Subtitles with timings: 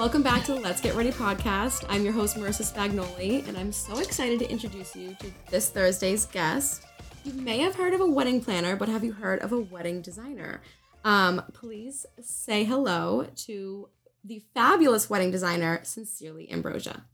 [0.00, 1.84] Welcome back to the Let's Get Ready podcast.
[1.86, 6.24] I'm your host, Marissa Spagnoli, and I'm so excited to introduce you to this Thursday's
[6.24, 6.86] guest.
[7.22, 10.00] You may have heard of a wedding planner, but have you heard of a wedding
[10.00, 10.62] designer?
[11.04, 13.90] Um, please say hello to
[14.24, 17.04] the fabulous wedding designer, Sincerely Ambrosia.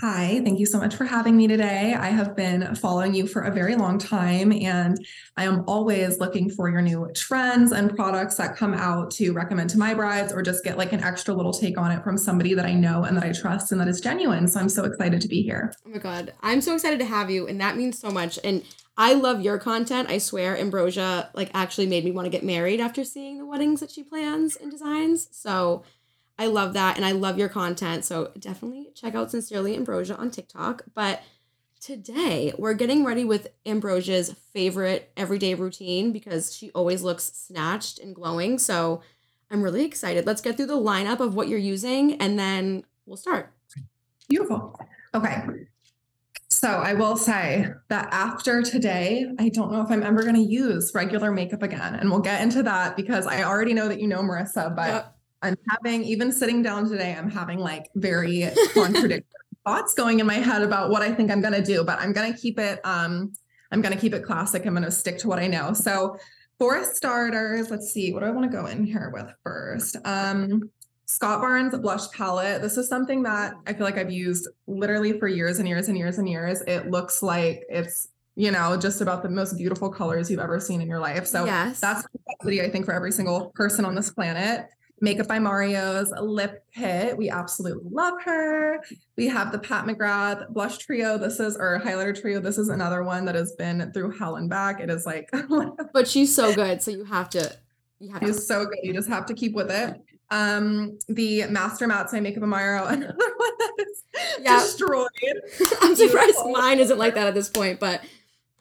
[0.00, 1.94] Hi, thank you so much for having me today.
[1.94, 4.96] I have been following you for a very long time, and
[5.36, 9.68] I am always looking for your new trends and products that come out to recommend
[9.70, 12.54] to my brides or just get like an extra little take on it from somebody
[12.54, 14.48] that I know and that I trust and that is genuine.
[14.48, 15.74] So I'm so excited to be here.
[15.86, 16.32] Oh my God.
[16.42, 18.38] I'm so excited to have you, and that means so much.
[18.42, 18.64] And
[18.96, 20.10] I love your content.
[20.10, 23.80] I swear, Ambrosia like actually made me want to get married after seeing the weddings
[23.80, 25.28] that she plans and designs.
[25.32, 25.84] So
[26.42, 28.04] I love that and I love your content.
[28.04, 30.82] So definitely check out Sincerely Ambrosia on TikTok.
[30.92, 31.22] But
[31.80, 38.12] today we're getting ready with Ambrosia's favorite everyday routine because she always looks snatched and
[38.12, 38.58] glowing.
[38.58, 39.02] So
[39.52, 40.26] I'm really excited.
[40.26, 43.52] Let's get through the lineup of what you're using and then we'll start.
[44.28, 44.76] Beautiful.
[45.14, 45.44] Okay.
[46.48, 50.40] So I will say that after today, I don't know if I'm ever going to
[50.42, 51.94] use regular makeup again.
[51.94, 55.16] And we'll get into that because I already know that you know Marissa, but yep
[55.42, 59.24] I'm having, even sitting down today, I'm having like very contradictory
[59.66, 62.12] thoughts going in my head about what I think I'm going to do, but I'm
[62.12, 63.32] going to keep it, um,
[63.70, 64.66] I'm going to keep it classic.
[64.66, 65.72] I'm going to stick to what I know.
[65.72, 66.16] So
[66.58, 69.96] for starters, let's see, what do I want to go in here with first?
[70.04, 70.70] Um,
[71.06, 72.62] Scott Barnes blush palette.
[72.62, 75.98] This is something that I feel like I've used literally for years and years and
[75.98, 76.62] years and years.
[76.62, 80.80] It looks like it's you know, just about the most beautiful colors you've ever seen
[80.80, 81.26] in your life.
[81.26, 81.80] So yes.
[81.80, 82.06] that's
[82.44, 84.68] I think for every single person on this planet.
[85.02, 87.16] Makeup by Mario's lip kit.
[87.16, 88.82] We absolutely love her.
[89.16, 91.18] We have the Pat McGrath blush trio.
[91.18, 92.40] This is or highlighter trio.
[92.40, 94.80] This is another one that has been through hell and back.
[94.80, 95.28] It is like
[95.92, 96.80] But she's so good.
[96.80, 97.52] So you have to
[97.98, 98.42] you have she's to.
[98.42, 98.78] so good.
[98.84, 100.00] You just have to keep with it.
[100.30, 104.02] Um, the Master Matte Makeup by Mario, another one that is
[104.40, 104.60] yeah.
[104.60, 105.08] destroyed.
[105.82, 106.52] I'm surprised Beautiful.
[106.52, 108.02] mine isn't like that at this point, but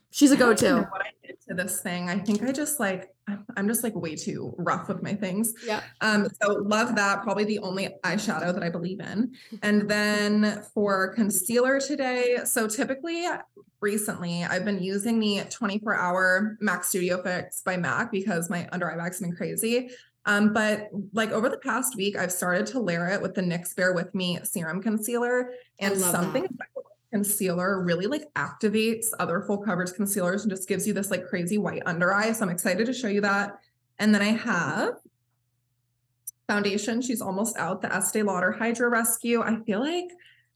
[0.09, 0.89] she's a go-to.
[1.51, 3.09] What I did to this thing, I think I just like
[3.55, 5.53] I'm just like way too rough with my things.
[5.65, 5.81] Yeah.
[6.01, 7.23] Um, so love that.
[7.23, 9.33] Probably the only eyeshadow that I believe in.
[9.61, 13.27] And then for concealer today, so typically
[13.79, 18.91] recently I've been using the 24 hour MAC Studio Fix by MAC because my under
[18.91, 19.91] eye bag's been crazy.
[20.25, 23.75] Um, but like over the past week, I've started to layer it with the NYX
[23.75, 26.67] Bare With Me serum concealer and something that
[27.11, 31.57] concealer really like activates other full coverage concealers and just gives you this like crazy
[31.57, 32.31] white under eye.
[32.31, 33.59] So I'm excited to show you that.
[33.99, 34.95] And then I have
[36.47, 37.01] foundation.
[37.01, 37.81] She's almost out.
[37.81, 39.41] The Estee Lauder Hydra Rescue.
[39.41, 40.09] I feel like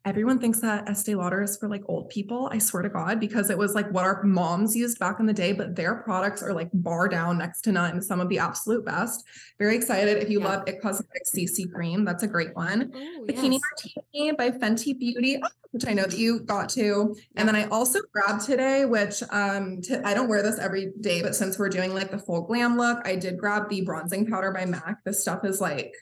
[0.05, 2.47] everyone thinks that Estee Lauder is for like old people.
[2.51, 5.33] I swear to God, because it was like what our moms used back in the
[5.33, 8.01] day, but their products are like bar down next to none.
[8.03, 9.25] Some of the absolute best.
[9.57, 10.21] Very excited.
[10.21, 10.47] If you yeah.
[10.47, 12.91] love It Cosmetics CC Cream, that's a great one.
[12.93, 13.61] Oh, Bikini yes.
[13.95, 17.15] Martini by Fenty Beauty, which I know that you got to.
[17.15, 17.23] Yeah.
[17.37, 21.23] And then I also grabbed today, which um t- I don't wear this every day,
[21.23, 24.51] but since we're doing like the full glam look, I did grab the bronzing powder
[24.51, 25.03] by MAC.
[25.03, 25.93] This stuff is like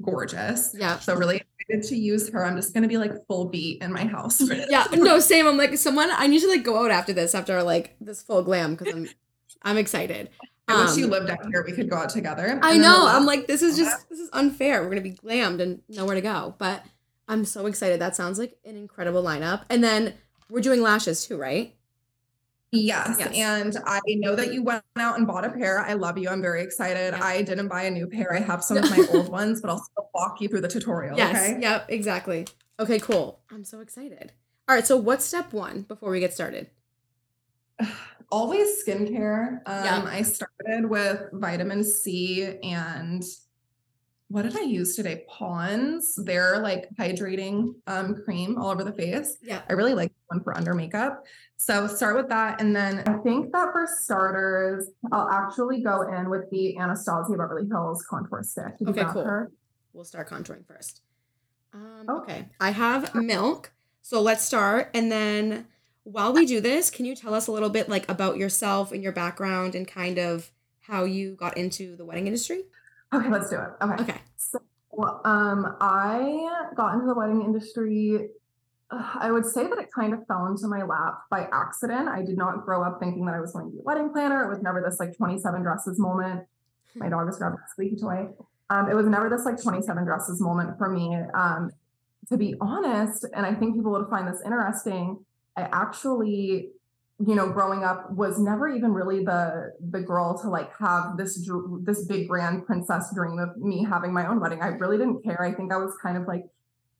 [0.00, 0.74] gorgeous.
[0.78, 0.98] Yeah.
[0.98, 2.44] So really excited to use her.
[2.44, 4.40] I'm just gonna be like full beat in my house.
[4.68, 4.86] yeah.
[4.92, 5.46] No, same.
[5.46, 6.10] I'm like someone.
[6.12, 9.08] I need to like go out after this after like this full glam because I'm
[9.62, 10.30] I'm excited.
[10.68, 11.64] I um, wish you um, lived out here.
[11.66, 12.58] We could go out together.
[12.62, 13.06] I know.
[13.06, 14.82] I'm like, this is just this is unfair.
[14.82, 16.54] We're gonna be glammed and nowhere to go.
[16.58, 16.84] But
[17.28, 18.00] I'm so excited.
[18.00, 19.62] That sounds like an incredible lineup.
[19.70, 20.14] And then
[20.50, 21.75] we're doing lashes too, right?
[22.76, 23.16] Yes.
[23.18, 23.34] yes.
[23.34, 25.80] And I know that you went out and bought a pair.
[25.80, 26.28] I love you.
[26.28, 27.14] I'm very excited.
[27.14, 27.24] Yeah.
[27.24, 28.34] I didn't buy a new pair.
[28.34, 31.16] I have some of my old ones, but I'll still walk you through the tutorial.
[31.16, 31.36] Yes.
[31.36, 31.60] Okay.
[31.60, 31.86] Yep.
[31.88, 32.46] Exactly.
[32.78, 33.40] Okay, cool.
[33.50, 34.32] I'm so excited.
[34.68, 34.86] All right.
[34.86, 36.70] So what's step one before we get started?
[38.30, 39.60] Always skincare.
[39.66, 40.04] Um, yeah.
[40.06, 43.22] I started with vitamin C and
[44.28, 45.24] what did I use today?
[45.28, 49.38] Pond's, their like hydrating um, cream all over the face.
[49.40, 49.62] Yeah.
[49.68, 51.24] I really like one for under makeup.
[51.58, 52.60] So start with that.
[52.60, 57.68] And then I think that for starters, I'll actually go in with the Anastasia Beverly
[57.68, 58.74] Hills contour stick.
[58.86, 59.24] Okay, cool.
[59.24, 59.52] Her.
[59.92, 61.02] We'll start contouring first.
[61.72, 62.20] Um, oh.
[62.22, 62.48] Okay.
[62.60, 63.72] I have milk.
[64.02, 64.90] So let's start.
[64.92, 65.66] And then
[66.02, 69.02] while we do this, can you tell us a little bit like about yourself and
[69.02, 70.50] your background and kind of
[70.80, 72.64] how you got into the wedding industry?
[73.14, 73.68] Okay, let's do it.
[73.82, 74.02] Okay.
[74.02, 74.20] Okay.
[74.36, 74.60] So,
[75.24, 78.28] um, I got into the wedding industry.
[78.90, 82.08] Uh, I would say that it kind of fell into my lap by accident.
[82.08, 84.44] I did not grow up thinking that I was going to be a wedding planner.
[84.44, 86.46] It was never this like 27 dresses moment.
[86.94, 88.28] My dog is grabbing a squeaky toy.
[88.70, 91.16] Um, it was never this like 27 dresses moment for me.
[91.34, 91.70] Um,
[92.28, 95.24] to be honest, and I think people would find this interesting,
[95.56, 96.70] I actually
[97.18, 101.48] you know, growing up was never even really the the girl to like have this
[101.80, 104.60] this big grand princess dream of me having my own wedding.
[104.60, 105.42] I really didn't care.
[105.42, 106.44] I think I was kind of like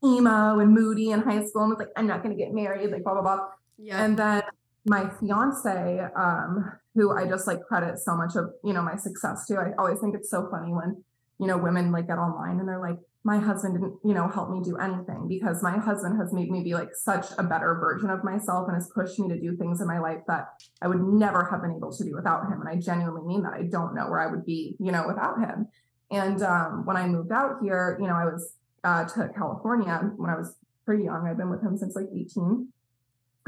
[0.03, 3.05] emo and moody in high school and was like, I'm not gonna get married, like
[3.05, 3.49] blah blah blah.
[3.79, 4.03] Yeah.
[4.03, 4.43] And then
[4.87, 9.47] my fiance, um, who I just like credit so much of you know my success
[9.47, 9.57] to.
[9.57, 11.05] I always think it's so funny when
[11.39, 14.51] you know women like get online and they're like, my husband didn't, you know, help
[14.51, 18.09] me do anything because my husband has made me be like such a better version
[18.09, 20.47] of myself and has pushed me to do things in my life that
[20.81, 22.61] I would never have been able to do without him.
[22.61, 23.55] And I genuinely mean that.
[23.55, 25.67] I don't know where I would be, you know, without him.
[26.13, 30.31] And um, when I moved out here, you know, I was uh, to California when
[30.31, 31.27] I was pretty young.
[31.27, 32.69] I've been with him since like 18.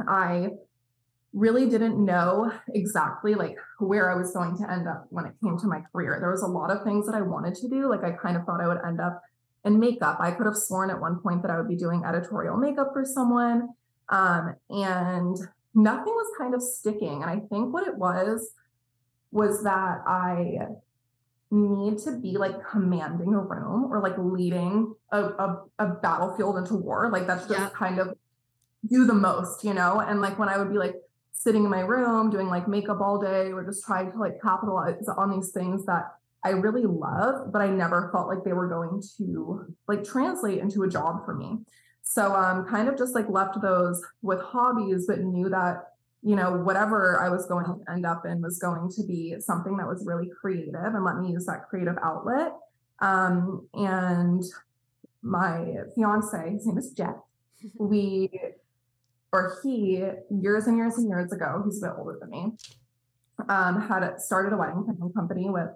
[0.09, 0.49] I
[1.33, 5.57] really didn't know exactly like where I was going to end up when it came
[5.57, 6.17] to my career.
[6.19, 7.89] There was a lot of things that I wanted to do.
[7.89, 9.23] Like I kind of thought I would end up
[9.69, 10.17] and makeup.
[10.19, 13.05] I could have sworn at one point that I would be doing editorial makeup for
[13.05, 13.69] someone.
[14.09, 15.37] Um, and
[15.75, 17.23] nothing was kind of sticking.
[17.23, 18.55] And I think what it was
[19.31, 20.59] was that I
[21.51, 26.75] need to be like commanding a room or like leading a, a, a battlefield into
[26.75, 27.11] war.
[27.13, 27.69] Like that's just yeah.
[27.69, 28.17] kind of
[28.89, 30.01] do the most, you know?
[30.01, 30.95] And like when I would be like
[31.33, 35.07] sitting in my room doing like makeup all day or just trying to like capitalize
[35.17, 36.15] on these things that
[36.45, 40.83] I really love, but I never felt like they were going to like translate into
[40.85, 41.59] a job for me.
[42.03, 46.59] So um kind of just like left those with hobbies, but knew that, you know,
[46.59, 50.07] whatever I was going to end up in was going to be something that was
[50.07, 52.53] really creative and let me use that creative outlet.
[53.01, 54.43] Um, and
[55.23, 57.17] my fiance, his name is Jeff,
[57.79, 58.31] we
[59.33, 62.53] or he years and years and years ago, he's a bit older than me,
[63.49, 65.69] um, had started a wedding planning company with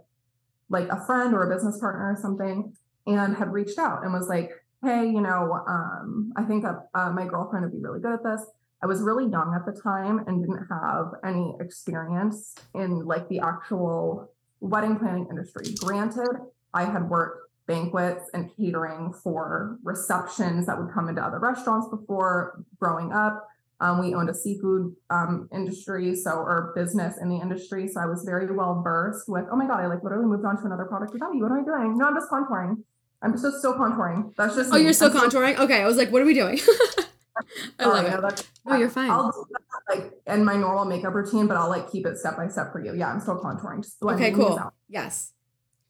[0.72, 2.72] like a friend or a business partner or something
[3.06, 4.50] and had reached out and was like,
[4.82, 8.40] hey, you know, um, I think uh, my girlfriend would be really good at this.
[8.82, 13.38] I was really young at the time and didn't have any experience in like the
[13.38, 15.66] actual wedding planning industry.
[15.78, 16.30] Granted,
[16.74, 22.64] I had worked banquets and catering for receptions that would come into other restaurants before
[22.80, 23.46] growing up.
[23.82, 27.88] Um, we owned a seafood um, industry, so or business in the industry.
[27.88, 29.44] So I was very well versed with.
[29.50, 31.42] Oh my god, I like literally moved on to another product without you.
[31.42, 31.98] What am I doing?
[31.98, 32.76] No, I'm just contouring.
[33.22, 34.32] I'm just still contouring.
[34.36, 34.72] That's just.
[34.72, 34.84] Oh, me.
[34.84, 35.54] you're still I'm contouring.
[35.54, 36.60] Still- okay, I was like, what are we doing?
[37.80, 38.48] I love oh, it.
[38.66, 39.10] oh, you're fine.
[39.10, 42.36] I'll do that, like in my normal makeup routine, but I'll like keep it step
[42.36, 42.94] by step for you.
[42.94, 43.82] Yeah, I'm still contouring.
[43.82, 44.60] Just okay, cool.
[44.88, 45.32] Yes.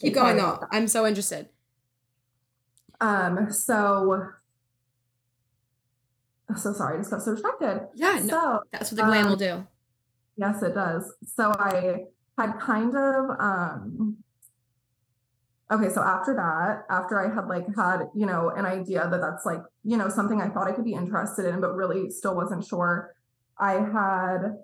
[0.00, 0.61] Keep going though.
[0.71, 1.50] I'm so interested.
[3.03, 4.31] Um, so
[6.56, 7.88] so sorry, I just got so distracted.
[7.94, 9.66] Yeah, no, so, that's what the glam um, will do.
[10.37, 11.12] Yes, it does.
[11.25, 12.04] So I
[12.38, 14.16] had kind of um
[15.72, 19.46] okay, so after that, after I had like had, you know, an idea that that's
[19.46, 22.64] like, you know, something I thought I could be interested in, but really still wasn't
[22.64, 23.14] sure,
[23.58, 24.58] I had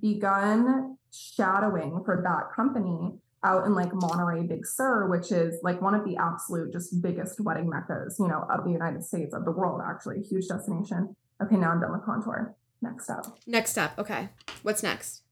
[0.00, 3.14] begun shadowing for that company
[3.44, 7.40] out in like Monterey Big Sur, which is like one of the absolute just biggest
[7.40, 11.14] wedding meccas, you know, of the United States, of the world, actually, huge destination.
[11.42, 12.54] Okay, now I'm done with contour.
[12.82, 13.38] Next up.
[13.46, 13.92] Next up.
[13.98, 14.30] Okay.
[14.62, 15.22] What's next?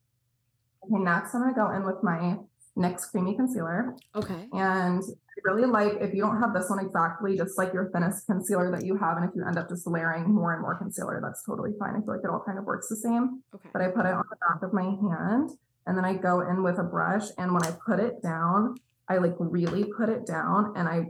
[0.84, 2.36] Okay, next I'm gonna go in with my
[2.76, 3.96] NYX Creamy Concealer.
[4.14, 4.48] Okay.
[4.52, 8.26] And I really like if you don't have this one exactly, just like your thinnest
[8.26, 11.20] concealer that you have, and if you end up just layering more and more concealer,
[11.22, 11.96] that's totally fine.
[11.96, 13.42] I feel like it all kind of works the same.
[13.54, 13.68] Okay.
[13.72, 15.50] But I put it on the back of my hand
[15.86, 17.24] and then I go in with a brush.
[17.38, 18.76] And when I put it down,
[19.08, 21.06] I like really put it down and I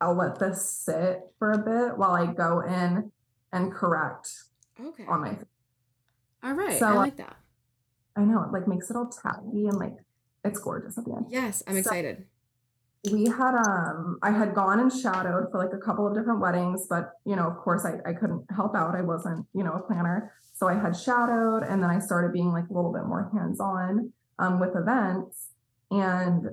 [0.00, 3.10] I'll let this sit for a bit while I go in
[3.52, 4.30] and correct
[4.80, 5.04] okay.
[5.08, 5.36] on my
[6.42, 6.78] All right.
[6.78, 7.36] So, I like that.
[8.14, 9.96] I know it like makes it all tacky and like
[10.44, 11.26] it's gorgeous at the end.
[11.30, 12.26] Yes, I'm so excited.
[13.10, 16.86] We had um I had gone and shadowed for like a couple of different weddings,
[16.88, 18.94] but you know, of course I, I couldn't help out.
[18.94, 20.32] I wasn't, you know, a planner.
[20.52, 24.12] So I had shadowed and then I started being like a little bit more hands-on
[24.38, 25.48] um, with events.
[25.90, 26.48] And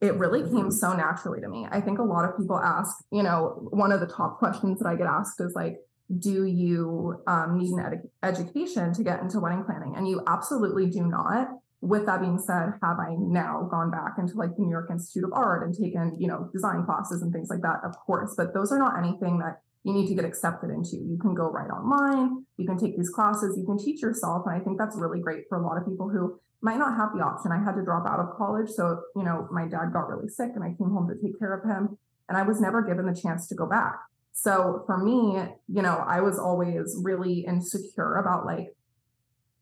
[0.00, 1.66] it really came so naturally to me.
[1.70, 4.88] I think a lot of people ask, you know, one of the top questions that
[4.88, 5.78] I get asked is like,
[6.18, 9.94] do you um, need an education to get into wedding planning?
[9.96, 11.48] And you absolutely do not.
[11.80, 15.24] With that being said, have I now gone back into like the New York Institute
[15.24, 17.80] of Art and taken, you know, design classes and things like that?
[17.82, 20.96] Of course, but those are not anything that you need to get accepted into.
[20.96, 24.46] You can go right online, you can take these classes, you can teach yourself.
[24.46, 27.10] And I think that's really great for a lot of people who might not have
[27.14, 27.50] the option.
[27.52, 28.70] I had to drop out of college.
[28.70, 31.52] So, you know, my dad got really sick and I came home to take care
[31.52, 31.98] of him.
[32.28, 33.98] And I was never given the chance to go back.
[34.32, 38.74] So for me, you know, I was always really insecure about like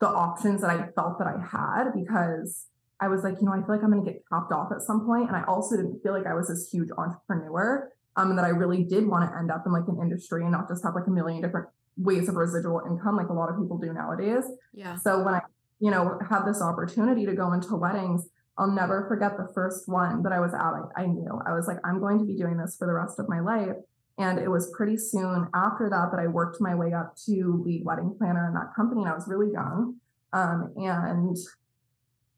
[0.00, 2.66] the options that I felt that I had because
[3.00, 4.82] I was like, you know, I feel like I'm going to get capped off at
[4.82, 5.28] some point.
[5.28, 8.50] And I also didn't feel like I was this huge entrepreneur um, and that I
[8.50, 11.06] really did want to end up in like an industry and not just have like
[11.06, 14.44] a million different ways of residual income like a lot of people do nowadays.
[14.72, 14.96] Yeah.
[14.96, 15.40] So when I
[15.80, 20.22] you know, had this opportunity to go into weddings, I'll never forget the first one
[20.22, 20.60] that I was at.
[20.60, 23.18] I, I knew I was like, I'm going to be doing this for the rest
[23.18, 23.76] of my life.
[24.18, 27.82] And it was pretty soon after that that I worked my way up to lead
[27.86, 29.00] wedding planner in that company.
[29.00, 29.96] And I was really young.
[30.34, 31.36] Um, and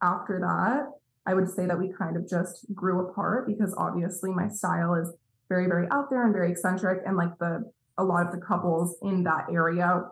[0.01, 0.93] after that,
[1.27, 5.13] I would say that we kind of just grew apart because obviously my style is
[5.49, 7.03] very, very out there and very eccentric.
[7.05, 10.05] And like the a lot of the couples in that area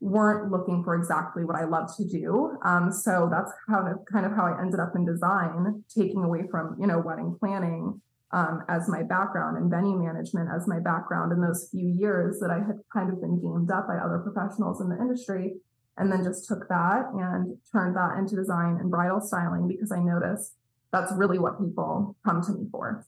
[0.00, 2.56] weren't looking for exactly what I love to do.
[2.64, 6.48] Um, so that's kind of kind of how I ended up in design, taking away
[6.50, 8.00] from you know wedding planning
[8.32, 12.50] um, as my background and venue management as my background in those few years that
[12.50, 15.54] I had kind of been gamed up by other professionals in the industry.
[15.96, 19.98] And then just took that and turned that into design and bridal styling because I
[19.98, 20.54] noticed
[20.92, 23.04] that's really what people come to me for.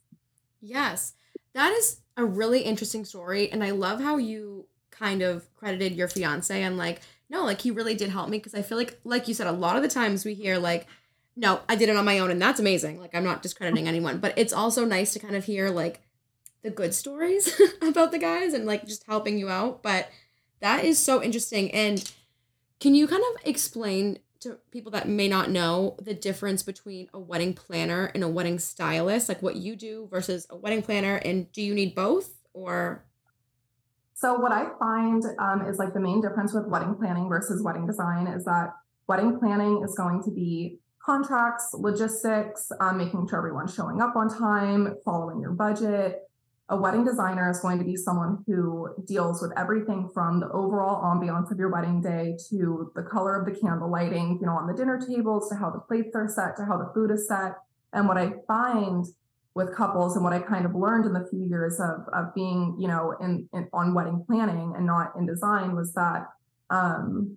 [0.60, 1.14] Yes,
[1.54, 3.50] that is a really interesting story.
[3.50, 4.51] And I love how you
[4.92, 8.54] kind of credited your fiance and like, no, like he really did help me because
[8.54, 10.86] I feel like, like you said, a lot of the times we hear like,
[11.34, 13.00] no, I did it on my own, and that's amazing.
[13.00, 16.02] Like, I'm not discrediting anyone, but it's also nice to kind of hear like
[16.62, 19.82] the good stories about the guys and like just helping you out.
[19.82, 20.10] But
[20.60, 21.70] that is so interesting.
[21.72, 22.12] And
[22.80, 27.18] can you kind of explain to people that may not know the difference between a
[27.18, 31.50] wedding planner and a wedding stylist, like what you do versus a wedding planner, and
[31.52, 33.04] do you need both or?
[34.22, 37.88] So what I find um, is like the main difference with wedding planning versus wedding
[37.88, 38.72] design is that
[39.08, 44.28] wedding planning is going to be contracts, logistics, um, making sure everyone's showing up on
[44.28, 46.20] time, following your budget.
[46.68, 51.02] A wedding designer is going to be someone who deals with everything from the overall
[51.02, 54.68] ambiance of your wedding day to the color of the candle lighting, you know, on
[54.68, 57.56] the dinner tables, to how the plates are set, to how the food is set.
[57.92, 59.04] And what I find
[59.54, 62.76] with couples and what I kind of learned in the few years of, of being,
[62.78, 66.26] you know, in, in on wedding planning and not in design was that
[66.70, 67.36] um,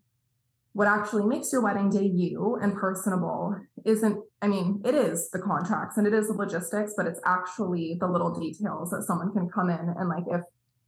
[0.76, 3.56] what actually makes your wedding day you and personable
[3.86, 7.96] isn't i mean it is the contracts and it is the logistics but it's actually
[8.02, 10.42] the little details that someone can come in and like if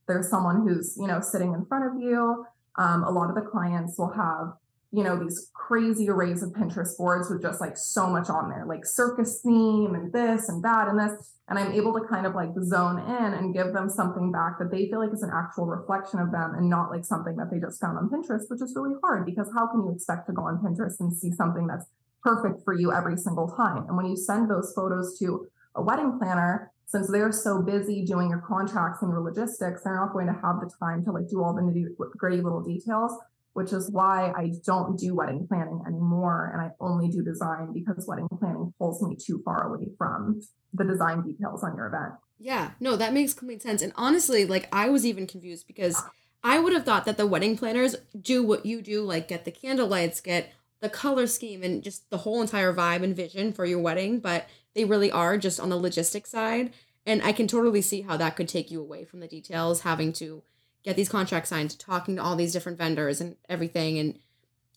[0.06, 2.46] there's someone who's you know sitting in front of you
[2.78, 4.54] um, a lot of the clients will have
[4.92, 8.66] you know, these crazy arrays of Pinterest boards with just like so much on there,
[8.66, 11.34] like circus theme and this and that and this.
[11.50, 14.72] And I'm able to kind of like zone in and give them something back that
[14.72, 17.60] they feel like is an actual reflection of them and not like something that they
[17.60, 20.44] just found on Pinterest, which is really hard because how can you expect to go
[20.44, 21.86] on Pinterest and see something that's
[22.24, 23.86] perfect for you every single time?
[23.88, 28.30] And when you send those photos to a wedding planner, since they're so busy doing
[28.30, 31.44] your contracts and your logistics, they're not going to have the time to like do
[31.44, 33.12] all the nitty gritty little details
[33.58, 36.52] which is why I don't do wedding planning anymore.
[36.54, 40.42] And I only do design because wedding planning pulls me too far away from
[40.76, 42.14] the design details on your event.
[42.38, 43.82] Yeah, no, that makes complete sense.
[43.82, 46.04] And honestly, like I was even confused because
[46.44, 49.50] I would have thought that the wedding planners do what you do, like get the
[49.50, 53.66] candle lights, get the color scheme, and just the whole entire vibe and vision for
[53.66, 54.20] your wedding.
[54.20, 56.74] But they really are just on the logistics side.
[57.08, 60.14] And I can totally see how that could take you away from the details, having
[60.14, 60.44] to
[60.88, 64.00] get these contracts signed, talking to all these different vendors and everything.
[64.00, 64.18] And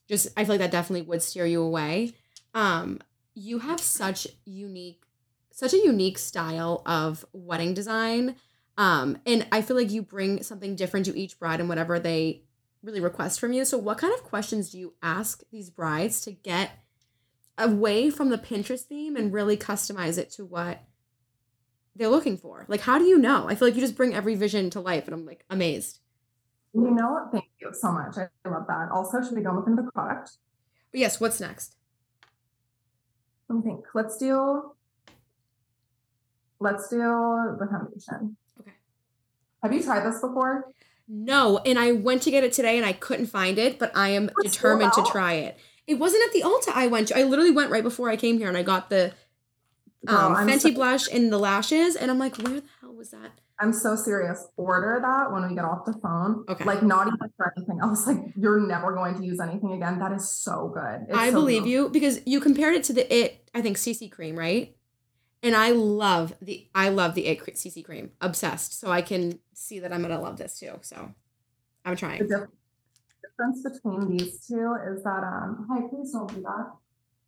[0.08, 2.14] just, I feel like that definitely would steer you away.
[2.52, 2.98] Um,
[3.32, 5.04] you have such unique,
[5.52, 8.34] such a unique style of wedding design.
[8.76, 12.42] Um, and I feel like you bring something different to each bride and whatever they
[12.82, 13.64] really request from you.
[13.64, 16.70] So, what kind of questions do you ask these brides to get
[17.56, 20.82] away from the Pinterest theme and really customize it to what
[21.96, 22.64] they're looking for?
[22.68, 23.48] Like, how do you know?
[23.48, 25.98] I feel like you just bring every vision to life, and I'm like amazed.
[26.72, 27.32] You know what?
[27.32, 28.16] Thank you so much.
[28.16, 28.90] I love that.
[28.92, 30.32] Also, should we go into the product?
[30.92, 31.20] Yes.
[31.20, 31.76] What's next?
[33.48, 33.84] Let me think.
[33.94, 34.72] Let's do.
[36.60, 38.36] Let's do the foundation.
[38.60, 38.72] Okay.
[39.62, 40.72] Have you tried this before?
[41.08, 44.10] No, and I went to get it today and I couldn't find it, but I
[44.10, 45.58] am determined to try it.
[45.88, 47.18] It wasn't at the Ulta I went to.
[47.18, 49.12] I literally went right before I came here and I got the
[50.08, 53.10] um, Girl, Fenty so- blush in the lashes, and I'm like, where the hell was
[53.10, 53.32] that?
[53.62, 54.46] I'm so serious.
[54.56, 56.46] Order that when we get off the phone.
[56.48, 56.64] Okay.
[56.64, 58.06] Like not even for anything else.
[58.06, 59.98] Like you're never going to use anything again.
[59.98, 61.02] That is so good.
[61.08, 61.68] It's I so believe good.
[61.68, 64.74] you because you compared it to the it I think CC cream, right?
[65.42, 68.12] And I love the I love the it CC cream.
[68.22, 68.80] Obsessed.
[68.80, 70.78] So I can see that I'm gonna love this too.
[70.80, 71.12] So
[71.84, 72.26] I'm trying.
[72.26, 72.48] The
[73.22, 76.72] difference between these two is that um hi please don't do that.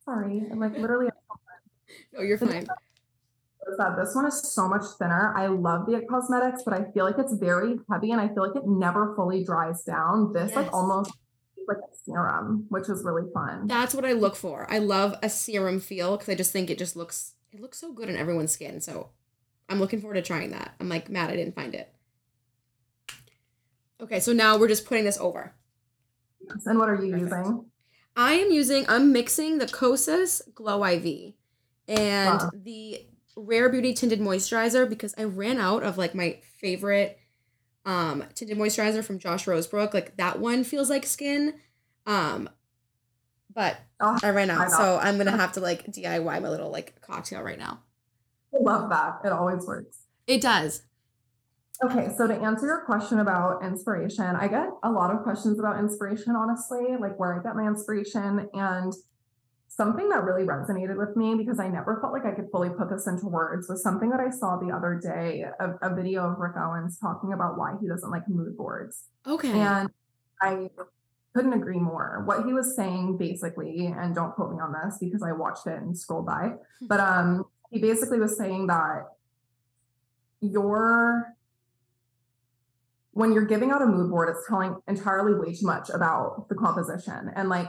[0.07, 0.45] Sorry.
[0.51, 1.11] I'm like literally
[2.13, 2.67] no, you're fine.
[3.69, 5.33] Is this one is so much thinner.
[5.37, 8.57] I love the Cosmetics, but I feel like it's very heavy and I feel like
[8.57, 10.33] it never fully dries down.
[10.33, 10.57] This yes.
[10.57, 11.13] like almost
[11.69, 13.69] like a serum, which is really fun.
[13.69, 14.67] That's what I look for.
[14.69, 17.93] I love a serum feel because I just think it just looks it looks so
[17.93, 18.81] good on everyone's skin.
[18.81, 19.11] So
[19.69, 20.75] I'm looking forward to trying that.
[20.81, 21.93] I'm like mad I didn't find it.
[24.01, 25.55] Okay, so now we're just putting this over.
[26.49, 26.67] Yes.
[26.67, 27.47] And what are you Perfect.
[27.47, 27.65] using?
[28.17, 31.35] I am using, I'm mixing the Kosas Glow IV
[31.89, 32.51] and Wow.
[32.55, 37.19] the Rare Beauty Tinted Moisturizer because I ran out of like my favorite
[37.85, 39.93] um tinted moisturizer from Josh Rosebrook.
[39.95, 41.55] Like that one feels like skin.
[42.07, 42.49] Um
[43.55, 44.71] but Oh, I ran out.
[44.71, 47.81] So I'm gonna have to like DIY my little like cocktail right now.
[48.55, 49.21] I love that.
[49.25, 49.99] It always works.
[50.27, 50.83] It does.
[51.83, 55.81] Okay, so to answer your question about inspiration, I get a lot of questions about
[55.81, 58.49] inspiration, honestly, like where I get my inspiration.
[58.55, 58.93] And
[59.75, 62.91] something that really resonated with me because I never felt like I could fully put
[62.91, 66.39] this into words was something that I saw the other day a, a video of
[66.39, 69.05] Rick Owens talking about why he doesn't like mood boards.
[69.27, 69.51] Okay.
[69.51, 69.89] And
[70.43, 70.69] I
[71.35, 72.23] couldn't agree more.
[72.27, 75.81] What he was saying basically, and don't quote me on this because I watched it
[75.81, 76.53] and scrolled by,
[76.83, 79.07] but um he basically was saying that
[80.43, 81.35] your
[83.13, 86.55] when you're giving out a mood board, it's telling entirely way too much about the
[86.55, 87.31] composition.
[87.35, 87.69] And like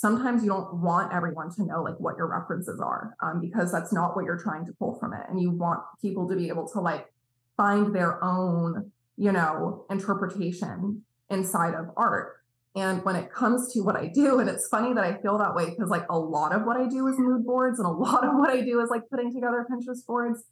[0.00, 3.92] sometimes you don't want everyone to know like what your references are, um, because that's
[3.92, 5.20] not what you're trying to pull from it.
[5.28, 7.12] And you want people to be able to like
[7.54, 12.38] find their own, you know, interpretation inside of art.
[12.74, 15.54] And when it comes to what I do, and it's funny that I feel that
[15.54, 18.24] way because like a lot of what I do is mood boards and a lot
[18.24, 20.44] of what I do is like putting together Pinterest boards.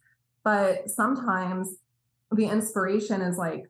[0.43, 1.77] But sometimes
[2.31, 3.63] the inspiration is like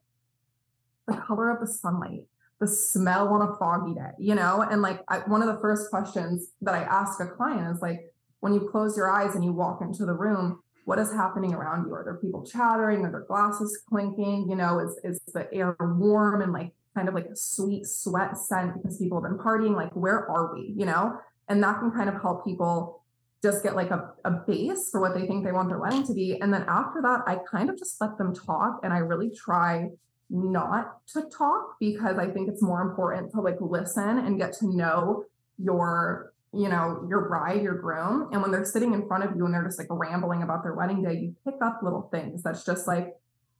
[1.07, 2.25] the color of the sunlight,
[2.59, 4.61] the smell on a foggy day, you know?
[4.69, 8.13] And like I, one of the first questions that I ask a client is like,
[8.41, 11.85] when you close your eyes and you walk into the room, what is happening around
[11.85, 11.93] you?
[11.93, 13.05] Are there people chattering?
[13.05, 14.47] Are there glasses clinking?
[14.49, 18.37] You know, is is the air warm and like kind of like a sweet sweat
[18.37, 19.75] scent because people have been partying?
[19.75, 20.73] Like, where are we?
[20.75, 23.03] You know, and that can kind of help people
[23.41, 26.13] just get like a, a base for what they think they want their wedding to
[26.13, 26.39] be.
[26.41, 29.89] And then after that, I kind of just let them talk and I really try
[30.29, 34.75] not to talk because I think it's more important to like listen and get to
[34.75, 35.25] know
[35.57, 38.29] your, you know, your bride, your groom.
[38.31, 40.73] And when they're sitting in front of you and they're just like rambling about their
[40.73, 43.15] wedding day, you pick up little things that's just like,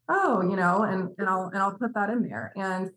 [0.08, 2.54] oh, you know, and and I'll and I'll put that in there.
[2.56, 2.92] And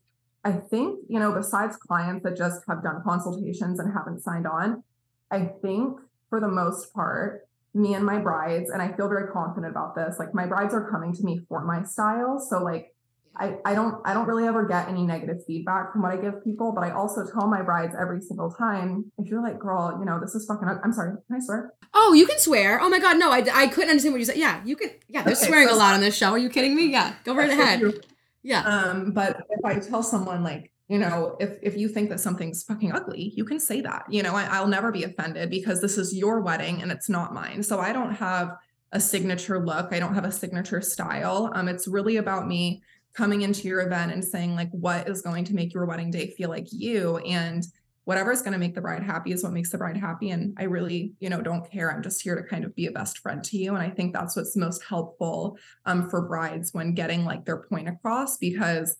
[0.44, 4.82] I think, you know, besides clients that just have done consultations and haven't signed on,
[5.30, 9.70] I think for the most part, me and my brides, and I feel very confident
[9.70, 12.38] about this, like my brides are coming to me for my style.
[12.38, 12.91] So like
[13.36, 16.44] I, I don't I don't really ever get any negative feedback from what I give
[16.44, 20.04] people, but I also tell my brides every single time, if you're like, girl, you
[20.04, 21.72] know, this is fucking I'm sorry, can I swear?
[21.94, 22.80] Oh, you can swear.
[22.80, 24.36] Oh my god, no, I, I couldn't understand what you said.
[24.36, 24.90] Yeah, you can.
[25.08, 26.30] Yeah, they're Okay, swearing a lot on this show.
[26.30, 26.90] Are you kidding me?
[26.90, 27.82] Yeah, go right ahead.
[28.42, 28.62] Yeah.
[28.62, 32.62] Um, but if I tell someone like, you know, if if you think that something's
[32.64, 34.04] fucking ugly, you can say that.
[34.10, 37.32] You know, I, I'll never be offended because this is your wedding and it's not
[37.32, 37.62] mine.
[37.62, 38.56] So I don't have
[38.92, 39.88] a signature look.
[39.90, 41.50] I don't have a signature style.
[41.54, 42.82] Um, it's really about me
[43.14, 46.28] coming into your event and saying like what is going to make your wedding day
[46.30, 47.18] feel like you?
[47.18, 47.64] And
[48.04, 50.30] whatever is going to make the bride happy is what makes the bride happy.
[50.30, 51.92] And i really you know don't care.
[51.92, 53.74] I'm just here to kind of be a best friend to you.
[53.74, 57.88] And i think that's what's most helpful um, for brides when getting like their point
[57.88, 58.96] across because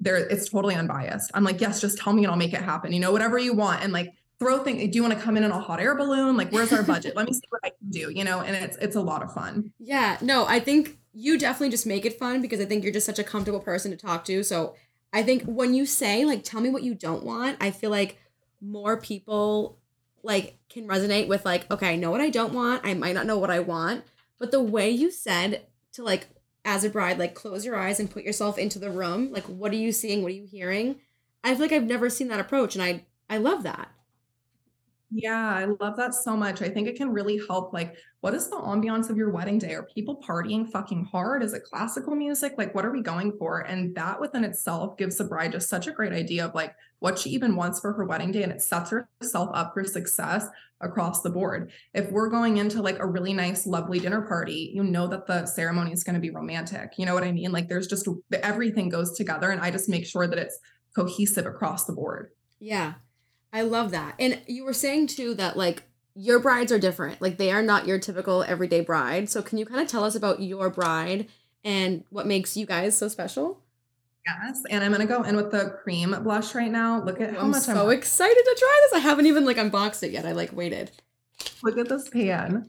[0.00, 1.30] there it's totally unbiased.
[1.34, 2.92] I'm like yes just tell me and i'll make it happen.
[2.92, 3.82] You know whatever you want.
[3.82, 6.36] And like throw things do you want to come in in a hot air balloon?
[6.36, 7.14] Like where's our budget?
[7.16, 8.40] Let me see what i can do you know?
[8.40, 9.72] And it's it's a lot of fun.
[9.78, 13.04] Yeah, no, I think you definitely just make it fun because I think you're just
[13.04, 14.44] such a comfortable person to talk to.
[14.44, 14.76] So
[15.12, 18.18] I think when you say, like, tell me what you don't want, I feel like
[18.60, 19.78] more people
[20.22, 22.86] like can resonate with like, okay, I know what I don't want.
[22.86, 24.04] I might not know what I want.
[24.38, 26.28] But the way you said to like
[26.64, 29.72] as a bride, like close your eyes and put yourself into the room, like what
[29.72, 30.22] are you seeing?
[30.22, 31.00] What are you hearing?
[31.42, 33.90] I feel like I've never seen that approach and I I love that.
[35.10, 36.60] Yeah, I love that so much.
[36.60, 37.72] I think it can really help.
[37.72, 39.72] Like, what is the ambiance of your wedding day?
[39.72, 41.42] Are people partying fucking hard?
[41.42, 42.54] Is it classical music?
[42.58, 43.60] Like, what are we going for?
[43.60, 47.18] And that within itself gives the bride just such a great idea of like what
[47.18, 48.42] she even wants for her wedding day.
[48.42, 50.46] And it sets herself up for success
[50.82, 51.72] across the board.
[51.94, 55.46] If we're going into like a really nice, lovely dinner party, you know that the
[55.46, 56.92] ceremony is going to be romantic.
[56.98, 57.50] You know what I mean?
[57.50, 59.50] Like, there's just everything goes together.
[59.52, 60.58] And I just make sure that it's
[60.94, 62.30] cohesive across the board.
[62.60, 62.94] Yeah.
[63.52, 64.14] I love that.
[64.18, 65.84] And you were saying too that like
[66.14, 67.22] your brides are different.
[67.22, 69.30] Like they are not your typical everyday bride.
[69.30, 71.28] So can you kind of tell us about your bride
[71.64, 73.60] and what makes you guys so special?
[74.26, 77.02] Yes, and I'm gonna go in with the cream blush right now.
[77.02, 77.96] Look at how I'm much so I'm.
[77.96, 78.98] excited to try this.
[78.98, 80.26] I haven't even like unboxed it yet.
[80.26, 80.90] I like waited.
[81.62, 82.68] Look at this pan.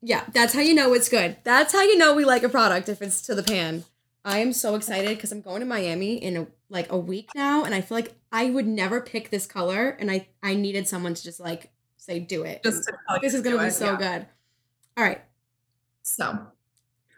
[0.00, 1.36] Yeah, that's how you know it's good.
[1.44, 3.84] That's how you know we like a product if it's to the pan.
[4.24, 7.64] I am so excited because I'm going to Miami in a, like a week now,
[7.64, 11.14] and I feel like I would never pick this color, and I I needed someone
[11.14, 12.64] to just like say do it.
[12.64, 13.96] Just to tell you this is to gonna be it, so yeah.
[13.96, 14.26] good.
[14.96, 15.22] All right,
[16.02, 16.38] So,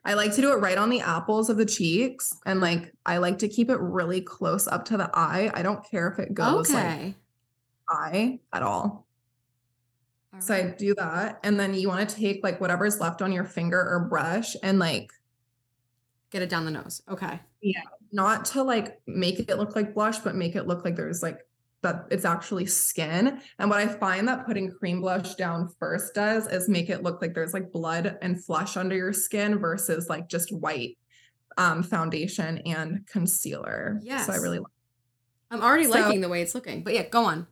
[0.05, 3.17] I like to do it right on the apples of the cheeks, and like I
[3.17, 5.51] like to keep it really close up to the eye.
[5.55, 7.15] I don't care if it goes like okay.
[7.89, 9.07] eye at all.
[10.35, 11.41] All So I do that.
[11.45, 14.79] And then you want to take like whatever's left on your finger or brush and
[14.79, 15.11] like
[16.31, 17.03] Get it down the nose.
[17.09, 17.41] Okay.
[18.17, 21.39] Not to like make it look like blush, but make it look like there's like
[21.83, 23.39] that it's actually skin.
[23.59, 27.21] And what I find that putting cream blush down first does is make it look
[27.21, 30.97] like there's like blood and flesh under your skin versus like just white
[31.59, 33.99] um foundation and concealer.
[34.01, 34.29] So I Yes.
[34.41, 34.61] really
[35.51, 36.83] I'm already So- liking the way it's looking.
[36.83, 37.47] But yeah, go on.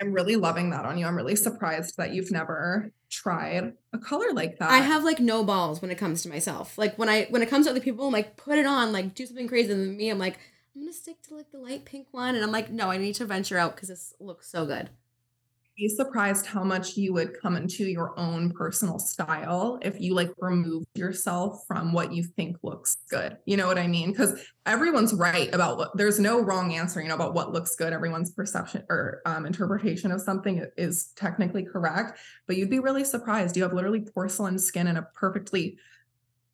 [0.00, 1.06] I'm really loving that on you.
[1.06, 4.70] I'm really surprised that you've never tried a color like that.
[4.70, 6.76] I have like no balls when it comes to myself.
[6.76, 9.14] Like when I when it comes to other people, I'm like, put it on, like
[9.14, 9.72] do something crazy.
[9.72, 10.38] And then me, I'm like,
[10.74, 12.34] I'm gonna stick to like the light pink one.
[12.34, 14.90] And I'm like, no, I need to venture out because this looks so good.
[15.76, 20.30] Be surprised how much you would come into your own personal style if you like
[20.38, 23.36] removed yourself from what you think looks good.
[23.44, 24.10] You know what I mean?
[24.12, 27.92] Because everyone's right about what there's no wrong answer, you know, about what looks good.
[27.92, 33.56] Everyone's perception or um, interpretation of something is technically correct, but you'd be really surprised.
[33.56, 35.78] You have literally porcelain skin and a perfectly,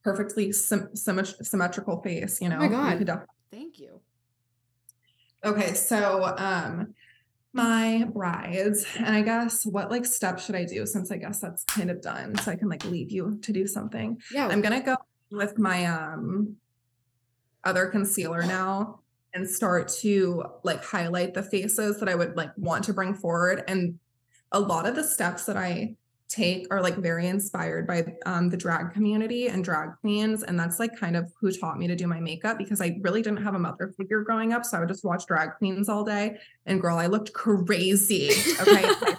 [0.02, 2.40] perfectly sym- symmet- symmetrical face.
[2.40, 2.56] You know?
[2.56, 3.20] Oh know, my You God.
[3.20, 4.00] def- Thank you.
[5.44, 6.94] Okay, so um
[7.52, 11.64] my brides, and I guess what like steps should I do since I guess that's
[11.64, 14.20] kind of done so I can like leave you to do something.
[14.32, 14.48] Yeah.
[14.48, 14.96] I'm gonna go
[15.30, 16.56] with my um
[17.64, 19.00] other concealer now
[19.34, 23.64] and start to like highlight the faces that I would like want to bring forward.
[23.68, 23.98] And
[24.52, 25.96] a lot of the steps that I
[26.30, 30.42] take are like very inspired by um, the drag community and drag queens.
[30.44, 33.20] And that's like kind of who taught me to do my makeup because I really
[33.20, 34.64] didn't have a mother figure growing up.
[34.64, 36.38] So I would just watch drag queens all day.
[36.66, 38.30] And girl, I looked crazy.
[38.60, 38.90] Okay.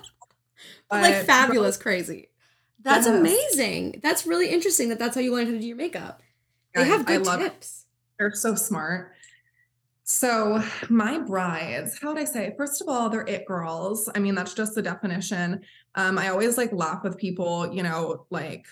[0.89, 2.27] But, like fabulous crazy.
[2.83, 3.17] That's Yes.
[3.17, 4.01] amazing.
[4.03, 6.21] That's really interesting that that's how you learned how to do your makeup.
[6.75, 7.85] They have good tips.
[8.19, 9.10] They're so smart.
[10.03, 12.53] So, my brides, how would I say?
[12.57, 14.09] First of all, they're it girls.
[14.13, 15.61] I mean, that's just the definition.
[15.95, 18.65] Um, I always like laugh with people, you know, like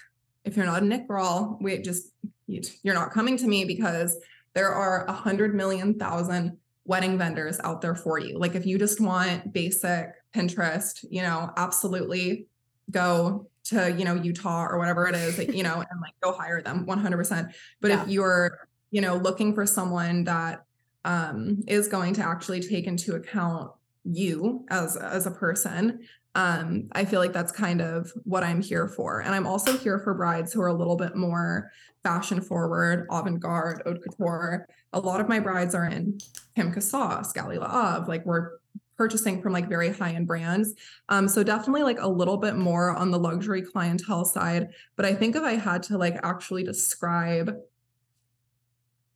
[0.44, 2.12] if you're not an it girl, we just
[2.48, 4.18] you- you're not coming to me because
[4.54, 8.38] there are a hundred million thousand wedding vendors out there for you.
[8.39, 12.48] Like if you just want basic Pinterest, you know, absolutely
[12.89, 16.62] go to, you know, Utah or whatever it is, you know, and like go hire
[16.63, 17.54] them 100%.
[17.80, 18.02] But Yeah.
[18.04, 20.63] if you're, you know, looking for someone that
[21.06, 23.72] um, is going to actually take into account
[24.04, 26.00] you as as a person,
[26.36, 29.22] um, I feel like that's kind of what I'm here for.
[29.22, 31.72] And I'm also here for brides who are a little bit more
[32.04, 34.68] fashion forward, avant-garde, haute couture.
[34.94, 36.20] A lot of my brides are in
[36.56, 38.08] Kim Kassas, Galia Lahav.
[38.08, 38.60] Like we're
[38.96, 40.76] purchasing from like very high-end brands.
[41.10, 44.70] Um, so definitely like a little bit more on the luxury clientele side.
[44.96, 47.56] But I think if I had to like actually describe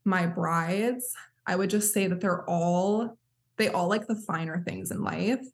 [0.04, 3.18] my brides, I would just say that they're all
[3.58, 5.46] they all like the finer things in life.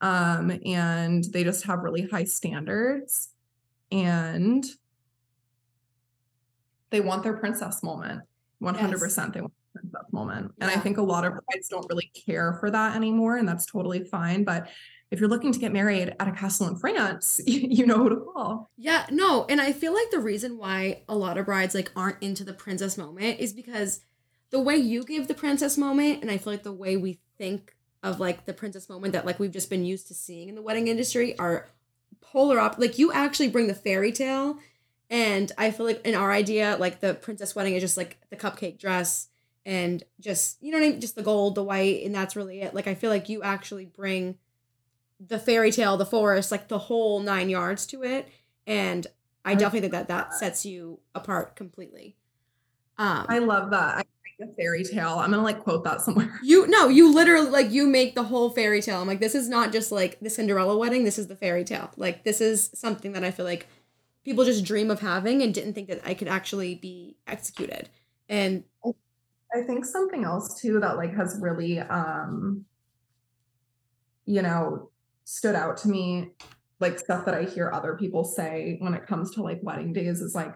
[0.00, 3.30] Um, and they just have really high standards
[3.90, 4.64] and
[6.90, 8.22] they want their princess moment.
[8.62, 10.52] 100% they want their princess moment.
[10.60, 13.66] And I think a lot of brides don't really care for that anymore, and that's
[13.66, 14.44] totally fine.
[14.44, 14.68] But
[15.10, 18.16] if you're looking to get married at a castle in France, you know who to
[18.16, 18.70] call.
[18.76, 22.22] Yeah, no, and I feel like the reason why a lot of brides like aren't
[22.22, 24.00] into the princess moment is because
[24.50, 27.74] the way you give the princess moment, and I feel like the way we think
[28.02, 30.62] of like the princess moment that like we've just been used to seeing in the
[30.62, 31.68] wedding industry are
[32.20, 32.80] polar opposite.
[32.80, 34.58] Like you actually bring the fairy tale,
[35.10, 38.36] and I feel like in our idea, like the princess wedding is just like the
[38.36, 39.28] cupcake dress
[39.64, 42.60] and just you know what I mean, just the gold, the white, and that's really
[42.60, 42.74] it.
[42.74, 44.36] Like I feel like you actually bring
[45.18, 48.28] the fairy tale, the forest, like the whole nine yards to it.
[48.66, 49.06] And
[49.44, 52.16] I definitely think that that sets you apart completely.
[52.98, 53.98] Um, I love that.
[53.98, 54.02] I
[54.40, 55.18] a fairy tale.
[55.18, 56.38] I'm gonna like quote that somewhere.
[56.42, 59.00] you no, you literally like you make the whole fairy tale.
[59.00, 61.04] I'm like, this is not just like the Cinderella wedding.
[61.04, 61.90] This is the fairy tale.
[61.96, 63.66] Like this is something that I feel like
[64.24, 67.88] people just dream of having and didn't think that I could actually be executed.
[68.28, 72.64] And I think something else too that like has really um
[74.26, 74.90] you know
[75.24, 76.30] stood out to me
[76.78, 80.20] like stuff that I hear other people say when it comes to like wedding days
[80.20, 80.54] is like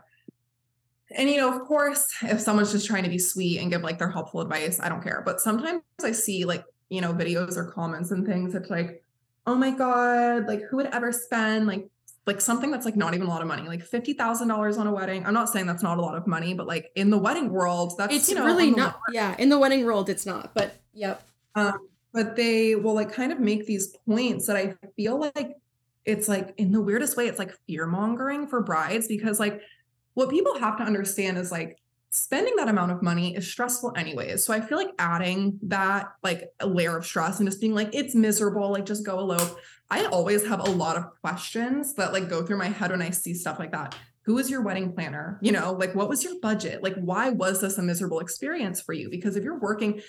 [1.13, 3.99] and you know of course if someone's just trying to be sweet and give like
[3.99, 7.65] their helpful advice I don't care but sometimes I see like you know videos or
[7.67, 9.03] comments and things that's like
[9.47, 11.89] oh my god like who would ever spend like
[12.27, 15.25] like something that's like not even a lot of money like $50,000 on a wedding
[15.25, 17.95] I'm not saying that's not a lot of money but like in the wedding world
[17.99, 20.53] that's it's you know really not yeah, in the wedding world it's not.
[20.55, 21.23] But yep.
[21.55, 25.57] um, but they will like kind of make these points that I feel like
[26.05, 29.61] it's like in the weirdest way, it's like fear mongering for brides because like
[30.15, 31.79] what people have to understand is like
[32.11, 34.45] spending that amount of money is stressful anyways.
[34.45, 37.95] So I feel like adding that like a layer of stress and just being like,
[37.95, 39.59] it's miserable, like just go elope.
[39.91, 43.11] I always have a lot of questions that like go through my head when I
[43.11, 43.95] see stuff like that.
[44.23, 45.39] Who is your wedding planner?
[45.41, 46.83] You know, like what was your budget?
[46.83, 49.09] Like, why was this a miserable experience for you?
[49.09, 50.01] Because if you're working,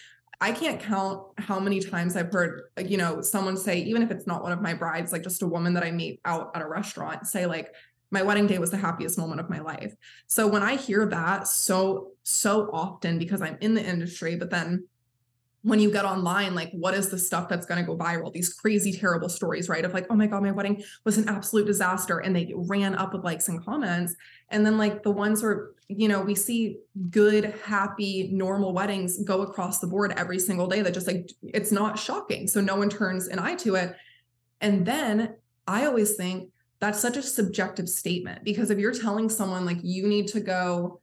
[0.41, 4.25] I can't count how many times I've heard, you know, someone say, even if it's
[4.25, 6.67] not one of my brides, like just a woman that I meet out at a
[6.67, 7.75] restaurant, say, like,
[8.11, 9.95] my wedding day was the happiest moment of my life.
[10.27, 14.85] So when I hear that so, so often because I'm in the industry, but then
[15.63, 18.33] when you get online, like what is the stuff that's going to go viral?
[18.33, 19.85] These crazy, terrible stories, right?
[19.85, 22.17] Of like, oh my God, my wedding was an absolute disaster.
[22.17, 24.15] And they ran up with likes and comments.
[24.49, 26.77] And then like the ones where, you know, we see
[27.11, 31.71] good, happy, normal weddings go across the board every single day that just like, it's
[31.71, 32.47] not shocking.
[32.47, 33.95] So no one turns an eye to it.
[34.61, 35.35] And then
[35.67, 36.49] I always think
[36.81, 40.99] that's such a subjective statement because if you're telling someone like you need to go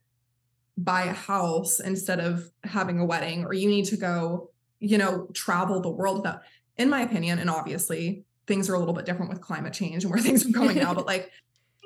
[0.77, 5.27] buy a house instead of having a wedding or you need to go you know
[5.33, 6.43] travel the world that
[6.77, 10.13] in my opinion and obviously things are a little bit different with climate change and
[10.13, 11.31] where things are going now but like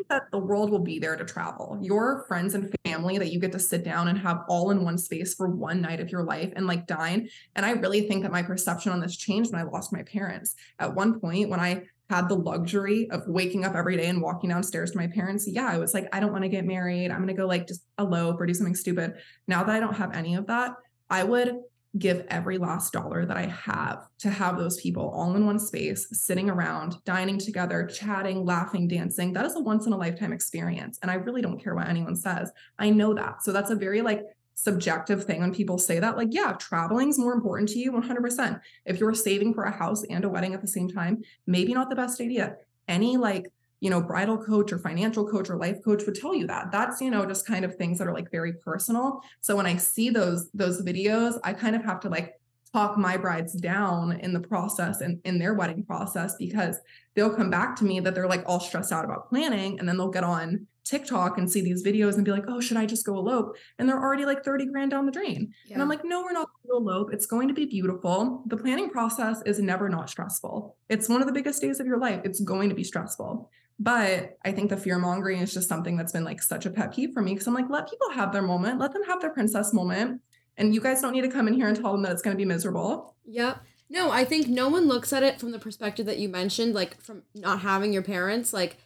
[0.09, 1.77] that the world will be there to travel.
[1.81, 4.97] Your friends and family that you get to sit down and have all in one
[4.97, 7.29] space for one night of your life and like dine.
[7.55, 10.55] And I really think that my perception on this changed when I lost my parents.
[10.79, 14.49] At one point, when I had the luxury of waking up every day and walking
[14.49, 17.11] downstairs to my parents, yeah, I was like, I don't want to get married.
[17.11, 19.13] I'm going to go like just elope or do something stupid.
[19.47, 20.73] Now that I don't have any of that,
[21.09, 21.55] I would
[21.99, 26.07] give every last dollar that I have to have those people all in one space,
[26.11, 29.31] sitting around, dining together, chatting, laughing, dancing.
[29.31, 30.97] That is a once in a lifetime experience.
[31.01, 32.51] And I really don't care what anyone says.
[32.79, 33.43] I know that.
[33.43, 34.23] So that's a very like
[34.55, 38.59] subjective thing when people say that like yeah traveling is more important to you 100%
[38.85, 41.89] if you're saving for a house and a wedding at the same time maybe not
[41.89, 42.55] the best idea.
[42.87, 46.47] Any like you know bridal coach or financial coach or life coach would tell you
[46.47, 46.71] that.
[46.71, 49.21] That's you know just kind of things that are like very personal.
[49.41, 52.33] So when i see those those videos i kind of have to like
[52.71, 56.79] talk my brides down in the process and in their wedding process because
[57.13, 59.95] they'll come back to me that they're like all stressed out about planning and then
[59.95, 63.05] they'll get on TikTok and see these videos and be like, oh, should I just
[63.05, 63.55] go elope?
[63.79, 65.53] And they're already like 30 grand down the drain.
[65.65, 65.73] Yeah.
[65.73, 67.13] And I'm like, no, we're not going to elope.
[67.13, 68.43] It's going to be beautiful.
[68.47, 70.75] The planning process is never not stressful.
[70.89, 72.21] It's one of the biggest days of your life.
[72.23, 73.49] It's going to be stressful.
[73.79, 76.93] But I think the fear mongering is just something that's been like such a pet
[76.93, 79.31] peeve for me because I'm like, let people have their moment, let them have their
[79.31, 80.21] princess moment.
[80.57, 82.35] And you guys don't need to come in here and tell them that it's going
[82.35, 83.15] to be miserable.
[83.25, 83.57] Yep.
[83.89, 87.01] No, I think no one looks at it from the perspective that you mentioned, like
[87.01, 88.53] from not having your parents.
[88.53, 88.77] Like,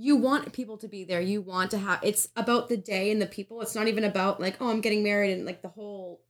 [0.00, 1.20] you want people to be there.
[1.20, 3.60] You want to have it's about the day and the people.
[3.60, 6.22] It's not even about like, oh, I'm getting married and like the whole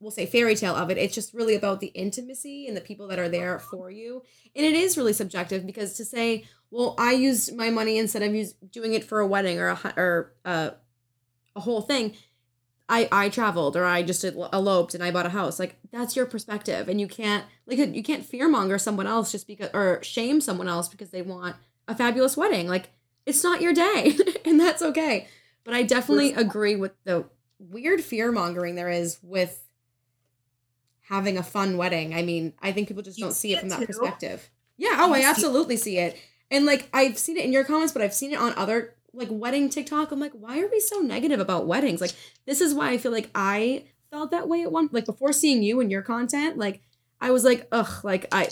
[0.00, 0.98] we'll say fairy tale of it.
[0.98, 4.24] It's just really about the intimacy and the people that are there for you.
[4.56, 8.34] And it is really subjective because to say, well, I used my money instead of
[8.34, 10.72] use, doing it for a wedding or a or a,
[11.54, 12.14] a whole thing.
[12.88, 15.60] I I traveled or I just eloped and I bought a house.
[15.60, 19.70] Like that's your perspective, and you can't like you can't fearmonger someone else just because
[19.72, 21.54] or shame someone else because they want
[21.86, 22.66] a fabulous wedding.
[22.66, 22.90] Like
[23.26, 25.28] it's not your day, and that's okay.
[25.64, 27.26] But I definitely agree with the
[27.58, 29.62] weird fear mongering there is with
[31.02, 32.14] having a fun wedding.
[32.14, 33.86] I mean, I think people just don't see it from that too.
[33.86, 34.50] perspective.
[34.76, 34.96] Yeah.
[34.98, 36.18] Oh, I absolutely see it.
[36.50, 39.28] And like I've seen it in your comments, but I've seen it on other like
[39.30, 40.10] wedding TikTok.
[40.10, 42.00] I'm like, why are we so negative about weddings?
[42.00, 42.12] Like,
[42.46, 45.62] this is why I feel like I felt that way at one like before seeing
[45.62, 46.58] you and your content.
[46.58, 46.82] Like,
[47.20, 48.48] I was like, ugh, like I,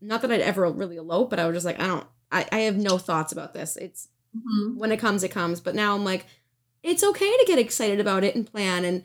[0.00, 2.58] not that I'd ever really elope, but I was just like, I don't, I, I
[2.60, 3.76] have no thoughts about this.
[3.76, 4.76] It's mm-hmm.
[4.76, 5.60] when it comes, it comes.
[5.60, 6.26] But now I'm like,
[6.82, 8.84] it's okay to get excited about it and plan.
[8.84, 9.04] And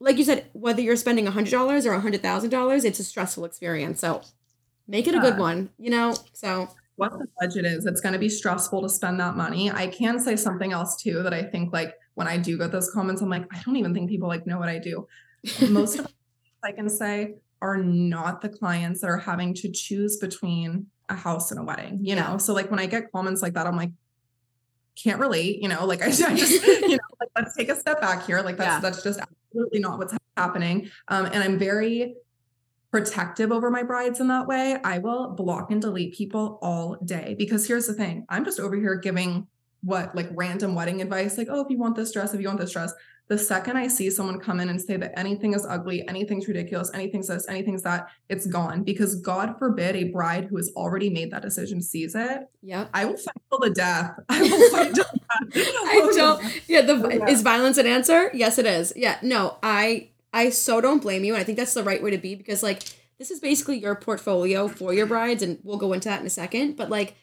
[0.00, 2.98] like you said, whether you're spending a hundred dollars or a hundred thousand dollars, it's
[2.98, 4.00] a stressful experience.
[4.00, 4.22] So
[4.88, 6.16] make it a good one, you know?
[6.32, 9.70] So what the budget is, it's going to be stressful to spend that money.
[9.70, 12.90] I can say something else too that I think like when I do get those
[12.90, 15.06] comments, I'm like, I don't even think people like know what I do.
[15.68, 16.06] Most of
[16.64, 21.50] I can say are not the clients that are having to choose between a house
[21.50, 22.38] and a wedding, you know?
[22.38, 23.90] So like when I get comments like that, I'm like,
[24.96, 28.00] can't relate, you know, like I, I just, you know, like let's take a step
[28.00, 28.40] back here.
[28.42, 28.80] Like that's yeah.
[28.80, 30.90] that's just absolutely not what's happening.
[31.08, 32.14] Um, and I'm very
[32.90, 34.76] protective over my brides in that way.
[34.84, 38.26] I will block and delete people all day because here's the thing.
[38.28, 39.46] I'm just over here giving
[39.82, 42.60] what like random wedding advice, like, oh, if you want this dress, if you want
[42.60, 42.92] this dress,
[43.32, 46.90] the second I see someone come in and say that anything is ugly, anything's ridiculous,
[46.92, 48.82] anything's this, anything's that, it's gone.
[48.82, 52.42] Because God forbid a bride who has already made that decision sees it.
[52.60, 52.88] Yeah.
[52.92, 54.12] I will fight till the death.
[54.28, 55.06] I will fight till
[55.54, 56.62] I don't.
[56.68, 56.82] Yeah.
[56.82, 57.26] The oh, yeah.
[57.30, 58.30] is violence an answer?
[58.34, 58.92] Yes, it is.
[58.96, 59.18] Yeah.
[59.22, 62.18] No, I I so don't blame you, and I think that's the right way to
[62.18, 62.82] be because like
[63.18, 66.30] this is basically your portfolio for your brides, and we'll go into that in a
[66.30, 66.76] second.
[66.76, 67.16] But like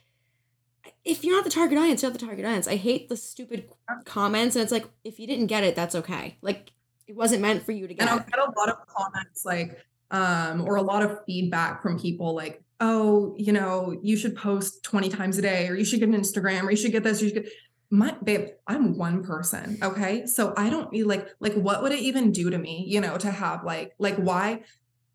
[1.06, 2.68] if you're not the target audience, you're not the target audience.
[2.68, 3.70] I hate the stupid
[4.06, 6.38] comments, and it's like if you didn't get it, that's okay.
[6.42, 6.72] Like
[7.08, 8.02] it wasn't meant for you to get.
[8.02, 9.80] And I'll get a lot of comments like,
[10.12, 14.84] um, or a lot of feedback from people like, oh, you know, you should post
[14.84, 17.22] 20 times a day, or you should get an Instagram, or you should get this,
[17.22, 17.52] you should get
[17.92, 19.80] my babe, I'm one person.
[19.82, 20.26] Okay.
[20.28, 23.18] So I don't need like, like, what would it even do to me, you know,
[23.18, 24.62] to have like, like, why?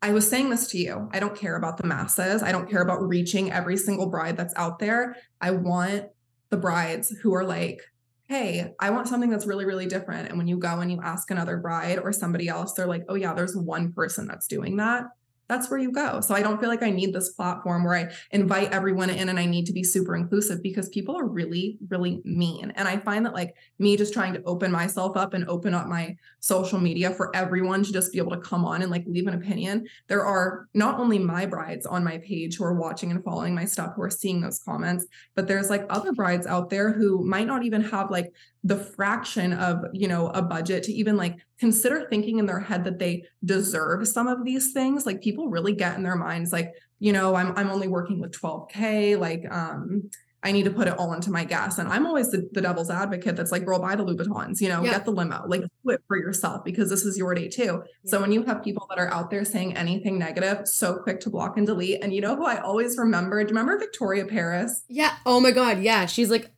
[0.01, 1.09] I was saying this to you.
[1.13, 2.43] I don't care about the masses.
[2.43, 5.15] I don't care about reaching every single bride that's out there.
[5.41, 6.05] I want
[6.49, 7.81] the brides who are like,
[8.27, 10.29] hey, I want something that's really, really different.
[10.29, 13.15] And when you go and you ask another bride or somebody else, they're like, oh,
[13.15, 15.05] yeah, there's one person that's doing that
[15.47, 16.21] that's where you go.
[16.21, 19.39] So I don't feel like I need this platform where I invite everyone in and
[19.39, 22.71] I need to be super inclusive because people are really, really mean.
[22.75, 25.87] And I find that like me just trying to open myself up and open up
[25.87, 29.27] my social media for everyone to just be able to come on and like leave
[29.27, 29.85] an opinion.
[30.07, 33.65] There are not only my brides on my page who are watching and following my
[33.65, 35.05] stuff who are seeing those comments,
[35.35, 38.31] but there's like other brides out there who might not even have like
[38.65, 42.83] the fraction of you know a budget to even like consider thinking in their head
[42.83, 46.73] that they deserve some of these things like people really get in their minds like
[46.97, 50.09] you know i'm i'm only working with 12k like um
[50.45, 51.79] I need to put it all into my gas.
[51.79, 54.83] And I'm always the, the devil's advocate that's like, girl, buy the Louboutins, you know,
[54.83, 54.91] yeah.
[54.91, 57.81] get the limo, like do it for yourself because this is your day too.
[58.03, 58.11] Yeah.
[58.11, 61.31] So when you have people that are out there saying anything negative, so quick to
[61.31, 62.03] block and delete.
[62.03, 63.43] And you know who I always remember?
[63.43, 64.83] Do you remember Victoria Paris?
[64.87, 65.15] Yeah.
[65.25, 65.79] Oh my God.
[65.79, 66.05] Yeah.
[66.05, 66.51] She's like,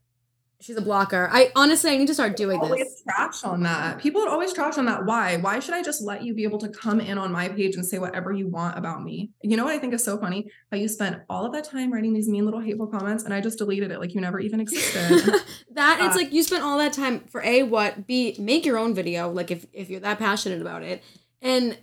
[0.59, 1.29] She's a blocker.
[1.31, 2.69] I honestly, I need to start doing this.
[2.69, 3.03] always this.
[3.03, 3.99] Trash on that.
[3.99, 5.05] People would always trash on that.
[5.05, 5.37] Why?
[5.37, 7.85] Why should I just let you be able to come in on my page and
[7.85, 9.29] say whatever you want about me?
[9.43, 10.49] You know what I think is so funny?
[10.71, 13.39] How you spent all of that time writing these mean little hateful comments, and I
[13.39, 15.35] just deleted it like you never even existed.
[15.73, 18.79] that uh, it's like you spent all that time for a what b make your
[18.79, 21.03] own video like if if you're that passionate about it,
[21.39, 21.77] and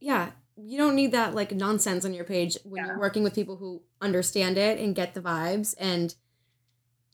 [0.00, 2.88] yeah, you don't need that like nonsense on your page when yeah.
[2.88, 6.16] you're working with people who understand it and get the vibes and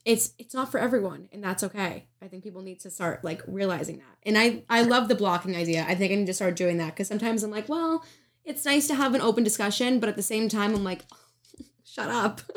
[0.05, 2.07] it's it's not for everyone and that's okay.
[2.21, 4.17] I think people need to start like realizing that.
[4.25, 5.85] And i i love the blocking idea.
[5.88, 8.05] I think i need to start doing that because sometimes i'm like well
[8.45, 11.17] it's nice to have an open discussion but at the same time i'm like oh,
[11.85, 12.40] shut up.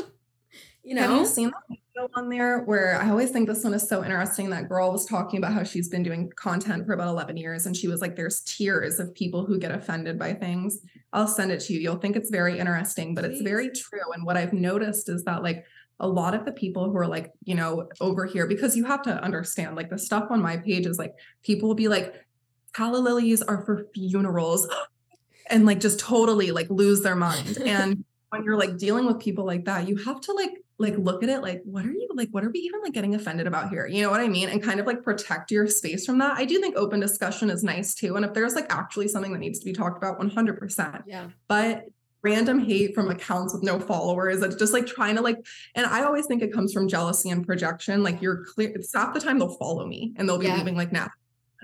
[0.84, 3.74] You know have you seen that video on there where i always think this one
[3.74, 7.10] is so interesting that girl was talking about how she's been doing content for about
[7.10, 10.80] 11 years and she was like there's tiers of people who get offended by things.
[11.12, 11.82] I'll send it to you.
[11.82, 13.34] You'll think it's very interesting but Please.
[13.34, 15.66] it's very true and what i've noticed is that like
[16.00, 19.02] a lot of the people who are like, you know, over here, because you have
[19.04, 22.14] to understand, like the stuff on my page is like, people will be like,
[22.74, 24.68] calla lilies are for funerals
[25.50, 27.58] and like just totally like lose their mind.
[27.66, 31.24] and when you're like dealing with people like that, you have to like, like look
[31.24, 33.70] at it like, what are you like, what are we even like getting offended about
[33.70, 33.88] here?
[33.88, 34.50] You know what I mean?
[34.50, 36.38] And kind of like protect your space from that.
[36.38, 38.16] I do think open discussion is nice too.
[38.16, 41.04] And if there's like actually something that needs to be talked about, 100%.
[41.08, 41.30] Yeah.
[41.48, 41.86] But
[42.28, 44.42] random hate from accounts with no followers.
[44.42, 45.38] that's just like trying to like,
[45.76, 48.04] and I always think it comes from jealousy and projection.
[48.04, 50.58] Like you're clear, it's half the time they'll follow me and they'll be yeah.
[50.58, 51.08] leaving like now.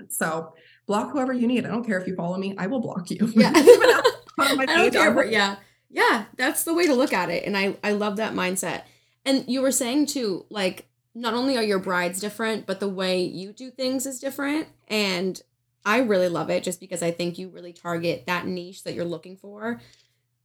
[0.08, 0.54] So
[0.86, 1.66] block whoever you need.
[1.66, 3.30] I don't care if you follow me, I will block you.
[3.34, 3.52] Yeah.
[4.38, 5.56] I don't care, yeah.
[5.90, 6.24] Yeah.
[6.36, 7.44] That's the way to look at it.
[7.44, 8.82] And I, I love that mindset.
[9.24, 13.22] And you were saying too, like, not only are your brides different, but the way
[13.22, 14.66] you do things is different.
[14.88, 15.40] And
[15.84, 19.04] I really love it just because I think you really target that niche that you're
[19.04, 19.80] looking for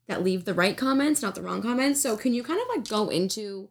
[0.09, 2.01] that leave the right comments, not the wrong comments.
[2.01, 3.69] So can you kind of like go into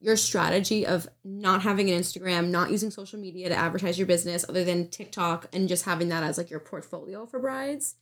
[0.00, 4.46] your strategy of not having an Instagram, not using social media to advertise your business
[4.48, 7.96] other than TikTok and just having that as like your portfolio for brides?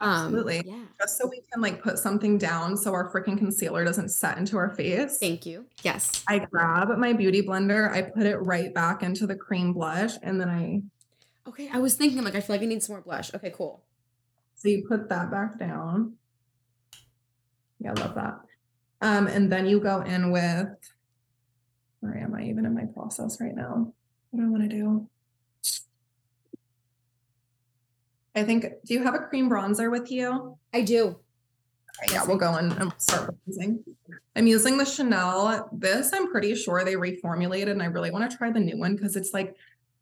[0.00, 0.62] Um, Absolutely.
[0.64, 0.84] Yeah.
[1.00, 4.56] Just so we can like put something down so our freaking concealer doesn't set into
[4.56, 5.18] our face.
[5.18, 5.66] Thank you.
[5.82, 6.24] Yes.
[6.28, 10.40] I grab my beauty blender, I put it right back into the cream blush, and
[10.40, 10.82] then I.
[11.48, 11.68] Okay.
[11.70, 13.34] I was thinking, like, I feel like I need some more blush.
[13.34, 13.82] Okay, cool.
[14.54, 16.14] So you put that back down.
[17.80, 18.40] Yeah, I love that.
[19.00, 20.68] Um, and then you go in with,
[22.00, 23.92] where am I even in my process right now?
[24.30, 25.08] What do I want to do?
[28.34, 30.58] I think, do you have a cream bronzer with you?
[30.72, 31.20] I do.
[32.02, 33.84] Okay, yeah, we'll go in and start using.
[34.34, 35.68] I'm using the Chanel.
[35.72, 38.96] This I'm pretty sure they reformulated, and I really want to try the new one
[38.96, 39.54] because it's like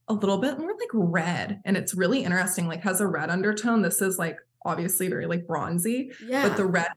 [0.08, 2.66] a little bit more like red, and it's really interesting.
[2.66, 3.82] Like has a red undertone.
[3.82, 6.48] This is like obviously very like bronzy, yeah.
[6.48, 6.88] but the red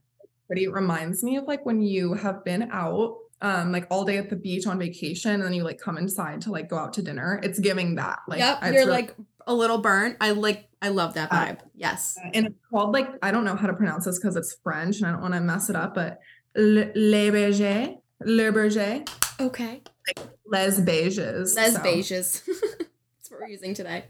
[0.47, 4.29] pretty reminds me of like when you have been out um like all day at
[4.29, 7.01] the beach on vacation and then you like come inside to like go out to
[7.01, 9.15] dinner it's giving that like yep you're really- like
[9.47, 10.17] a little burnt.
[10.21, 11.59] I like i love that uh, vibe.
[11.59, 14.55] Uh, yes and it's called like i don't know how to pronounce this because it's
[14.63, 16.19] french and i don't want to mess it up but
[16.55, 19.03] le, le beige le beige
[19.39, 19.81] okay.
[20.07, 21.79] Like les beiges les so.
[21.79, 22.45] beiges
[22.77, 24.05] that's what we're using today.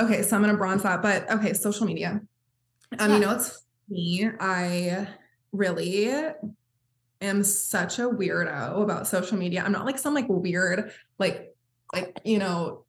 [0.00, 2.20] Okay so i'm gonna bronze that but okay social media.
[2.98, 3.14] Um yeah.
[3.16, 5.06] you know it's me i
[5.52, 6.12] really
[7.20, 9.62] am such a weirdo about social media.
[9.64, 11.54] I'm not like some like weird, like,
[11.92, 12.84] like, you know,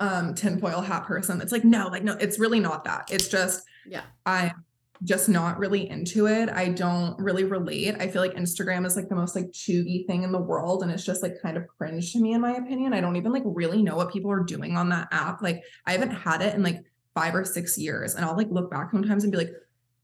[0.00, 1.40] um tinfoil hat person.
[1.40, 3.08] It's like, no, like no, it's really not that.
[3.10, 4.02] It's just Yeah.
[4.26, 4.64] I'm
[5.02, 6.50] just not really into it.
[6.50, 7.96] I don't really relate.
[7.98, 10.82] I feel like Instagram is like the most like cheugy thing in the world.
[10.82, 12.92] And it's just like kind of cringe to me, in my opinion.
[12.92, 15.40] I don't even like really know what people are doing on that app.
[15.42, 16.84] Like I haven't had it in like
[17.14, 18.14] five or six years.
[18.14, 19.52] And I'll like look back sometimes and be like,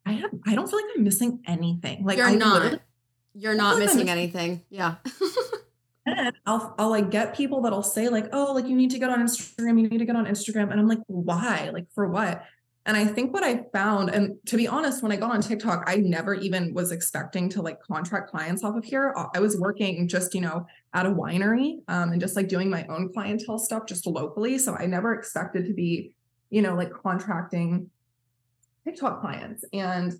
[0.07, 2.04] I have I don't feel like I'm missing anything.
[2.04, 2.80] Like You're I not.
[3.34, 4.62] You're not missing anything.
[4.70, 4.94] Yeah.
[6.09, 9.11] And I'll I'll like get people that'll say like, oh, like you need to get
[9.11, 10.70] on Instagram, you need to get on Instagram.
[10.70, 11.70] And I'm like, why?
[11.72, 12.44] Like for what?
[12.86, 15.82] And I think what I found, and to be honest, when I got on TikTok,
[15.88, 19.12] I never even was expecting to like contract clients off of here.
[19.16, 22.70] I- I was working just, you know, at a winery um, and just like doing
[22.70, 24.59] my own clientele stuff just locally.
[24.59, 26.14] So I never expected to be,
[26.50, 27.90] you know, like contracting
[28.87, 29.64] TikTok clients.
[29.72, 30.14] And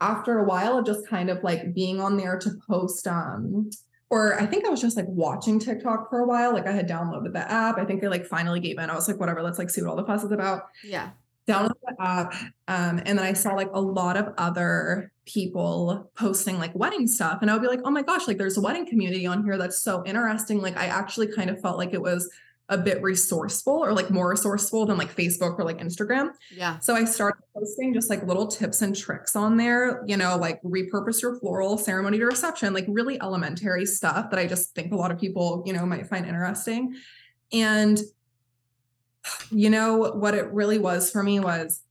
[0.00, 3.70] after a while of just kind of like being on there to post um
[4.10, 6.52] or I think I was just like watching TikTok for a while.
[6.52, 7.78] Like I had downloaded the app.
[7.78, 8.90] I think I like finally gave in.
[8.90, 10.64] I was like, whatever, let's like see what all the fuss is about.
[10.84, 11.12] Yeah.
[11.48, 12.34] Downloaded the app.
[12.68, 17.38] Um, and then I saw like a lot of other people posting like wedding stuff.
[17.40, 19.56] And I would be like, oh my gosh, like there's a wedding community on here
[19.56, 20.60] that's so interesting.
[20.60, 22.30] Like I actually kind of felt like it was
[22.72, 26.30] a bit resourceful or like more resourceful than like Facebook or like Instagram.
[26.50, 26.78] Yeah.
[26.78, 30.60] So I started posting just like little tips and tricks on there, you know, like
[30.62, 34.96] repurpose your floral ceremony to reception, like really elementary stuff that I just think a
[34.96, 36.96] lot of people, you know, might find interesting.
[37.52, 38.00] And,
[39.50, 41.82] you know, what it really was for me was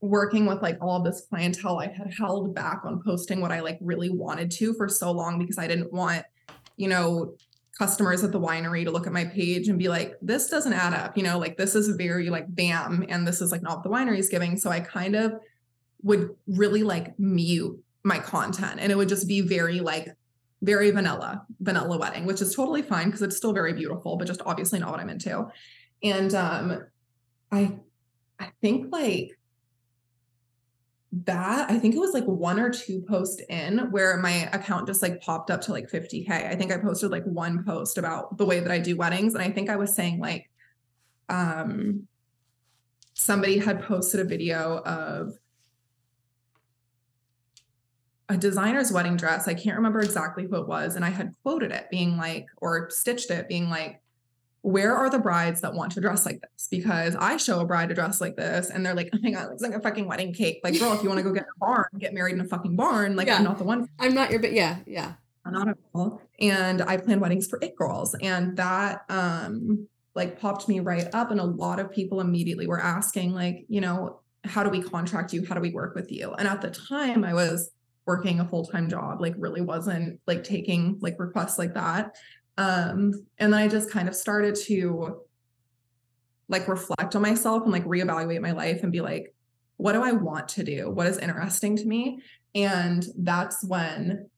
[0.00, 1.78] working with like all of this clientele.
[1.78, 5.38] I had held back on posting what I like really wanted to for so long
[5.38, 6.24] because I didn't want,
[6.78, 7.34] you know,
[7.76, 10.92] customers at the winery to look at my page and be like, this doesn't add
[10.92, 13.82] up, you know, like this is very like bam, and this is like not what
[13.82, 14.56] the winery is giving.
[14.56, 15.34] So I kind of
[16.02, 20.08] would really like mute my content and it would just be very like
[20.60, 24.42] very vanilla, vanilla wedding, which is totally fine because it's still very beautiful, but just
[24.44, 25.48] obviously not what I'm into.
[26.02, 26.84] And um
[27.50, 27.78] I
[28.38, 29.38] I think like
[31.12, 35.02] that I think it was like one or two posts in where my account just
[35.02, 36.30] like popped up to like 50k.
[36.30, 39.42] I think I posted like one post about the way that I do weddings and
[39.42, 40.48] I think I was saying like
[41.28, 42.08] um
[43.12, 45.34] somebody had posted a video of
[48.30, 49.46] a designer's wedding dress.
[49.46, 52.88] I can't remember exactly who it was and I had quoted it being like or
[52.88, 54.00] stitched it being like
[54.62, 56.68] where are the brides that want to dress like this?
[56.70, 59.44] Because I show a bride to dress like this, and they're like, "Oh my god,
[59.44, 61.44] it looks like a fucking wedding cake." Like, girl, if you want to go get
[61.44, 63.16] a barn, get married in a fucking barn.
[63.16, 63.36] Like, Yeah.
[63.36, 63.88] I'm not the one.
[63.98, 64.78] I'm not your, but yeah.
[64.86, 65.14] Yeah.
[65.44, 66.22] I'm Not at all.
[66.40, 71.30] And I plan weddings for it girls, and that um like popped me right up.
[71.30, 75.32] And a lot of people immediately were asking, like, you know, how do we contract
[75.32, 75.44] you?
[75.44, 76.32] How do we work with you?
[76.34, 77.70] And at the time, I was
[78.06, 82.14] working a full time job, like, really wasn't like taking like requests like that.
[82.58, 85.22] Um, and then I just kind of started to
[86.48, 89.34] like reflect on myself and like reevaluate my life and be like,
[89.78, 90.90] what do I want to do?
[90.90, 92.20] What is interesting to me?
[92.54, 94.28] And that's when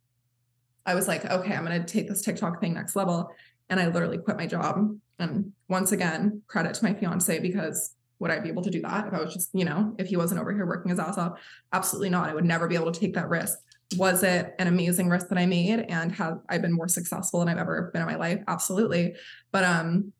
[0.86, 3.30] I was like, okay, I'm going to take this TikTok thing next level.
[3.68, 4.96] And I literally quit my job.
[5.18, 9.08] And once again, credit to my fiance because would I be able to do that
[9.08, 11.40] if I was just, you know, if he wasn't over here working his ass off?
[11.72, 12.30] Absolutely not.
[12.30, 13.58] I would never be able to take that risk.
[13.96, 17.48] Was it an amazing risk that I made and have I been more successful than
[17.48, 18.42] I've ever been in my life?
[18.48, 19.14] Absolutely.
[19.52, 20.12] But um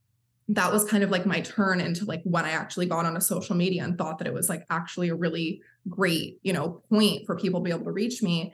[0.49, 3.57] that was kind of like my turn into like when I actually got onto social
[3.57, 7.37] media and thought that it was like actually a really great, you know, point for
[7.37, 8.53] people to be able to reach me.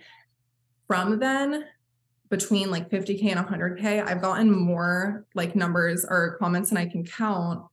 [0.86, 1.64] From then,
[2.28, 7.04] between like 50K and 100K, I've gotten more like numbers or comments than I can
[7.04, 7.64] count.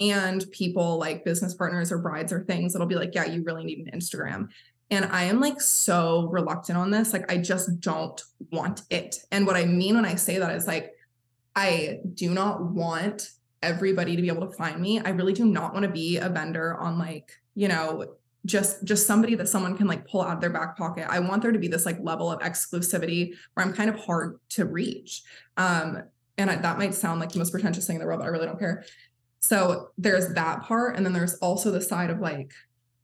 [0.00, 3.64] And people like business partners or brides or things that'll be like, yeah, you really
[3.64, 4.48] need an Instagram.
[4.90, 7.12] And I am like so reluctant on this.
[7.12, 8.20] Like, I just don't
[8.50, 9.16] want it.
[9.30, 10.94] And what I mean when I say that is like,
[11.54, 13.30] I do not want
[13.62, 15.00] everybody to be able to find me.
[15.00, 18.14] I really do not want to be a vendor on like, you know,
[18.46, 21.06] just just somebody that someone can like pull out of their back pocket.
[21.08, 24.38] I want there to be this like level of exclusivity where I'm kind of hard
[24.50, 25.22] to reach.
[25.56, 26.02] Um
[26.38, 28.30] and I, that might sound like the most pretentious thing in the world, but I
[28.30, 28.84] really don't care.
[29.40, 32.52] So there's that part and then there's also the side of like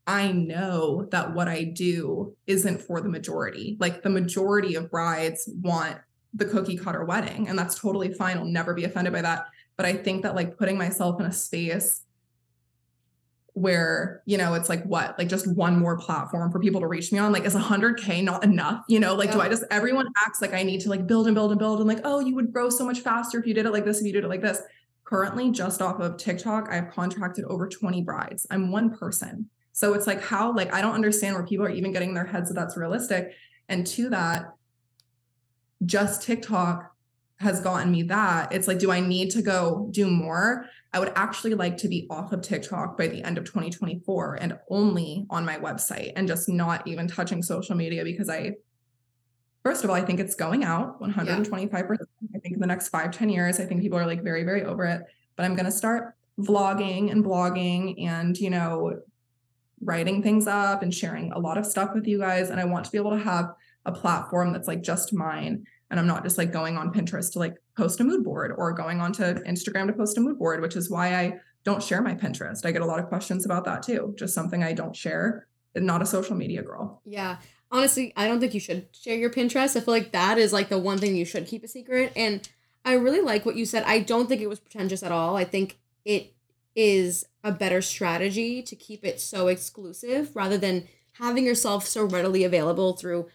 [0.06, 3.76] I know that what I do isn't for the majority.
[3.80, 5.98] Like the majority of brides want
[6.34, 8.36] the cookie cutter wedding and that's totally fine.
[8.36, 9.46] I'll never be offended by that.
[9.76, 12.02] But i think that like putting myself in a space
[13.54, 17.12] where you know it's like what like just one more platform for people to reach
[17.12, 18.82] me on like is 100k not enough?
[18.88, 21.34] You know like do i just everyone acts like i need to like build and
[21.36, 23.64] build and build and like oh you would grow so much faster if you did
[23.64, 24.60] it like this if you did it like this.
[25.04, 28.46] Currently just off of tiktok i've contracted over 20 brides.
[28.50, 31.92] I'm one person so it's like how like i don't understand where people are even
[31.92, 33.34] getting their heads that that's realistic
[33.68, 34.54] and to that
[35.84, 36.94] just TikTok
[37.38, 38.52] has gotten me that.
[38.52, 40.66] It's like, do I need to go do more?
[40.92, 44.56] I would actually like to be off of TikTok by the end of 2024 and
[44.70, 48.52] only on my website and just not even touching social media because I,
[49.64, 51.72] first of all, I think it's going out 125%.
[51.72, 51.96] Yeah.
[52.34, 54.62] I think in the next five, 10 years, I think people are like very, very
[54.64, 55.02] over it.
[55.36, 59.00] But I'm going to start vlogging and blogging and, you know,
[59.84, 62.50] writing things up and sharing a lot of stuff with you guys.
[62.50, 63.54] And I want to be able to have
[63.84, 67.38] a platform that's like just mine and I'm not just like going on Pinterest to
[67.38, 70.74] like post a mood board or going onto Instagram to post a mood board, which
[70.74, 72.66] is why I don't share my Pinterest.
[72.66, 74.14] I get a lot of questions about that too.
[74.18, 75.46] Just something I don't share.
[75.76, 77.00] And not a social media girl.
[77.04, 77.36] Yeah.
[77.70, 79.76] Honestly, I don't think you should share your Pinterest.
[79.76, 82.12] I feel like that is like the one thing you should keep a secret.
[82.16, 82.48] And
[82.84, 83.82] I really like what you said.
[83.84, 85.36] I don't think it was pretentious at all.
[85.36, 86.34] I think it
[86.74, 92.42] is a better strategy to keep it so exclusive rather than having yourself so readily
[92.42, 93.28] available through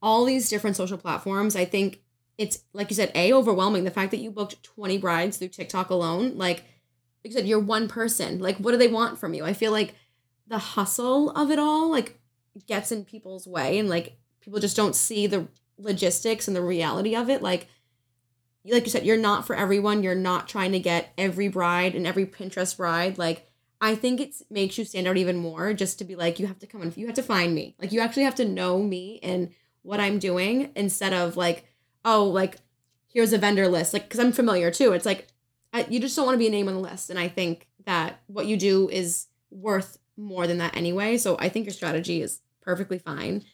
[0.00, 1.56] all these different social platforms.
[1.56, 2.00] I think
[2.38, 3.84] it's like you said, a overwhelming.
[3.84, 6.58] The fact that you booked twenty brides through TikTok alone, like,
[7.24, 8.38] like you said, you're one person.
[8.38, 9.44] Like, what do they want from you?
[9.44, 9.94] I feel like
[10.46, 12.20] the hustle of it all, like,
[12.66, 17.16] gets in people's way, and like people just don't see the logistics and the reality
[17.16, 17.42] of it.
[17.42, 17.68] Like,
[18.74, 20.02] like you said, you're not for everyone.
[20.02, 23.18] You're not trying to get every bride and every Pinterest bride.
[23.18, 23.46] Like,
[23.80, 26.58] I think it makes you stand out even more just to be like, you have
[26.60, 27.74] to come and you have to find me.
[27.78, 29.50] Like, you actually have to know me and
[29.82, 31.64] what I'm doing instead of like,
[32.04, 32.56] oh, like
[33.12, 33.92] here's a vendor list.
[33.92, 34.92] Like, because I'm familiar too.
[34.92, 35.28] It's like
[35.72, 37.10] I, you just don't want to be a name on the list.
[37.10, 41.18] And I think that what you do is worth more than that anyway.
[41.18, 43.44] So I think your strategy is perfectly fine.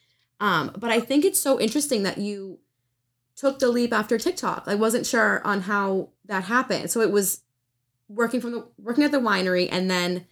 [0.40, 2.58] Um, but I think it's so interesting that you
[3.36, 4.64] took the leap after TikTok.
[4.66, 6.90] I wasn't sure on how that happened.
[6.90, 7.42] So it was
[8.08, 10.26] working from the working at the winery and then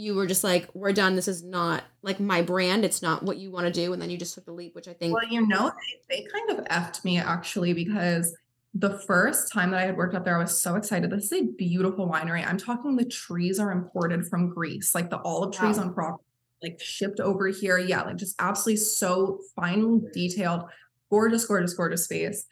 [0.00, 1.14] you were just like, we're done.
[1.14, 2.86] This is not like my brand.
[2.86, 3.92] It's not what you want to do.
[3.92, 5.12] And then you just took the leap, which I think.
[5.12, 5.70] Well, you know,
[6.08, 8.34] they, they kind of effed me actually because
[8.72, 11.10] the first time that I had worked up there, I was so excited.
[11.10, 12.46] This is a beautiful winery.
[12.46, 15.84] I'm talking the trees are imported from Greece, like the olive trees wow.
[15.84, 16.24] on property,
[16.62, 17.78] like shipped over here.
[17.78, 20.62] Yeah, like just absolutely so finely detailed,
[21.10, 22.46] gorgeous, gorgeous, gorgeous space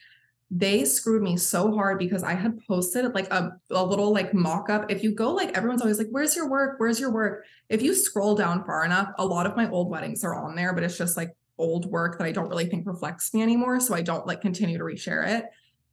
[0.51, 4.71] they screwed me so hard because I had posted like a, a little like mock
[4.71, 4.91] up.
[4.91, 6.81] If you go, like, everyone's always like, Where's your work?
[6.81, 7.45] Where's your work?
[7.69, 10.73] If you scroll down far enough, a lot of my old weddings are on there,
[10.73, 13.79] but it's just like old work that I don't really think reflects me anymore.
[13.81, 15.45] So I don't like continue to reshare it.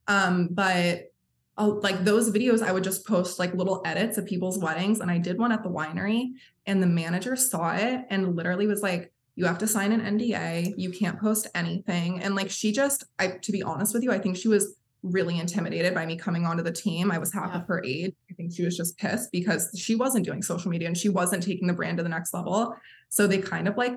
[0.07, 1.11] Um, but
[1.57, 5.01] uh, like those videos, I would just post like little edits of people's weddings.
[5.01, 6.32] And I did one at the winery,
[6.66, 10.73] and the manager saw it and literally was like, you have to sign an NDA.
[10.77, 12.21] You can't post anything.
[12.21, 15.39] And like she just, I to be honest with you, I think she was really
[15.39, 17.11] intimidated by me coming onto the team.
[17.11, 17.61] I was half yeah.
[17.61, 18.13] of her age.
[18.31, 21.43] I think she was just pissed because she wasn't doing social media and she wasn't
[21.43, 22.75] taking the brand to the next level.
[23.09, 23.95] So they kind of like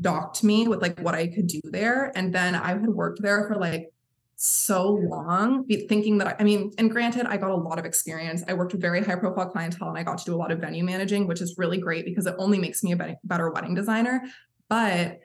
[0.00, 2.12] docked me with like what I could do there.
[2.14, 3.90] And then I had worked there for like
[4.42, 8.42] so long thinking that I, I, mean and granted i got a lot of experience
[8.48, 10.60] i worked with very high profile clientele and i got to do a lot of
[10.60, 14.22] venue managing which is really great because it only makes me a better wedding designer
[14.70, 15.20] but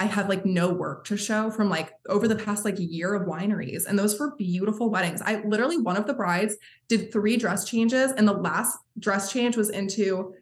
[0.00, 3.28] I had like no work to show from like over the past like year of
[3.28, 3.86] wineries.
[3.86, 5.22] And those were beautiful weddings.
[5.22, 6.56] I literally, one of the brides
[6.88, 10.34] did three dress changes, and the last dress change was into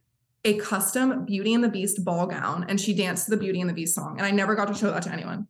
[0.44, 2.64] a custom Beauty and the Beast ball gown.
[2.68, 4.16] And she danced to the Beauty and the Beast song.
[4.18, 5.46] And I never got to show that to anyone.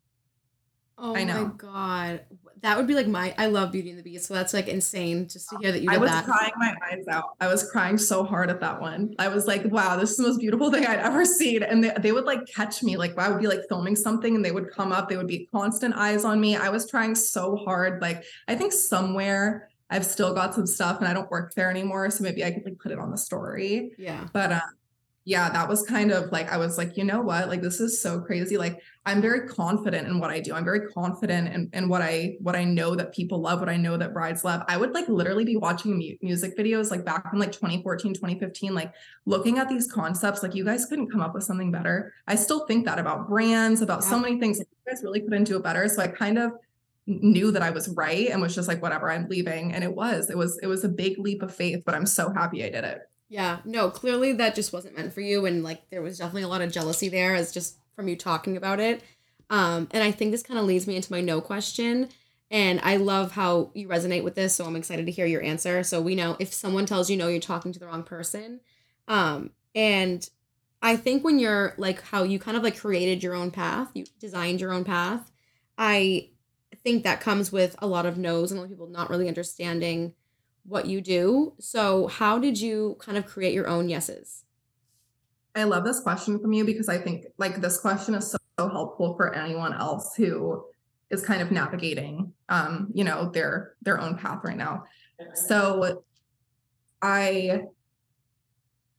[0.99, 1.47] Oh I know.
[1.47, 2.21] my God
[2.65, 5.29] that would be like my I love Beauty and the Beast, so that's like insane
[5.29, 6.25] just to hear that you did I was that.
[6.25, 7.37] crying my eyes out.
[7.39, 9.15] I was crying so hard at that one.
[9.19, 11.63] I was like, wow, this is the most beautiful thing I'd ever seen.
[11.63, 14.43] And they, they would like catch me, like I would be like filming something and
[14.43, 16.57] they would come up, they would be constant eyes on me.
[16.57, 18.01] I was trying so hard.
[18.01, 22.09] Like I think somewhere I've still got some stuff and I don't work there anymore.
[22.09, 23.91] So maybe I could like put it on the story.
[23.99, 24.27] Yeah.
[24.33, 24.63] But um
[25.27, 27.49] yeah, that was kind of like, I was like, you know what?
[27.49, 28.59] Like, this is so crazy.
[28.59, 30.53] Like, I'm very confident in what I do.
[30.53, 33.79] I'm very confident in, in what I, what I know that people love, what I
[33.79, 34.63] know that brides love.
[34.69, 38.75] I would like literally be watching mu- music videos like back in like 2014, 2015,
[38.75, 38.93] like
[39.25, 42.13] looking at these concepts, like you guys couldn't come up with something better.
[42.27, 44.11] I still think that about brands, about yeah.
[44.11, 44.59] so many things.
[44.59, 45.89] Like, you guys really couldn't do it better.
[45.89, 46.53] So I kind of
[47.07, 49.73] knew that I was right and was just like, whatever, I'm leaving.
[49.73, 52.31] And it was, it was, it was a big leap of faith, but I'm so
[52.31, 53.01] happy I did it.
[53.29, 55.47] Yeah, no, clearly that just wasn't meant for you.
[55.47, 58.57] And like there was definitely a lot of jealousy there as just from you talking
[58.57, 59.03] about it.
[59.51, 62.09] Um, and I think this kind of leads me into my no question.
[62.51, 64.55] And I love how you resonate with this.
[64.55, 65.83] So I'm excited to hear your answer.
[65.83, 68.61] So we know if someone tells you no, you're talking to the wrong person.
[69.09, 70.29] Um, and
[70.83, 74.05] I think when you're like how you kind of like created your own path, you
[74.21, 75.31] designed your own path.
[75.79, 76.29] I
[76.83, 79.29] think that comes with a lot of no's and a lot of people not really
[79.29, 80.13] understanding
[80.67, 81.55] what you do.
[81.59, 84.45] So, how did you kind of create your own yeses?
[85.55, 88.69] I love this question from you because I think like this question is so, so
[88.69, 90.65] helpful for anyone else who
[91.11, 94.85] is kind of navigating um, you know, their their own path right now.
[95.35, 96.05] So
[97.01, 97.63] I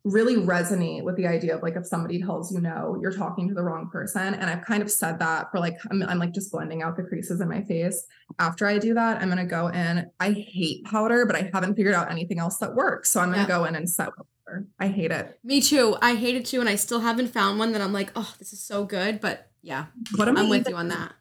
[0.06, 3.56] really resonate with the idea of like if somebody tells you no, you're talking to
[3.56, 4.36] the wrong person.
[4.36, 7.03] And I've kind of said that for like I'm, I'm like just blending out the
[7.03, 8.06] creases in my face.
[8.39, 10.10] After I do that, I'm gonna go in.
[10.20, 13.10] I hate powder, but I haven't figured out anything else that works.
[13.10, 13.47] So I'm gonna yeah.
[13.47, 14.68] go in and set powder.
[14.80, 15.39] I hate it.
[15.43, 15.97] Me too.
[16.01, 18.53] I hate it too, and I still haven't found one that I'm like, oh, this
[18.53, 19.20] is so good.
[19.20, 19.86] But yeah,
[20.18, 21.14] what am I'm with you on that.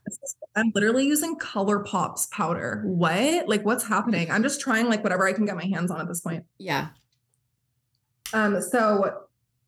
[0.55, 2.82] I'm literally using ColourPop's powder.
[2.85, 3.49] What?
[3.49, 4.30] Like, what's happening?
[4.30, 6.45] I'm just trying like whatever I can get my hands on at this point.
[6.59, 6.89] Yeah.
[8.35, 9.22] Um, so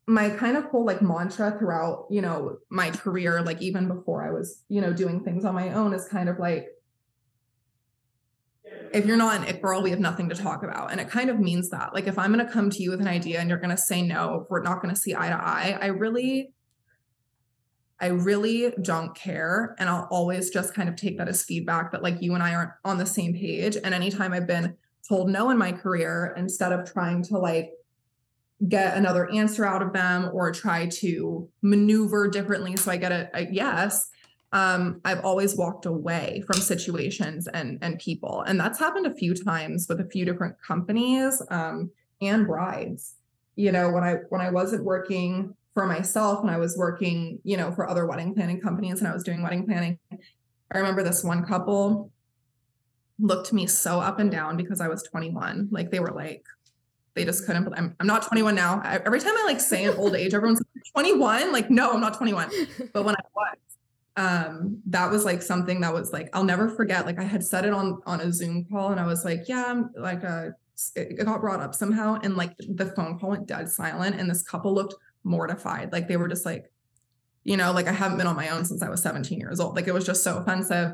[0.08, 4.32] my kind of whole like mantra throughout, you know, my career, like even before I
[4.32, 6.68] was, you know, doing things on my own is kind of like
[8.92, 10.90] if you're not an it girl, we have nothing to talk about.
[10.90, 11.94] And it kind of means that.
[11.94, 14.46] Like if I'm gonna come to you with an idea and you're gonna say no,
[14.50, 16.52] we're not gonna see eye to eye, I really
[18.00, 19.76] I really don't care.
[19.78, 22.54] And I'll always just kind of take that as feedback that like you and I
[22.54, 23.76] aren't on the same page.
[23.82, 24.76] And anytime I've been
[25.08, 27.70] told no in my career, instead of trying to like
[28.68, 33.28] get another answer out of them or try to maneuver differently so I get a,
[33.34, 34.08] a yes,
[34.52, 38.42] um, I've always walked away from situations and and people.
[38.42, 41.90] And that's happened a few times with a few different companies um,
[42.20, 43.16] and brides.
[43.56, 47.56] You know, when I when I wasn't working for myself and I was working, you
[47.58, 49.98] know, for other wedding planning companies and I was doing wedding planning.
[50.10, 52.10] I remember this one couple
[53.18, 55.68] looked me so up and down because I was 21.
[55.70, 56.44] Like they were like,
[57.16, 57.66] they just couldn't.
[57.76, 58.80] I'm, I'm not 21 now.
[58.84, 61.50] I, every time I like say an old age, everyone's like, 21.
[61.50, 62.50] Like, no, I'm not 21.
[62.92, 63.56] But when I was,
[64.16, 67.06] um, that was like something that was like, I'll never forget.
[67.06, 69.64] Like I had said it on on a Zoom call and I was like, yeah,
[69.66, 70.50] I'm like a uh,
[70.94, 74.42] it got brought up somehow and like the phone call went dead silent and this
[74.42, 74.94] couple looked
[75.24, 75.90] mortified.
[75.92, 76.70] Like they were just like,
[77.44, 79.74] you know, like I haven't been on my own since I was 17 years old.
[79.74, 80.92] Like it was just so offensive.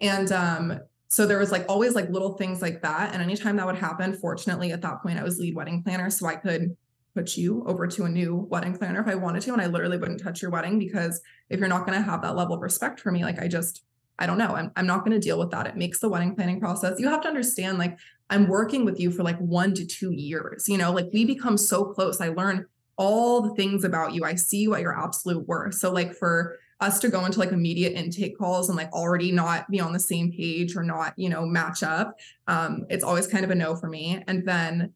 [0.00, 0.80] And um,
[1.10, 3.12] so there was like always like little things like that.
[3.12, 6.08] And anytime that would happen, fortunately at that point I was lead wedding planner.
[6.08, 6.76] So I could
[7.16, 9.52] put you over to a new wedding planner if I wanted to.
[9.52, 12.36] And I literally wouldn't touch your wedding because if you're not going to have that
[12.36, 13.82] level of respect for me, like I just,
[14.20, 14.54] I don't know.
[14.54, 15.66] I'm, I'm not going to deal with that.
[15.66, 17.00] It makes the wedding planning process.
[17.00, 17.98] You have to understand, like,
[18.28, 21.56] I'm working with you for like one to two years, you know, like we become
[21.56, 22.20] so close.
[22.20, 24.22] I learn all the things about you.
[24.22, 25.80] I see you at your absolute worst.
[25.80, 29.70] So like for us to go into like immediate intake calls and like already not
[29.70, 33.44] be on the same page or not, you know, match up, um, it's always kind
[33.44, 34.22] of a no for me.
[34.26, 34.92] And then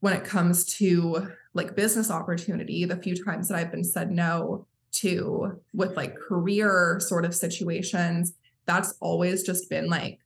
[0.00, 4.66] when it comes to like business opportunity, the few times that I've been said no
[4.92, 8.34] to with like career sort of situations,
[8.66, 10.20] that's always just been like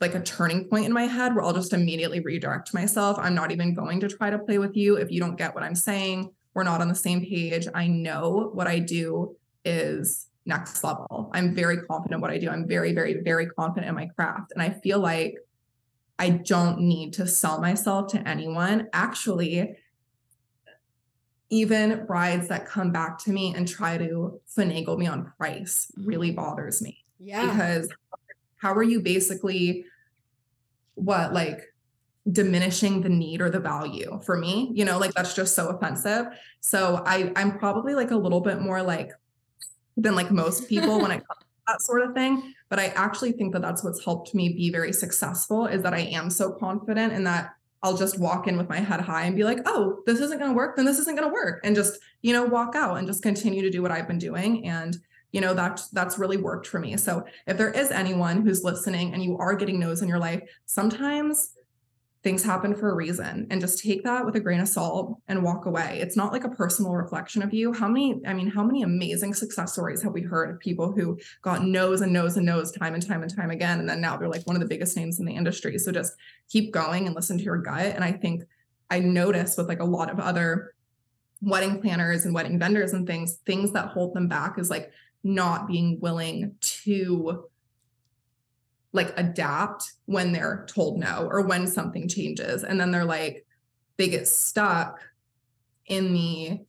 [0.00, 3.16] like a turning point in my head where I'll just immediately redirect myself.
[3.18, 5.64] I'm not even going to try to play with you if you don't get what
[5.64, 6.30] I'm saying.
[6.54, 7.66] We're not on the same page.
[7.74, 11.30] I know what I do is next level.
[11.32, 12.48] I'm very confident what I do.
[12.48, 14.52] I'm very, very, very confident in my craft.
[14.52, 15.36] And I feel like
[16.18, 18.88] I don't need to sell myself to anyone.
[18.92, 19.76] Actually,
[21.50, 26.32] even brides that come back to me and try to finagle me on price really
[26.32, 26.36] mm.
[26.36, 27.04] bothers me.
[27.18, 27.46] Yeah.
[27.46, 27.88] Because
[28.56, 29.84] how are you basically
[30.94, 31.60] what like
[32.30, 36.26] diminishing the need or the value for me you know like that's just so offensive.
[36.60, 39.10] So i i'm probably like a little bit more like
[39.96, 43.32] than like most people when it comes to that sort of thing but i actually
[43.32, 47.12] think that that's what's helped me be very successful is that i am so confident
[47.12, 50.18] and that i'll just walk in with my head high and be like oh this
[50.20, 52.74] isn't going to work then this isn't going to work and just you know walk
[52.74, 54.96] out and just continue to do what i've been doing and
[55.34, 56.96] you know that that's really worked for me.
[56.96, 60.42] So if there is anyone who's listening and you are getting no's in your life
[60.66, 61.50] sometimes
[62.24, 65.44] things happen for a reason and just take that with a grain of salt and
[65.44, 65.98] walk away.
[66.00, 67.72] It's not like a personal reflection of you.
[67.72, 71.18] How many i mean how many amazing success stories have we heard of people who
[71.42, 74.16] got no's and no's and no's time and time and time again and then now
[74.16, 75.78] they're like one of the biggest names in the industry.
[75.78, 76.14] So just
[76.48, 77.94] keep going and listen to your gut.
[77.94, 78.44] And i think
[78.90, 80.74] i notice with like a lot of other
[81.42, 84.90] wedding planners and wedding vendors and things things that hold them back is like
[85.22, 87.44] not being willing to
[88.94, 92.62] like adapt when they're told no or when something changes.
[92.64, 93.44] And then they're like
[93.98, 95.00] they get stuck
[95.86, 96.60] in the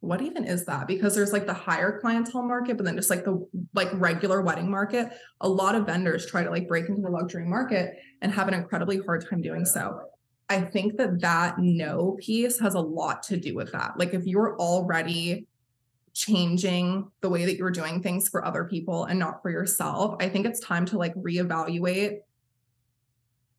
[0.00, 0.86] what even is that?
[0.86, 4.70] Because there's like the higher clientele market but then just like the like regular wedding
[4.70, 5.12] market.
[5.40, 8.54] A lot of vendors try to like break into the luxury market and have an
[8.54, 10.00] incredibly hard time doing so.
[10.48, 13.92] I think that that no piece has a lot to do with that.
[13.96, 15.46] Like if you're already
[16.12, 20.28] changing the way that you're doing things for other people and not for yourself, I
[20.28, 22.18] think it's time to like reevaluate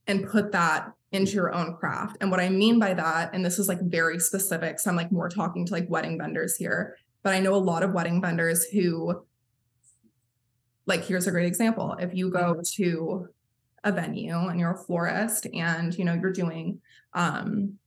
[0.08, 2.18] and put that into your own craft.
[2.22, 5.12] And what I mean by that, and this is like very specific, so I'm like
[5.12, 8.66] more talking to like wedding vendors here, but I know a lot of wedding vendors
[8.66, 9.24] who
[10.86, 11.96] like here's a great example.
[12.00, 13.28] If you go to
[13.84, 16.82] a venue and you're a florist and you know you're doing
[17.14, 17.78] um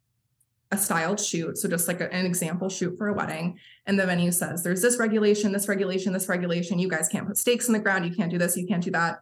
[0.75, 4.07] a styled shoot so just like a, an example shoot for a wedding and the
[4.07, 7.73] venue says there's this regulation this regulation this regulation you guys can't put stakes in
[7.73, 9.21] the ground you can't do this you can't do that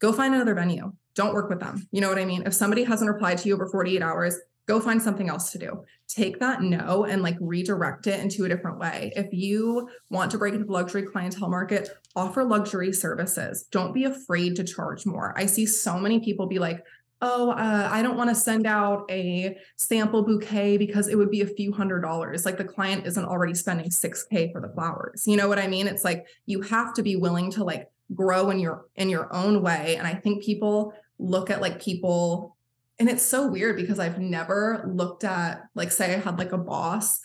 [0.00, 2.84] go find another venue don't work with them you know what i mean if somebody
[2.84, 5.82] hasn't replied to you over 48 hours go find something else to do.
[6.06, 9.12] Take that no and like redirect it into a different way.
[9.16, 13.66] If you want to break into the luxury clientele market, offer luxury services.
[13.72, 15.32] Don't be afraid to charge more.
[15.36, 16.84] I see so many people be like,
[17.20, 21.40] oh, uh, I don't want to send out a sample bouquet because it would be
[21.40, 22.44] a few hundred dollars.
[22.44, 25.24] Like the client isn't already spending 6K for the flowers.
[25.26, 25.86] You know what I mean?
[25.86, 29.62] It's like you have to be willing to like grow in your in your own
[29.62, 29.96] way.
[29.96, 32.56] And I think people look at like people
[33.00, 36.58] and it's so weird because I've never looked at like say I had like a
[36.58, 37.20] boss.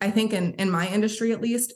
[0.00, 1.74] I think in in my industry at least,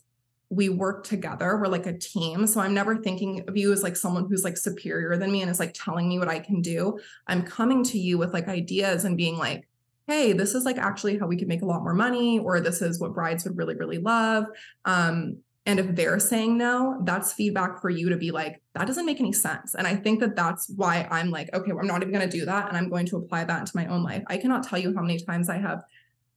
[0.50, 1.56] we work together.
[1.56, 2.46] We're like a team.
[2.46, 5.50] So I'm never thinking of you as like someone who's like superior than me and
[5.50, 6.98] is like telling me what I can do.
[7.28, 9.68] I'm coming to you with like ideas and being like,
[10.08, 12.82] hey, this is like actually how we could make a lot more money, or this
[12.82, 14.44] is what brides would really, really love.
[14.84, 19.06] Um, and if they're saying no, that's feedback for you to be like, that doesn't
[19.06, 19.74] make any sense.
[19.74, 22.44] And I think that that's why I'm like, okay, I'm not even going to do
[22.46, 22.66] that.
[22.66, 24.24] And I'm going to apply that into my own life.
[24.26, 25.84] I cannot tell you how many times I have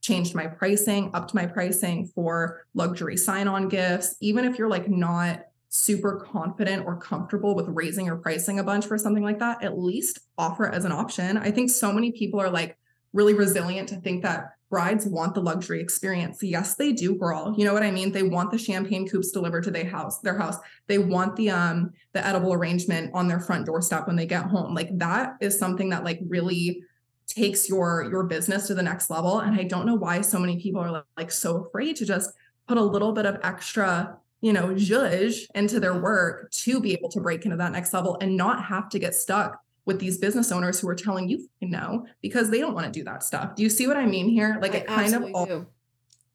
[0.04, 4.16] changed my pricing, upped my pricing for luxury sign on gifts.
[4.20, 8.86] Even if you're like not super confident or comfortable with raising your pricing a bunch
[8.86, 11.38] for something like that, at least offer it as an option.
[11.38, 12.76] I think so many people are like
[13.14, 16.42] really resilient to think that brides want the luxury experience.
[16.42, 17.54] Yes, they do, girl.
[17.56, 18.12] You know what I mean?
[18.12, 20.56] They want the champagne coupes delivered to their house, their house.
[20.86, 24.74] They want the um the edible arrangement on their front doorstep when they get home.
[24.74, 26.82] Like that is something that like really
[27.26, 29.40] takes your your business to the next level.
[29.40, 32.30] And I don't know why so many people are like, like so afraid to just
[32.66, 37.08] put a little bit of extra you know, zhuzh into their work to be able
[37.08, 40.52] to break into that next level and not have to get stuck with these business
[40.52, 43.54] owners who are telling you no because they don't want to do that stuff.
[43.54, 44.58] Do you see what I mean here?
[44.60, 45.66] Like I it kind of all do.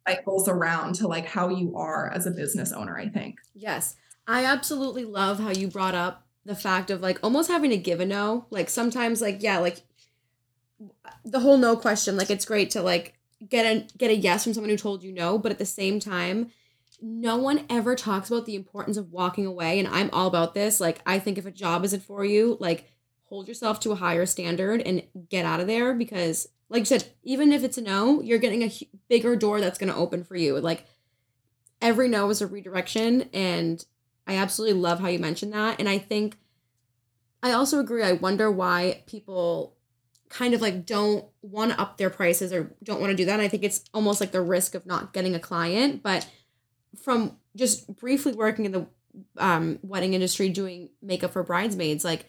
[0.07, 3.35] cycles around to like how you are as a business owner, I think.
[3.53, 3.95] Yes.
[4.27, 7.99] I absolutely love how you brought up the fact of like almost having to give
[7.99, 8.47] a no.
[8.49, 9.83] Like sometimes like yeah, like
[11.25, 13.15] the whole no question, like it's great to like
[13.47, 15.99] get a get a yes from someone who told you no, but at the same
[15.99, 16.51] time,
[17.01, 20.79] no one ever talks about the importance of walking away and I'm all about this.
[20.79, 22.91] Like I think if a job isn't for you, like
[23.29, 27.05] hold yourself to a higher standard and get out of there because like you said
[27.23, 28.71] even if it's a no you're getting a
[29.07, 30.83] bigger door that's going to open for you like
[31.79, 33.85] every no is a redirection and
[34.25, 36.37] i absolutely love how you mentioned that and i think
[37.43, 39.75] i also agree i wonder why people
[40.29, 43.33] kind of like don't want to up their prices or don't want to do that.
[43.33, 46.03] And i think it's almost like the risk of not getting a client.
[46.03, 46.27] But
[47.01, 48.87] from just briefly working in the
[49.37, 52.25] um, wedding industry doing makeup for bridesmaids like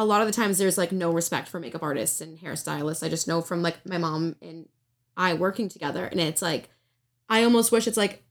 [0.00, 3.04] a lot of the times there's like no respect for makeup artists and hairstylists.
[3.04, 4.66] I just know from like my mom and
[5.14, 6.70] I working together, and it's like
[7.28, 8.24] I almost wish it's like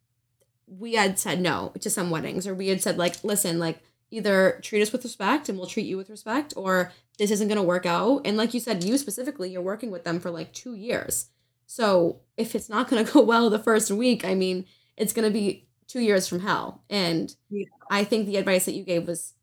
[0.66, 4.60] we had said no to some weddings, or we had said like, listen, like either
[4.64, 7.86] treat us with respect and we'll treat you with respect, or this isn't gonna work
[7.86, 8.22] out.
[8.26, 11.30] And like you said, you specifically, you're working with them for like two years.
[11.66, 14.66] So if it's not gonna go well the first week, I mean,
[14.98, 16.84] it's gonna be two years from hell.
[16.90, 17.66] And yeah.
[17.90, 19.34] I think the advice that you gave was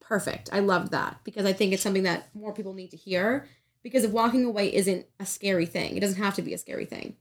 [0.00, 0.50] perfect.
[0.52, 3.48] I loved that because I think it's something that more people need to hear
[3.82, 6.86] because if walking away isn't a scary thing, it doesn't have to be a scary
[6.86, 7.16] thing.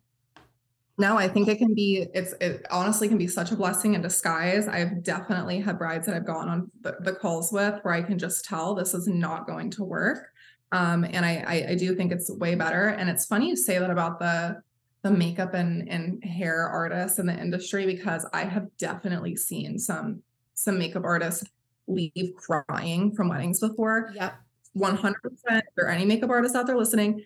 [0.98, 4.02] No, I think it can be, it's, it honestly can be such a blessing in
[4.02, 4.68] disguise.
[4.68, 8.20] I've definitely had brides that I've gone on the, the calls with where I can
[8.20, 10.28] just tell this is not going to work.
[10.72, 12.90] Um, and I, I, I do think it's way better.
[12.90, 14.62] And it's funny you say that about the,
[15.02, 20.22] the makeup and, and hair artists in the industry because I have definitely seen some
[20.56, 21.44] some makeup artists
[21.88, 24.12] leave crying from weddings before.
[24.16, 24.36] Yep.
[24.78, 25.14] 100%.
[25.50, 27.24] If there are any makeup artists out there listening,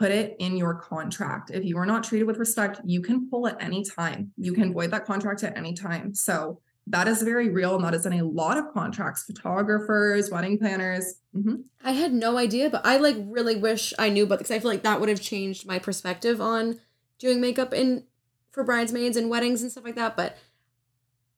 [0.00, 1.50] put it in your contract.
[1.52, 4.32] If you are not treated with respect, you can pull at any time.
[4.38, 6.14] You can void that contract at any time.
[6.14, 7.76] So that is very real.
[7.76, 11.16] And that is in a lot of contracts, photographers, wedding planners.
[11.36, 11.56] Mm-hmm.
[11.84, 14.70] I had no idea, but I like really wish I knew about because I feel
[14.70, 16.80] like that would have changed my perspective on
[17.18, 18.04] doing makeup in
[18.52, 20.16] for bridesmaids and weddings and stuff like that.
[20.16, 20.38] But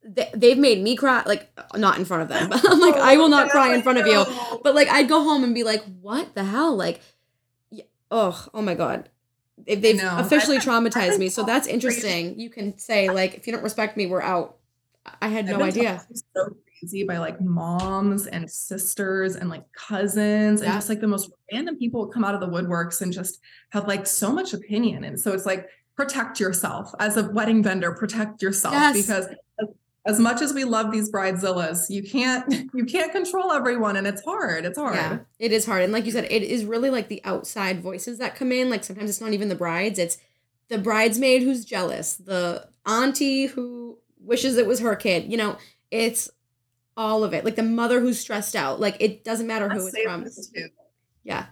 [0.04, 3.16] they, have made me cry like not in front of them but i'm like i
[3.16, 4.24] will not cry in front of you
[4.64, 7.00] but like i'd go home and be like what the hell like
[8.12, 9.08] oh oh my god.
[9.66, 11.28] They've, they've officially traumatized me.
[11.28, 12.38] So that's interesting.
[12.38, 14.58] You can say like if you don't respect me we're out.
[15.20, 16.00] I had no idea.
[16.12, 21.32] so crazy by like moms and sisters and like cousins and just like the most
[21.52, 23.40] random people come out of the woodworks and just
[23.70, 25.02] have like so much opinion.
[25.02, 26.92] And so it's like protect yourself.
[27.00, 28.96] As a wedding vendor protect yourself yes.
[28.96, 29.26] because
[30.04, 34.24] as much as we love these bridezillas, you can't you can't control everyone and it's
[34.24, 34.64] hard.
[34.64, 34.96] It's hard.
[34.96, 35.82] Yeah, it is hard.
[35.82, 38.70] And like you said, it is really like the outside voices that come in.
[38.70, 40.18] Like sometimes it's not even the brides, it's
[40.68, 45.30] the bridesmaid who's jealous, the auntie who wishes it was her kid.
[45.30, 45.56] You know,
[45.90, 46.30] it's
[46.96, 47.44] all of it.
[47.44, 48.80] Like the mother who's stressed out.
[48.80, 50.26] Like it doesn't matter who it's from.
[51.24, 51.46] Yeah.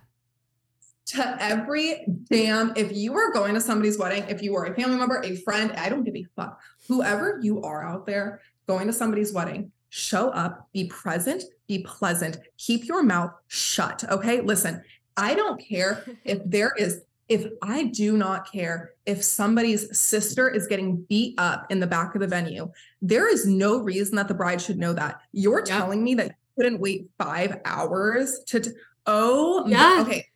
[1.06, 4.96] To every damn, if you are going to somebody's wedding, if you are a family
[4.96, 6.60] member, a friend, I don't give a fuck.
[6.90, 12.38] Whoever you are out there going to somebody's wedding, show up, be present, be pleasant,
[12.58, 14.02] keep your mouth shut.
[14.10, 14.40] Okay.
[14.40, 14.82] Listen,
[15.16, 20.66] I don't care if there is if I do not care if somebody's sister is
[20.66, 22.68] getting beat up in the back of the venue,
[23.00, 25.20] there is no reason that the bride should know that.
[25.30, 25.78] You're yeah.
[25.78, 28.72] telling me that you couldn't wait five hours to, t-
[29.06, 29.98] oh, yeah.
[30.00, 30.26] okay.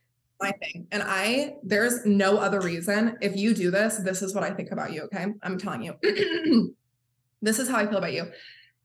[0.41, 0.87] My thing.
[0.91, 3.17] And I, there's no other reason.
[3.21, 5.03] If you do this, this is what I think about you.
[5.03, 5.27] Okay.
[5.43, 5.95] I'm telling you,
[7.43, 8.31] this is how I feel about you.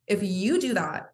[0.08, 1.12] If you do that,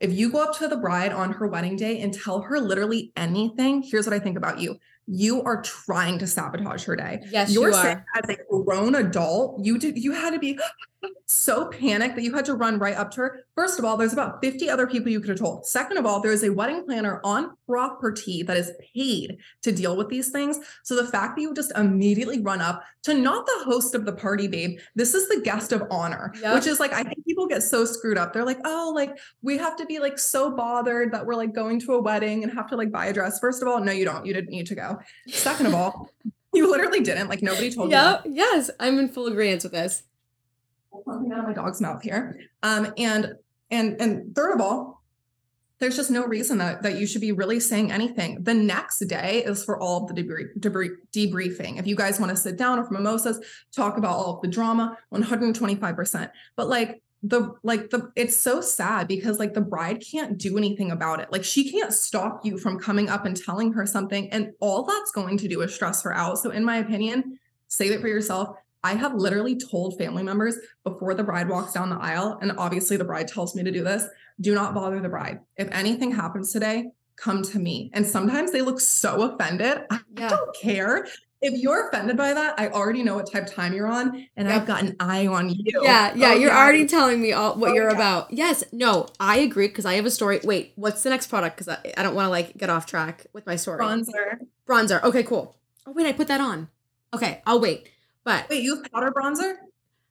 [0.00, 3.12] if you go up to the bride on her wedding day and tell her literally
[3.16, 4.78] anything, here's what I think about you
[5.12, 7.20] you are trying to sabotage her day.
[7.30, 10.58] Yes, you're you saying as a grown adult, you did you had to be
[11.26, 13.44] so panicked that you had to run right up to her.
[13.54, 15.66] First of all, there's about 50 other people you could have told.
[15.66, 19.96] Second of all, there is a wedding planner on property that is paid to deal
[19.96, 20.58] with these things.
[20.82, 24.12] So the fact that you just immediately run up to not the host of the
[24.12, 26.54] party, babe, this is the guest of honor, yep.
[26.54, 28.32] which is like, I think people get so screwed up.
[28.32, 31.80] They're like, oh, like we have to be like so bothered that we're like going
[31.80, 33.38] to a wedding and have to like buy a dress.
[33.38, 34.26] First of all, no, you don't.
[34.26, 34.98] You didn't need to go.
[35.28, 36.10] Second of all,
[36.52, 37.28] you literally didn't.
[37.28, 38.22] Like nobody told yep.
[38.24, 38.32] you.
[38.32, 38.44] Yeah.
[38.44, 38.70] Yes.
[38.80, 40.02] I'm in full agreement with this
[41.04, 42.40] something out of my dog's mouth here.
[42.62, 43.34] Um, and
[43.70, 45.02] and and third of all,
[45.78, 48.42] there's just no reason that that you should be really saying anything.
[48.42, 51.78] The next day is for all the debris, debris debriefing.
[51.78, 53.40] If you guys want to sit down or for mimosas,
[53.74, 56.30] talk about all of the drama, 125%.
[56.56, 60.90] But like the like the it's so sad because like the bride can't do anything
[60.90, 64.52] about it like she can't stop you from coming up and telling her something and
[64.58, 67.38] all that's going to do is stress her out so in my opinion
[67.68, 71.90] save it for yourself I have literally told family members before the bride walks down
[71.90, 74.06] the aisle, and obviously the bride tells me to do this
[74.40, 75.40] do not bother the bride.
[75.56, 77.90] If anything happens today, come to me.
[77.92, 79.82] And sometimes they look so offended.
[79.90, 80.28] I yeah.
[80.30, 81.06] don't care.
[81.42, 84.46] If you're offended by that, I already know what type of time you're on, and.
[84.46, 85.80] I've got an eye on you.
[85.82, 86.58] Yeah, yeah, oh, you're yeah.
[86.58, 88.30] already telling me all what oh, you're about.
[88.30, 90.40] Yes, no, I agree because I have a story.
[90.44, 91.56] Wait, what's the next product?
[91.56, 93.80] Because I, I don't want to like get off track with my story.
[93.80, 94.40] Bronzer.
[94.68, 95.02] Bronzer.
[95.02, 95.56] Okay, cool.
[95.86, 96.68] Oh wait, I put that on.
[97.14, 97.88] Okay, I'll wait.
[98.30, 99.54] But wait, you have powder bronzer?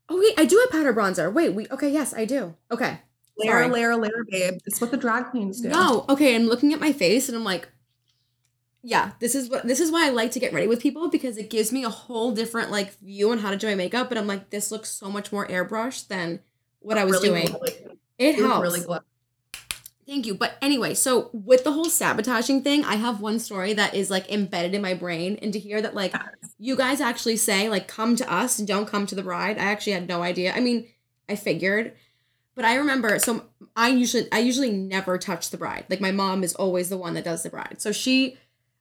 [0.09, 1.31] Oh wait, I do have powder bronzer.
[1.31, 1.89] Wait, we okay?
[1.89, 2.55] Yes, I do.
[2.71, 2.99] Okay,
[3.37, 3.69] layer, Sorry.
[3.69, 4.59] layer, layer, babe.
[4.65, 5.69] It's what the drag queens do.
[5.69, 6.35] No, okay.
[6.35, 7.69] I'm looking at my face and I'm like,
[8.81, 11.37] yeah, this is what this is why I like to get ready with people because
[11.37, 14.09] it gives me a whole different like view on how to do my makeup.
[14.09, 16.39] But I'm like, this looks so much more airbrushed than
[16.79, 17.55] what I was really doing.
[18.17, 18.61] It helps.
[18.61, 18.99] Really.
[20.09, 20.33] Thank you.
[20.33, 24.31] But anyway, so with the whole sabotaging thing, I have one story that is like
[24.31, 25.37] embedded in my brain.
[25.39, 26.15] And to hear that, like,
[26.57, 29.59] you guys actually say, like, come to us, don't come to the bride.
[29.59, 30.51] I actually had no idea.
[30.51, 30.87] I mean,
[31.29, 31.93] I figured.
[32.55, 33.45] But I remember, so
[33.75, 35.85] I usually, I usually never touch the bride.
[35.89, 37.75] Like, my mom is always the one that does the bride.
[37.77, 38.35] So she,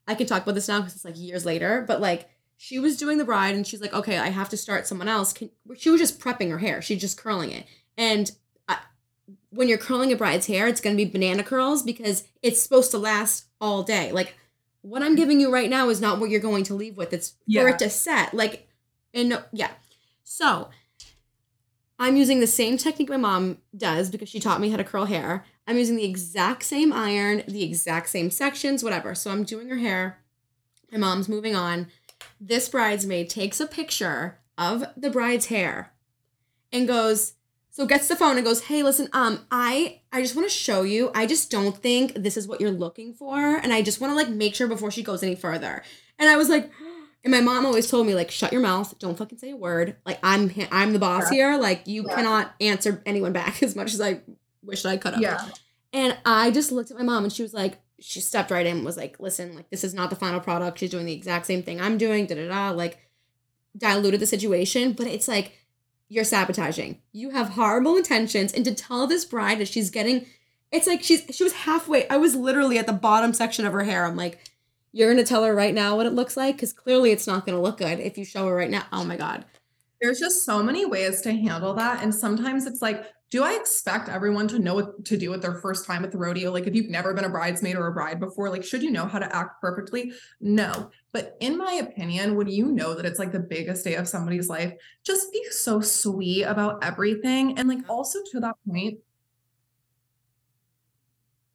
[0.07, 2.97] I can talk about this now because it's like years later, but like, she was
[2.97, 5.35] doing the bride and she's like, okay, I have to start someone else.
[5.35, 6.81] Can, she was just prepping her hair.
[6.81, 7.67] She's just curling it.
[7.99, 8.33] And
[9.51, 12.91] when you're curling a bride's hair, it's going to be banana curls because it's supposed
[12.91, 14.13] to last all day.
[14.13, 14.35] Like
[14.83, 15.17] what I'm mm-hmm.
[15.17, 17.13] giving you right now is not what you're going to leave with.
[17.13, 17.63] It's yeah.
[17.63, 18.35] for it to set.
[18.35, 18.69] Like,
[19.15, 19.71] and yeah.
[20.25, 20.69] So
[21.99, 25.07] I'm using the same technique my mom does because she taught me how to curl
[25.07, 25.45] hair.
[25.67, 29.15] I'm using the exact same iron, the exact same sections, whatever.
[29.15, 30.19] So I'm doing her hair.
[30.93, 31.89] My mom's moving on.
[32.41, 35.93] This bridesmaid takes a picture of the bride's hair
[36.73, 37.35] and goes,
[37.79, 40.83] so gets the phone and goes, "Hey, listen, um, I I just want to show
[40.83, 41.13] you.
[41.15, 44.17] I just don't think this is what you're looking for, and I just want to
[44.17, 45.85] like make sure before she goes any further."
[46.19, 46.73] And I was like,
[47.25, 48.99] and my mom always told me like, "Shut your mouth.
[48.99, 49.95] Don't fucking say a word.
[50.05, 51.37] Like I'm I'm the boss yeah.
[51.37, 51.57] here.
[51.57, 52.17] Like you yeah.
[52.17, 54.23] cannot answer anyone back as much as I
[54.61, 55.49] wish I could have." Yeah.
[55.93, 58.79] And I just looked at my mom and she was like, she stepped right in
[58.79, 60.81] and was like, "Listen, like this is not the final product.
[60.81, 62.71] She's doing the exact same thing I'm doing." Da da da.
[62.71, 62.99] Like
[63.77, 65.53] diluted the situation, but it's like
[66.09, 67.01] you're sabotaging.
[67.13, 68.53] You have horrible intentions.
[68.53, 70.27] And to tell this bride that she's getting,
[70.73, 72.09] it's like she's she was halfway.
[72.09, 74.05] I was literally at the bottom section of her hair.
[74.05, 74.41] I'm like,
[74.93, 77.61] you're gonna tell her right now what it looks like because clearly it's not gonna
[77.61, 78.85] look good if you show her right now.
[78.93, 79.45] Oh my god.
[80.01, 82.03] There's just so many ways to handle that.
[82.03, 85.57] And sometimes it's like do I expect everyone to know what to do at their
[85.57, 86.51] first time at the rodeo?
[86.51, 89.05] Like, if you've never been a bridesmaid or a bride before, like, should you know
[89.05, 90.13] how to act perfectly?
[90.41, 90.91] No.
[91.13, 94.49] But in my opinion, when you know that it's like the biggest day of somebody's
[94.49, 94.73] life,
[95.05, 97.59] just be so sweet about everything.
[97.59, 98.99] And like, also to that point,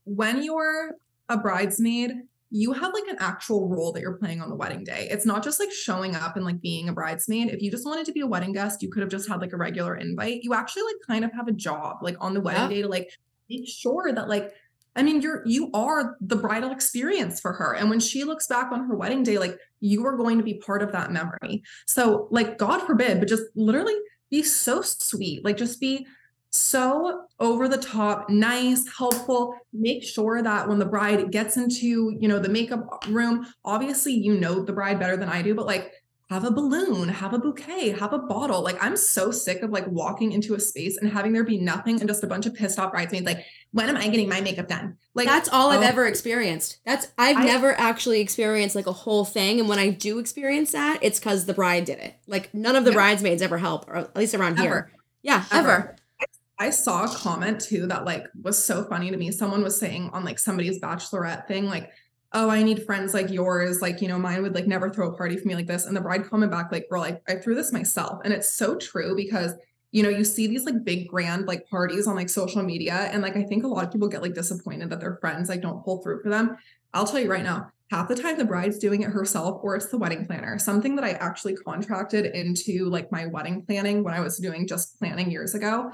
[0.03, 0.91] when you're
[1.29, 2.11] a bridesmaid,
[2.55, 5.07] you have like an actual role that you're playing on the wedding day.
[5.09, 7.49] It's not just like showing up and like being a bridesmaid.
[7.49, 9.53] If you just wanted to be a wedding guest, you could have just had like
[9.53, 10.43] a regular invite.
[10.43, 12.67] You actually like kind of have a job like on the wedding yeah.
[12.67, 13.09] day to like
[13.49, 14.53] make sure that like
[14.95, 17.73] I mean, you're you are the bridal experience for her.
[17.73, 20.53] And when she looks back on her wedding day, like you are going to be
[20.53, 21.63] part of that memory.
[21.87, 23.95] So, like, God forbid, but just literally
[24.29, 25.43] be so sweet.
[25.43, 26.05] Like, just be
[26.55, 29.55] so over the top, nice, helpful.
[29.73, 34.35] Make sure that when the bride gets into, you know, the makeup room, obviously you
[34.35, 35.93] know the bride better than I do, but like
[36.29, 38.61] have a balloon, have a bouquet, have a bottle.
[38.61, 41.99] Like I'm so sick of like walking into a space and having there be nothing
[41.99, 44.67] and just a bunch of pissed off bridesmaids like when am I getting my makeup
[44.67, 44.97] done?
[45.15, 45.87] Like that's all I've oh.
[45.87, 46.81] ever experienced.
[46.85, 50.71] That's I've I, never actually experienced like a whole thing and when I do experience
[50.73, 52.13] that, it's cuz the bride did it.
[52.27, 52.97] Like none of the yeah.
[52.97, 54.61] bridesmaids ever help or at least around ever.
[54.61, 54.91] here.
[55.23, 55.71] Yeah, ever.
[55.71, 55.95] ever.
[56.59, 59.31] I saw a comment too that like was so funny to me.
[59.31, 61.91] Someone was saying on like somebody's bachelorette thing, like,
[62.33, 63.81] oh, I need friends like yours.
[63.81, 65.85] Like, you know, mine would like never throw a party for me like this.
[65.85, 68.21] And the bride comment back, like, girl, I, I threw this myself.
[68.23, 69.53] And it's so true because,
[69.91, 73.09] you know, you see these like big grand like parties on like social media.
[73.11, 75.61] And like I think a lot of people get like disappointed that their friends like
[75.61, 76.57] don't pull through for them.
[76.93, 79.87] I'll tell you right now, half the time the bride's doing it herself or it's
[79.87, 84.19] the wedding planner something that i actually contracted into like my wedding planning when i
[84.19, 85.91] was doing just planning years ago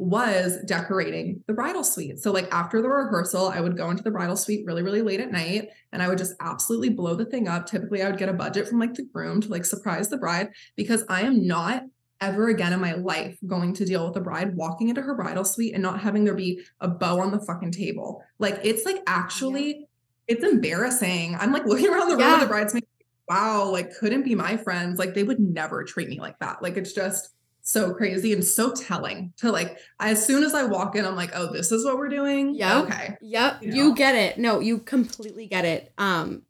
[0.00, 2.18] was decorating the bridal suite.
[2.18, 5.20] So like after the rehearsal, I would go into the bridal suite really, really late
[5.20, 7.66] at night and I would just absolutely blow the thing up.
[7.66, 10.52] Typically I would get a budget from like the groom to like surprise the bride
[10.74, 11.82] because I am not
[12.22, 15.44] ever again in my life going to deal with a bride walking into her bridal
[15.44, 18.24] suite and not having there be a bow on the fucking table.
[18.38, 19.84] Like it's like actually yeah.
[20.28, 21.36] it's embarrassing.
[21.38, 22.40] I'm like looking around the room yeah.
[22.40, 22.86] the bridesmaids
[23.28, 24.98] wow, like couldn't be my friends.
[24.98, 26.62] Like they would never treat me like that.
[26.62, 27.30] Like it's just
[27.62, 31.30] so crazy and so telling to like as soon as I walk in, I'm like,
[31.34, 32.54] oh, this is what we're doing.
[32.54, 32.80] Yeah.
[32.80, 33.16] Okay.
[33.20, 33.62] Yep.
[33.62, 33.76] You, know?
[33.76, 34.38] you get it.
[34.38, 35.92] No, you completely get it.
[35.98, 36.42] Um,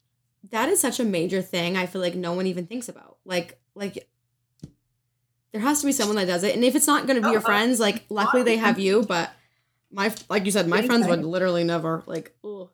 [0.50, 1.76] that is such a major thing.
[1.76, 3.18] I feel like no one even thinks about.
[3.24, 4.08] Like, like
[5.52, 6.54] there has to be someone that does it.
[6.54, 9.02] And if it's not going to be oh, your friends, like luckily they have you.
[9.02, 9.30] But
[9.90, 12.34] my, like you said, my friends would literally never like.
[12.44, 12.70] Ugh.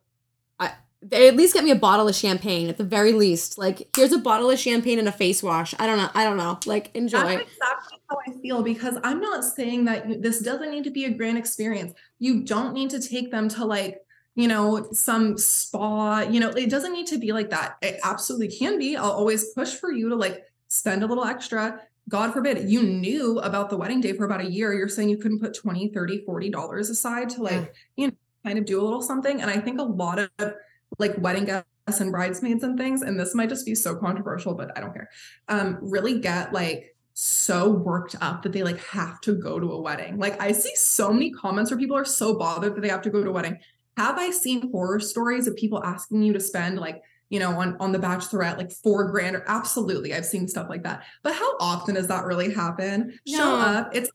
[1.13, 3.59] At least get me a bottle of champagne at the very least.
[3.59, 5.75] Like here's a bottle of champagne and a face wash.
[5.79, 6.09] I don't know.
[6.15, 6.59] I don't know.
[6.67, 7.19] Like enjoy.
[7.19, 11.05] That's exactly how I feel because I'm not saying that this doesn't need to be
[11.05, 11.93] a grand experience.
[12.19, 14.03] You don't need to take them to like
[14.35, 16.21] you know some spa.
[16.21, 17.77] You know it doesn't need to be like that.
[17.83, 18.97] It absolutely can be.
[18.97, 21.81] I'll always push for you to like spend a little extra.
[22.09, 24.73] God forbid you knew about the wedding day for about a year.
[24.73, 27.65] You're saying you couldn't put 20, 30, 40 dollars aside to like, yeah.
[27.97, 29.43] you know, kind of do a little something.
[29.43, 30.55] And I think a lot of
[30.99, 34.77] like wedding guests and bridesmaids and things, and this might just be so controversial, but
[34.77, 35.09] I don't care.
[35.49, 39.81] Um, really get like so worked up that they like have to go to a
[39.81, 40.19] wedding.
[40.19, 43.11] Like I see so many comments where people are so bothered that they have to
[43.11, 43.59] go to a wedding.
[43.97, 47.77] Have I seen horror stories of people asking you to spend like you know, on
[47.81, 51.05] on the Bachelorette, like four grand or absolutely, I've seen stuff like that.
[51.23, 53.19] But how often does that really happen?
[53.27, 53.37] No.
[53.37, 53.91] Show up.
[53.95, 54.11] It's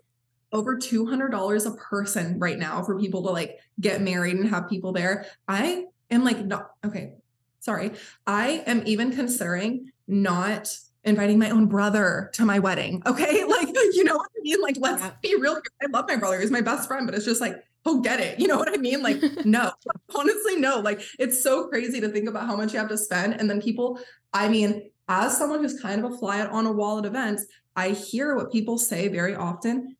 [0.53, 4.49] over two hundred dollars a person right now for people to like get married and
[4.49, 5.25] have people there.
[5.47, 7.13] I am like not okay.
[7.59, 7.91] Sorry,
[8.25, 13.01] I am even considering not inviting my own brother to my wedding.
[13.05, 13.43] Okay.
[13.51, 14.61] Like, you know what I mean?
[14.61, 15.11] Like, let's yeah.
[15.21, 15.57] be real.
[15.81, 16.39] I love my brother.
[16.39, 17.55] He's my best friend, but it's just like,
[17.85, 18.39] oh, get it.
[18.39, 19.01] You know what I mean?
[19.01, 19.71] Like, no,
[20.15, 20.79] honestly, no.
[20.79, 23.39] Like, it's so crazy to think about how much you have to spend.
[23.39, 23.99] And then people,
[24.33, 27.45] I mean, as someone who's kind of a fly on a wall at events,
[27.75, 29.95] I hear what people say very often.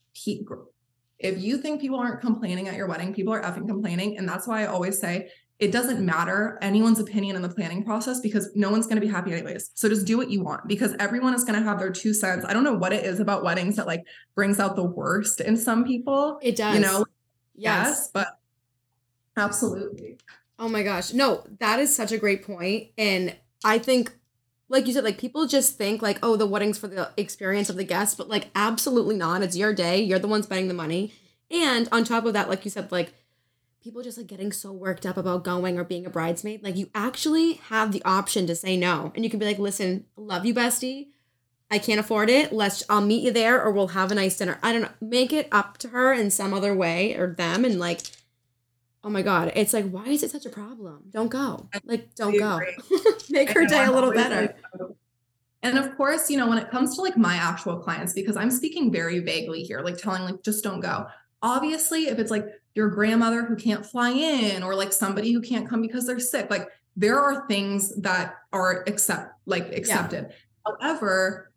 [1.19, 4.17] If you think people aren't complaining at your wedding, people are effing complaining.
[4.17, 5.29] And that's why I always say
[5.61, 9.07] it doesn't matter anyone's opinion in the planning process because no one's going to be
[9.07, 9.69] happy anyways.
[9.75, 12.43] So just do what you want because everyone is going to have their two cents.
[12.45, 14.03] I don't know what it is about weddings that like
[14.33, 16.39] brings out the worst in some people.
[16.41, 16.73] It does.
[16.73, 17.05] You know,
[17.55, 18.39] yes, yes but
[19.37, 20.17] absolutely.
[20.57, 21.13] Oh my gosh.
[21.13, 22.87] No, that is such a great point.
[22.97, 24.11] And I think
[24.67, 27.75] like you said, like people just think like, oh, the wedding's for the experience of
[27.75, 29.43] the guests, but like absolutely not.
[29.43, 30.01] It's your day.
[30.01, 31.13] You're the one spending the money.
[31.51, 33.13] And on top of that, like you said, like
[33.81, 36.63] people just like getting so worked up about going or being a bridesmaid.
[36.63, 39.11] Like you actually have the option to say no.
[39.15, 41.07] And you can be like, listen, love you, bestie.
[41.71, 42.51] I can't afford it.
[42.51, 44.59] Let's I'll meet you there or we'll have a nice dinner.
[44.61, 44.89] I don't know.
[44.99, 48.01] Make it up to her in some other way or them and like
[49.03, 51.05] oh my god, it's like why is it such a problem?
[51.09, 51.69] Don't go.
[51.85, 52.59] Like don't go.
[53.29, 54.53] Make her day a little better.
[55.63, 58.51] And of course, you know, when it comes to like my actual clients because I'm
[58.51, 61.07] speaking very vaguely here, like telling like just don't go
[61.41, 65.69] Obviously, if it's like your grandmother who can't fly in or like somebody who can't
[65.69, 70.27] come because they're sick, like there are things that are accept like accepted.
[70.29, 70.73] Yeah.
[70.79, 71.51] However,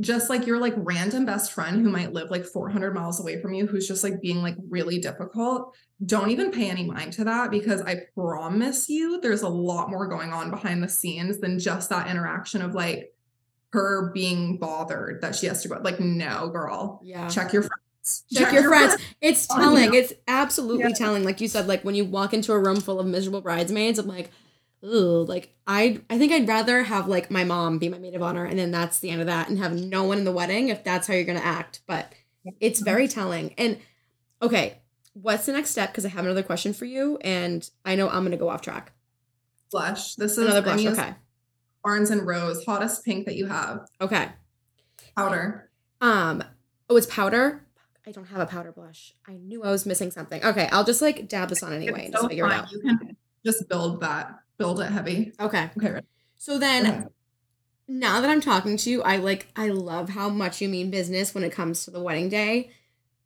[0.00, 3.54] just like your like random best friend who might live like 400 miles away from
[3.54, 7.50] you who's just like being like really difficult don't even pay any mind to that
[7.50, 11.88] because i promise you there's a lot more going on behind the scenes than just
[11.88, 13.12] that interaction of like
[13.72, 17.85] her being bothered that she has to go like no girl yeah check your friends
[18.32, 18.94] check, check your, your friends.
[18.94, 20.96] friends it's telling it's absolutely yeah.
[20.96, 23.98] telling like you said like when you walk into a room full of miserable bridesmaids
[23.98, 24.30] i'm like
[24.84, 28.22] Ooh, like I I think I'd rather have like my mom be my maid of
[28.22, 30.68] honor and then that's the end of that and have no one in the wedding
[30.68, 31.80] if that's how you're gonna act.
[31.86, 32.12] But
[32.60, 33.54] it's very telling.
[33.58, 33.78] And
[34.40, 34.78] okay,
[35.14, 35.90] what's the next step?
[35.90, 38.92] Because I have another question for you, and I know I'm gonna go off track.
[39.70, 40.14] Blush.
[40.14, 40.84] This is another blush.
[40.86, 41.14] Okay.
[41.82, 43.88] Barnes and Rose, hottest pink that you have.
[44.00, 44.28] Okay.
[45.16, 45.70] Powder.
[46.00, 46.44] Um.
[46.88, 47.65] Oh, it's powder.
[48.06, 49.14] I don't have a powder blush.
[49.26, 50.44] I knew I was missing something.
[50.44, 52.52] Okay, I'll just like dab this on anyway and figure fun.
[52.52, 52.72] it out.
[52.72, 55.32] You can just build that build it heavy.
[55.40, 55.70] Okay.
[55.76, 55.90] Okay.
[55.90, 56.04] Right.
[56.38, 57.04] So then okay.
[57.88, 61.34] now that I'm talking to you, I like I love how much you mean business
[61.34, 62.70] when it comes to the wedding day.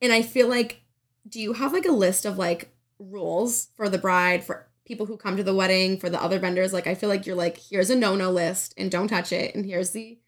[0.01, 0.83] And I feel like
[1.29, 5.17] do you have like a list of like rules for the bride for people who
[5.17, 7.91] come to the wedding for the other vendors like I feel like you're like here's
[7.91, 10.19] a no-no list and don't touch it and here's the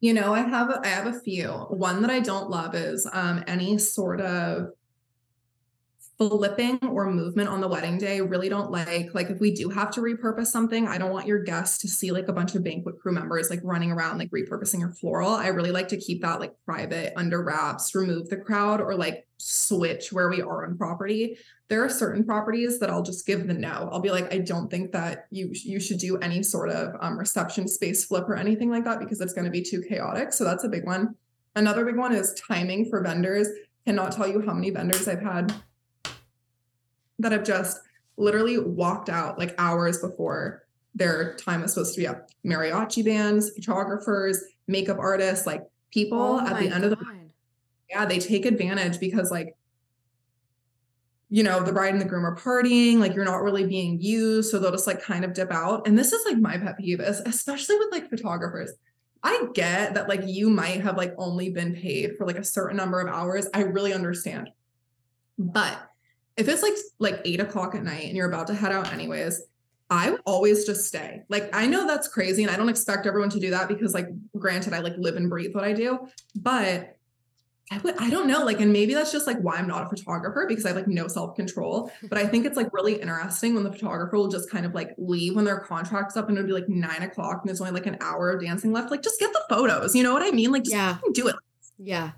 [0.00, 1.48] you know, I have I have a few.
[1.48, 4.72] One that I don't love is um any sort of
[6.18, 9.88] flipping or movement on the wedding day really don't like like if we do have
[9.88, 12.98] to repurpose something i don't want your guests to see like a bunch of banquet
[12.98, 16.40] crew members like running around like repurposing your floral i really like to keep that
[16.40, 21.38] like private under wraps remove the crowd or like switch where we are on property
[21.68, 24.68] there are certain properties that i'll just give the no i'll be like i don't
[24.68, 28.70] think that you you should do any sort of um, reception space flip or anything
[28.70, 31.14] like that because it's going to be too chaotic so that's a big one
[31.56, 33.48] another big one is timing for vendors
[33.86, 35.54] cannot tell you how many vendors i've had
[37.18, 37.80] that have just
[38.16, 40.64] literally walked out like hours before
[40.94, 42.28] their time was supposed to be up.
[42.44, 45.62] Mariachi bands, photographers, makeup artists, like
[45.92, 46.84] people oh at the end God.
[46.84, 46.96] of the
[47.90, 49.54] yeah, they take advantage because like
[51.30, 54.50] you know, the bride and the groom are partying, like you're not really being used.
[54.50, 55.86] So they'll just like kind of dip out.
[55.86, 58.72] And this is like my pet peeve, especially with like photographers.
[59.22, 62.76] I get that like you might have like only been paid for like a certain
[62.76, 63.46] number of hours.
[63.52, 64.48] I really understand.
[65.38, 65.78] But
[66.36, 69.42] if it's like like eight o'clock at night and you're about to head out anyways,
[69.90, 71.24] I always just stay.
[71.28, 74.08] Like I know that's crazy and I don't expect everyone to do that because like
[74.36, 75.98] granted I like live and breathe what I do,
[76.36, 76.97] but
[77.70, 79.88] I would I don't know like and maybe that's just like why I'm not a
[79.88, 83.62] photographer because I have like no self-control, but I think it's like really interesting when
[83.62, 86.54] the photographer will just kind of like leave when their contract's up and it'll be
[86.54, 88.90] like nine o'clock and there's only like an hour of dancing left.
[88.90, 90.50] Like just get the photos, you know what I mean?
[90.50, 90.96] Like just yeah.
[91.12, 91.36] do it.
[91.78, 92.12] Yeah.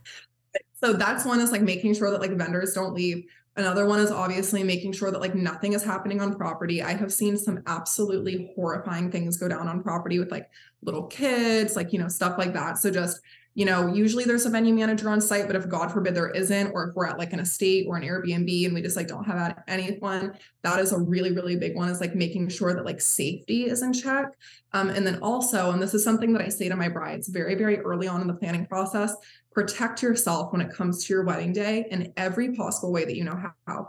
[0.81, 3.27] So that's one is like making sure that like vendors don't leave.
[3.57, 6.81] Another one is obviously making sure that like nothing is happening on property.
[6.81, 10.49] I have seen some absolutely horrifying things go down on property with like
[10.83, 12.79] little kids, like, you know, stuff like that.
[12.79, 13.21] So just,
[13.55, 16.71] you know, usually there's a venue manager on site, but if God forbid there isn't,
[16.73, 19.25] or if we're at like an estate or an Airbnb and we just like don't
[19.25, 23.01] have anyone, that is a really, really big one is like making sure that like
[23.01, 24.27] safety is in check.
[24.73, 27.57] Um, and then also, and this is something that I say to my brides very,
[27.57, 29.15] very early on in the planning process,
[29.53, 33.25] protect yourself when it comes to your wedding day in every possible way that you
[33.25, 33.89] know how.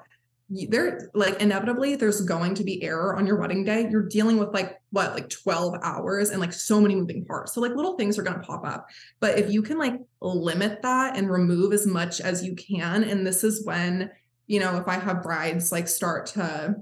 [0.67, 3.87] There, like, inevitably, there's going to be error on your wedding day.
[3.89, 7.53] You're dealing with like what, like 12 hours and like so many moving parts.
[7.53, 8.87] So, like, little things are going to pop up.
[9.21, 13.25] But if you can like limit that and remove as much as you can, and
[13.25, 14.11] this is when,
[14.47, 16.75] you know, if I have brides like start to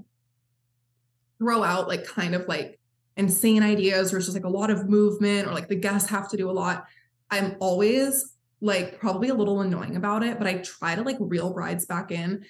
[1.38, 2.80] throw out like kind of like
[3.16, 6.28] insane ideas or it's just like a lot of movement or like the guests have
[6.30, 6.86] to do a lot,
[7.30, 11.52] I'm always like probably a little annoying about it, but I try to like reel
[11.52, 12.44] brides back in,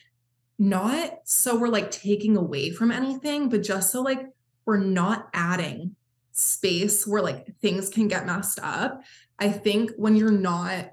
[0.61, 4.29] not so we're like taking away from anything, but just so like
[4.67, 5.97] we're not adding
[6.33, 9.03] space where like things can get messed up.
[9.39, 10.93] I think when you're not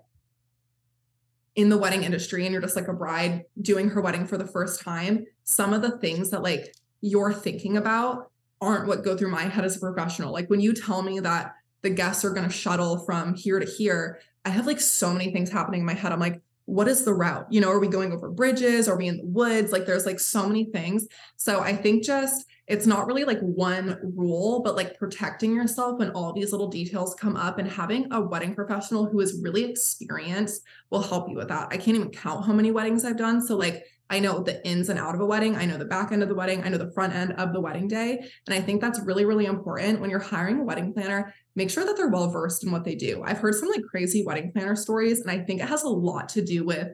[1.55, 4.47] in the wedding industry and you're just like a bride doing her wedding for the
[4.47, 8.31] first time, some of the things that like you're thinking about
[8.61, 10.31] aren't what go through my head as a professional.
[10.31, 13.65] Like when you tell me that the guests are going to shuttle from here to
[13.65, 16.13] here, I have like so many things happening in my head.
[16.13, 17.47] I'm like, what is the route?
[17.49, 18.89] You know, are we going over bridges?
[18.89, 19.71] Are we in the woods?
[19.71, 21.07] Like there's like so many things.
[21.37, 26.09] So I think just it's not really like one rule, but like protecting yourself when
[26.09, 30.63] all these little details come up and having a wedding professional who is really experienced
[30.89, 31.69] will help you with that.
[31.71, 33.41] I can't even count how many weddings I've done.
[33.41, 35.55] So like I know the ins and out of a wedding.
[35.55, 36.63] I know the back end of the wedding.
[36.63, 38.25] I know the front end of the wedding day.
[38.45, 41.83] And I think that's really, really important when you're hiring a wedding planner make sure
[41.83, 43.23] that they're well versed in what they do.
[43.25, 46.29] I've heard some like crazy wedding planner stories, and I think it has a lot
[46.29, 46.89] to do with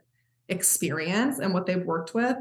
[0.48, 2.38] experience and what they've worked with,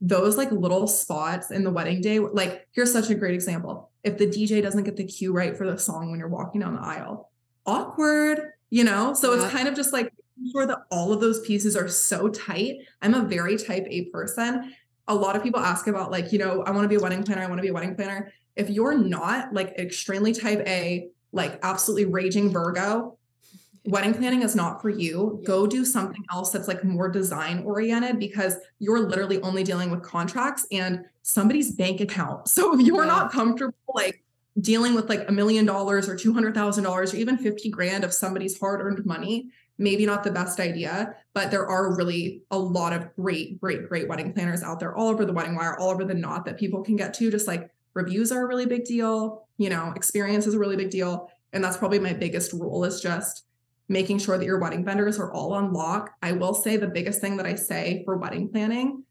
[0.00, 3.90] those like little spots in the wedding day, like here's such a great example.
[4.04, 6.76] If the DJ doesn't get the cue right for the song when you're walking down
[6.76, 7.32] the aisle,
[7.66, 9.12] awkward, you know?
[9.14, 9.42] So yeah.
[9.42, 10.12] it's kind of just like
[10.52, 12.76] sure that all of those pieces are so tight.
[13.02, 14.74] I'm a very type A person.
[15.08, 17.22] A lot of people ask about like, you know, I want to be a wedding
[17.22, 18.32] planner, I want to be a wedding planner.
[18.56, 23.16] If you're not like extremely type A, like absolutely raging Virgo,
[23.84, 25.40] wedding planning is not for you.
[25.44, 30.02] Go do something else that's like more design oriented because you're literally only dealing with
[30.02, 32.48] contracts and somebody's bank account.
[32.58, 33.12] So if you're yeah.
[33.12, 34.22] not comfortable like
[34.60, 38.04] dealing with like a million dollars or two hundred thousand dollars or even fifty grand
[38.04, 39.48] of somebody's hard earned money,
[39.78, 41.14] maybe not the best idea.
[41.34, 45.08] But there are really a lot of great, great, great wedding planners out there all
[45.08, 47.30] over the wedding wire, all over the knot that people can get to.
[47.30, 49.46] Just like reviews are a really big deal.
[49.56, 51.30] You know, experience is a really big deal.
[51.52, 53.44] And that's probably my biggest rule is just
[53.88, 56.10] making sure that your wedding vendors are all on lock.
[56.22, 59.04] I will say the biggest thing that I say for wedding planning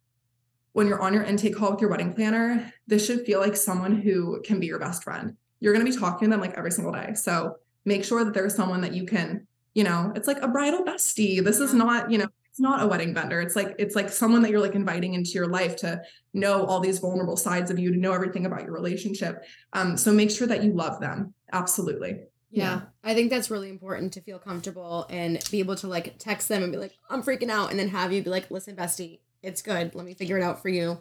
[0.77, 3.99] when you're on your intake call with your wedding planner, this should feel like someone
[3.99, 5.35] who can be your best friend.
[5.60, 7.15] You're going to be talking to them like every single day.
[7.15, 9.47] So make sure that there's someone that you can,
[9.77, 11.43] you know, it's like a bridal bestie.
[11.43, 13.39] This is not, you know, it's not a wedding vendor.
[13.41, 16.01] It's like it's like someone that you're like inviting into your life to
[16.33, 19.43] know all these vulnerable sides of you, to know everything about your relationship.
[19.73, 21.35] Um, so make sure that you love them.
[21.53, 22.21] Absolutely.
[22.49, 22.63] Yeah.
[22.63, 22.81] yeah.
[23.03, 26.63] I think that's really important to feel comfortable and be able to like text them
[26.63, 27.69] and be like, I'm freaking out.
[27.69, 29.93] And then have you be like, listen, bestie, it's good.
[29.93, 30.97] Let me figure it out for you.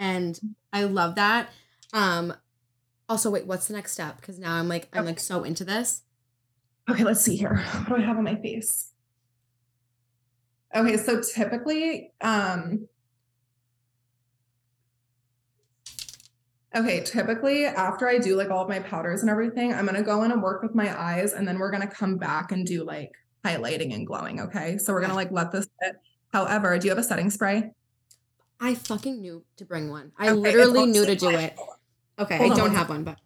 [0.00, 0.36] And
[0.72, 1.50] I love that.
[1.92, 2.34] Um,
[3.08, 4.20] also, wait, what's the next step?
[4.20, 6.02] Because now I'm like, I'm like so into this.
[6.88, 7.56] Okay, let's see here.
[7.86, 8.92] What do I have on my face?
[10.74, 12.88] Okay, so typically, um,
[16.76, 20.24] Okay, typically after I do like all of my powders and everything, I'm gonna go
[20.24, 23.12] in and work with my eyes and then we're gonna come back and do like
[23.42, 24.40] highlighting and glowing.
[24.40, 24.76] Okay.
[24.76, 25.96] So we're gonna like let this sit.
[26.34, 27.70] However, do you have a setting spray?
[28.60, 30.12] I fucking knew to bring one.
[30.18, 31.56] I okay, literally knew to do it.
[32.18, 33.18] Okay, Hold I don't have one, but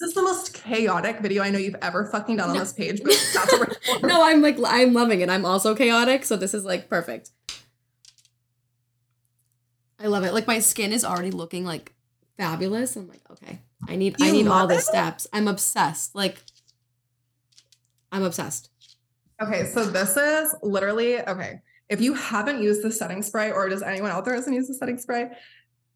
[0.00, 3.00] this is the most chaotic video I know you've ever fucking done on this page.
[4.02, 5.28] no, I'm like I'm loving it.
[5.28, 7.30] I'm also chaotic, so this is like perfect.
[9.98, 10.32] I love it.
[10.32, 11.92] Like my skin is already looking like
[12.36, 12.94] fabulous.
[12.96, 15.26] I'm like, okay, I need you I need all the steps.
[15.32, 16.14] I'm obsessed.
[16.14, 16.38] Like
[18.12, 18.70] I'm obsessed.
[19.42, 21.60] Okay, so this is literally okay.
[21.88, 24.74] If you haven't used the setting spray, or does anyone out there hasn't used the
[24.74, 25.30] setting spray?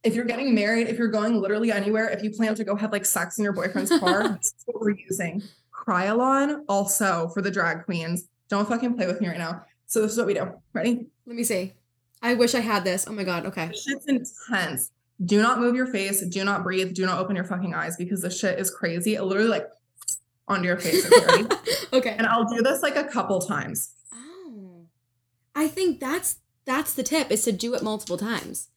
[0.05, 2.93] If you're getting married, if you're going literally anywhere, if you plan to go have
[2.93, 5.43] like sex in your boyfriend's car, this is what we're using.
[5.73, 8.29] Kryolan also for the drag queens.
[8.49, 9.65] Don't fucking play with me right now.
[9.87, 10.53] So this is what we do.
[10.73, 11.07] Ready?
[11.27, 11.73] Let me see.
[12.21, 13.07] I wish I had this.
[13.09, 13.47] Oh my god.
[13.47, 13.69] Okay.
[13.69, 14.91] This shit's intense
[15.25, 18.23] do not move your face, do not breathe, do not open your fucking eyes because
[18.23, 19.15] the shit is crazy.
[19.15, 19.69] It literally like
[20.49, 21.11] onto your face.
[21.93, 22.15] okay.
[22.17, 23.93] And I'll do this like a couple times.
[24.13, 24.87] Oh.
[25.55, 28.69] I think that's that's the tip is to do it multiple times.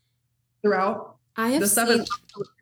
[0.62, 1.15] Throughout.
[1.38, 2.10] I have the stuff seen, is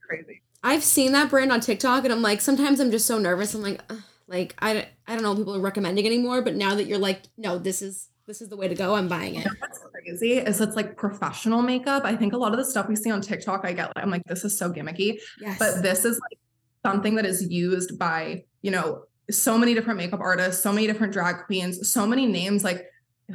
[0.08, 0.42] crazy.
[0.64, 3.54] I've seen that brand on TikTok and I'm like, sometimes I'm just so nervous.
[3.54, 3.82] I'm like,
[4.28, 7.58] like I, I don't know people are recommending anymore, but now that you're like, no,
[7.58, 8.96] this is this is the way to go.
[8.96, 9.48] I'm buying it.
[9.60, 12.06] What's crazy is it's like professional makeup.
[12.06, 14.24] I think a lot of the stuff we see on TikTok, I get I'm like,
[14.26, 15.20] this is so gimmicky.
[15.42, 15.60] Yes.
[15.60, 16.40] But this is like
[16.86, 21.12] something that is used by, you know, so many different makeup artists, so many different
[21.12, 22.64] drag queens, so many names.
[22.64, 22.86] Like,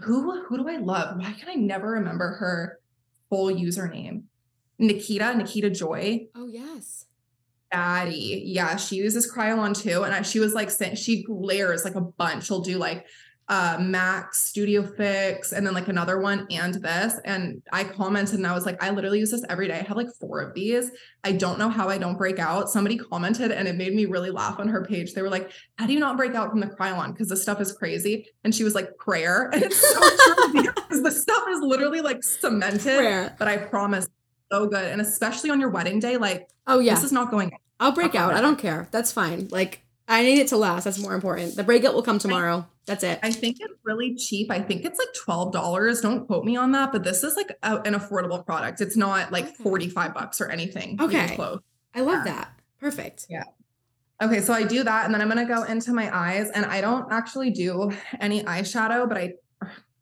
[0.02, 1.18] who who do I love?
[1.18, 2.78] Why can I never remember her
[3.28, 4.22] full username?
[4.78, 6.26] Nikita, Nikita Joy.
[6.34, 7.06] Oh yes.
[7.70, 8.42] Daddy.
[8.46, 10.02] Yeah, she uses Kryolan too.
[10.04, 12.46] And I, she was like she glares like a bunch.
[12.46, 13.06] She'll do like
[13.48, 17.18] uh, MAC Studio Fix, and then like another one and this.
[17.24, 19.74] And I commented and I was like, I literally use this every day.
[19.74, 20.90] I have like four of these.
[21.24, 22.68] I don't know how I don't break out.
[22.68, 25.14] Somebody commented and it made me really laugh on her page.
[25.14, 27.12] They were like, How do you not break out from the Kryolan?
[27.12, 28.28] Because this stuff is crazy.
[28.44, 29.50] And she was like, Prayer.
[29.58, 32.98] And it's so true because the stuff is literally like cemented.
[32.98, 33.34] Prayer.
[33.38, 34.06] But I promise,
[34.50, 34.84] so good.
[34.84, 37.52] And especially on your wedding day, like, oh, yeah, this is not going.
[37.80, 38.34] I'll break out.
[38.34, 38.88] I don't care.
[38.90, 39.48] That's fine.
[39.50, 40.84] Like, I need it to last.
[40.84, 41.54] That's more important.
[41.54, 42.66] The breakout will come tomorrow.
[42.86, 43.20] That's it.
[43.22, 44.50] I think it's really cheap.
[44.50, 45.08] I think it's like
[45.52, 46.02] $12.
[46.02, 48.80] Don't quote me on that, but this is like a, an affordable product.
[48.80, 49.54] It's not like okay.
[49.62, 50.98] 45 bucks or anything.
[51.00, 51.36] Okay.
[51.36, 51.60] Close.
[51.94, 52.32] I love yeah.
[52.32, 52.52] that.
[52.80, 53.26] Perfect.
[53.28, 53.44] Yeah.
[54.20, 56.64] Okay, so I do that and then I'm going to go into my eyes and
[56.64, 59.34] I don't actually do any eyeshadow, but I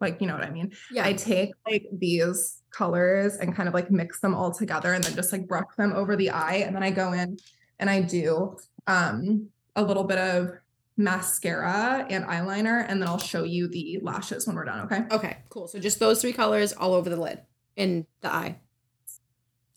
[0.00, 0.72] like, you know what I mean?
[0.90, 1.06] Yeah.
[1.06, 5.14] I take like these colors and kind of like mix them all together and then
[5.14, 7.38] just like brush them over the eye and then I go in
[7.78, 8.56] and I do
[8.86, 10.50] um a little bit of
[10.96, 14.80] mascara and eyeliner, and then I'll show you the lashes when we're done.
[14.86, 15.02] Okay.
[15.10, 15.68] Okay, cool.
[15.68, 17.40] So just those three colors all over the lid
[17.76, 18.58] in the eye.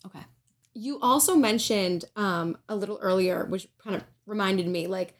[0.05, 0.25] Okay.
[0.73, 5.13] You also mentioned um, a little earlier, which kind of reminded me, like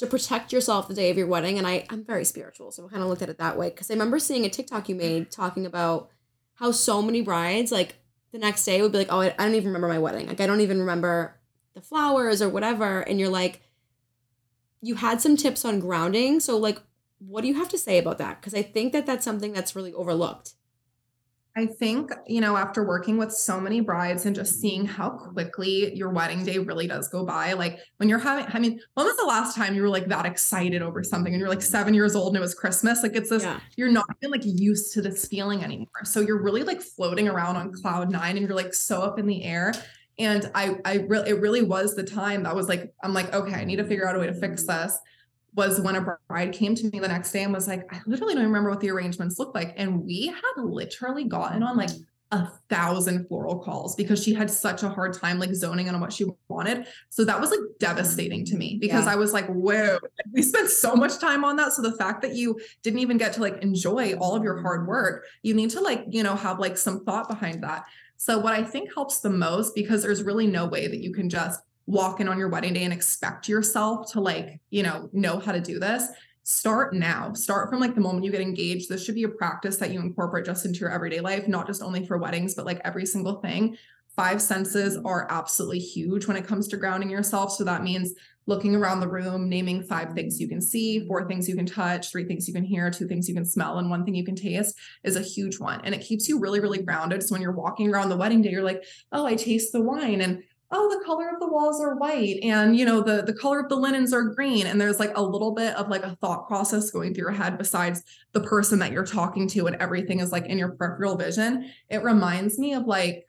[0.00, 1.58] to protect yourself the day of your wedding.
[1.58, 3.90] And I, I'm very spiritual, so I kind of looked at it that way because
[3.90, 6.08] I remember seeing a TikTok you made talking about
[6.54, 7.96] how so many brides like
[8.32, 10.26] the next day would be like, oh, I, I don't even remember my wedding.
[10.26, 11.36] Like I don't even remember
[11.74, 13.00] the flowers or whatever.
[13.00, 13.60] And you're like,
[14.80, 16.40] you had some tips on grounding.
[16.40, 16.80] So like,
[17.18, 18.40] what do you have to say about that?
[18.40, 20.54] Because I think that that's something that's really overlooked.
[21.56, 25.92] I think, you know, after working with so many brides and just seeing how quickly
[25.96, 29.16] your wedding day really does go by, like when you're having, I mean, when was
[29.16, 32.14] the last time you were like that excited over something and you're like seven years
[32.14, 33.02] old and it was Christmas?
[33.02, 33.58] Like it's this, yeah.
[33.76, 36.04] you're not even like used to this feeling anymore.
[36.04, 39.26] So you're really like floating around on cloud nine and you're like so up in
[39.26, 39.74] the air.
[40.20, 43.54] And I, I really, it really was the time that was like, I'm like, okay,
[43.54, 44.96] I need to figure out a way to fix this
[45.54, 48.34] was when a bride came to me the next day and was like, I literally
[48.34, 49.74] don't remember what the arrangements looked like.
[49.76, 51.90] And we had literally gotten on like
[52.32, 56.00] a thousand floral calls because she had such a hard time like zoning in on
[56.00, 56.86] what she wanted.
[57.08, 59.12] So that was like devastating to me because yeah.
[59.12, 59.98] I was like, whoa,
[60.32, 61.72] we spent so much time on that.
[61.72, 64.86] So the fact that you didn't even get to like enjoy all of your hard
[64.86, 67.84] work, you need to like, you know, have like some thought behind that.
[68.16, 71.28] So what I think helps the most because there's really no way that you can
[71.28, 71.60] just
[71.90, 75.52] walk in on your wedding day and expect yourself to like, you know, know how
[75.52, 76.06] to do this.
[76.44, 77.32] Start now.
[77.32, 78.88] Start from like the moment you get engaged.
[78.88, 81.82] This should be a practice that you incorporate just into your everyday life, not just
[81.82, 83.76] only for weddings, but like every single thing.
[84.16, 87.52] Five senses are absolutely huge when it comes to grounding yourself.
[87.52, 88.14] So that means
[88.46, 92.10] looking around the room, naming five things you can see, four things you can touch,
[92.10, 94.34] three things you can hear, two things you can smell, and one thing you can
[94.34, 95.80] taste is a huge one.
[95.84, 97.22] And it keeps you really, really grounded.
[97.22, 100.20] So when you're walking around the wedding day, you're like, oh, I taste the wine.
[100.20, 103.60] And oh the color of the walls are white and you know the the color
[103.60, 106.46] of the linens are green and there's like a little bit of like a thought
[106.46, 108.02] process going through your head besides
[108.32, 111.70] the person that you're talking to and everything is like in your peripheral vision.
[111.88, 113.26] It reminds me of like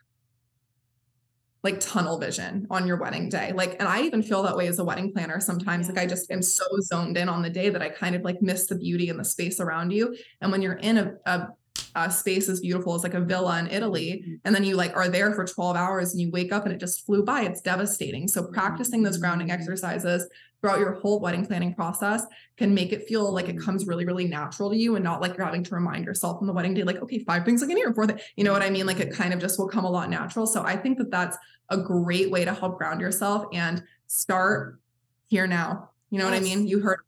[1.62, 4.80] like tunnel vision on your wedding day like and i even feel that way as
[4.80, 7.80] a wedding planner sometimes like i just am so zoned in on the day that
[7.80, 10.72] i kind of like miss the beauty and the space around you and when you're
[10.74, 11.48] in a, a
[11.94, 14.34] uh, space as beautiful as like a villa in Italy, mm-hmm.
[14.44, 16.78] and then you like are there for 12 hours and you wake up and it
[16.78, 17.42] just flew by.
[17.42, 18.28] It's devastating.
[18.28, 19.60] So practicing those grounding mm-hmm.
[19.60, 20.28] exercises
[20.60, 22.24] throughout your whole wedding planning process
[22.56, 25.36] can make it feel like it comes really, really natural to you and not like
[25.36, 27.76] you're having to remind yourself on the wedding day, like, okay, five things I can
[27.76, 28.22] hear, four that.
[28.36, 28.86] you know what I mean?
[28.86, 30.46] Like it kind of just will come a lot natural.
[30.46, 31.36] So I think that that's
[31.68, 34.78] a great way to help ground yourself and start
[35.26, 35.90] here now.
[36.10, 36.40] You know yes.
[36.40, 36.68] what I mean?
[36.68, 37.00] You heard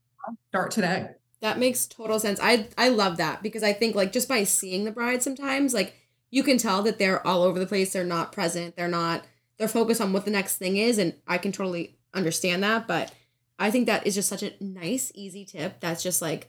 [0.48, 1.08] start today.
[1.44, 2.40] That makes total sense.
[2.42, 5.94] I I love that because I think like just by seeing the bride sometimes like
[6.30, 9.26] you can tell that they're all over the place, they're not present, they're not
[9.58, 13.12] they're focused on what the next thing is and I can totally understand that, but
[13.58, 16.48] I think that is just such a nice easy tip that's just like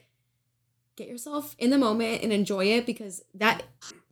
[0.96, 3.64] get yourself in the moment and enjoy it because that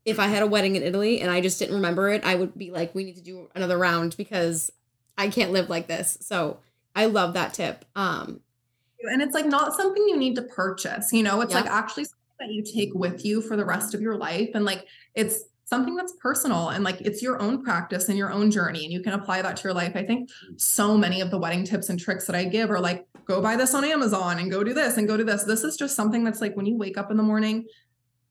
[0.03, 2.57] if I had a wedding in Italy and I just didn't remember it, I would
[2.57, 4.69] be like we need to do another round because
[5.17, 6.17] I can't live like this.
[6.19, 6.59] So
[6.93, 7.85] I love that tip.
[7.95, 8.41] Um
[9.11, 12.19] and it's like not something you need to purchase, you know, it's like actually something
[12.39, 14.49] that you take with you for the rest of your life.
[14.53, 14.85] And like
[15.15, 18.93] it's something that's personal and like it's your own practice and your own journey and
[18.93, 19.93] you can apply that to your life.
[19.95, 23.07] I think so many of the wedding tips and tricks that I give are like
[23.25, 25.43] go buy this on Amazon and go do this and go do this.
[25.43, 27.65] This is just something that's like when you wake up in the morning,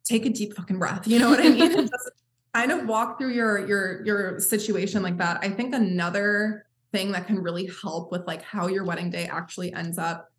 [0.05, 1.07] take a deep fucking breath.
[1.07, 1.73] You know what I mean?
[1.77, 2.11] just
[2.55, 5.39] kind of walk through your your your situation like that.
[5.43, 9.73] I think another thing that can really help with like how your wedding day actually
[9.73, 10.32] ends up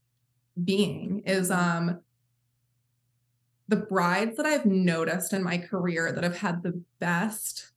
[0.61, 1.99] being is um
[3.67, 7.71] the brides that I've noticed in my career that have had the best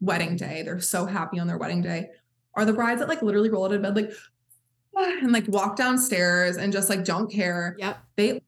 [0.00, 2.08] wedding day, they're so happy on their wedding day,
[2.54, 4.12] are the brides that like literally roll out of bed like
[4.96, 7.76] and like walk downstairs and just like don't care.
[7.78, 8.02] Yep.
[8.16, 8.42] They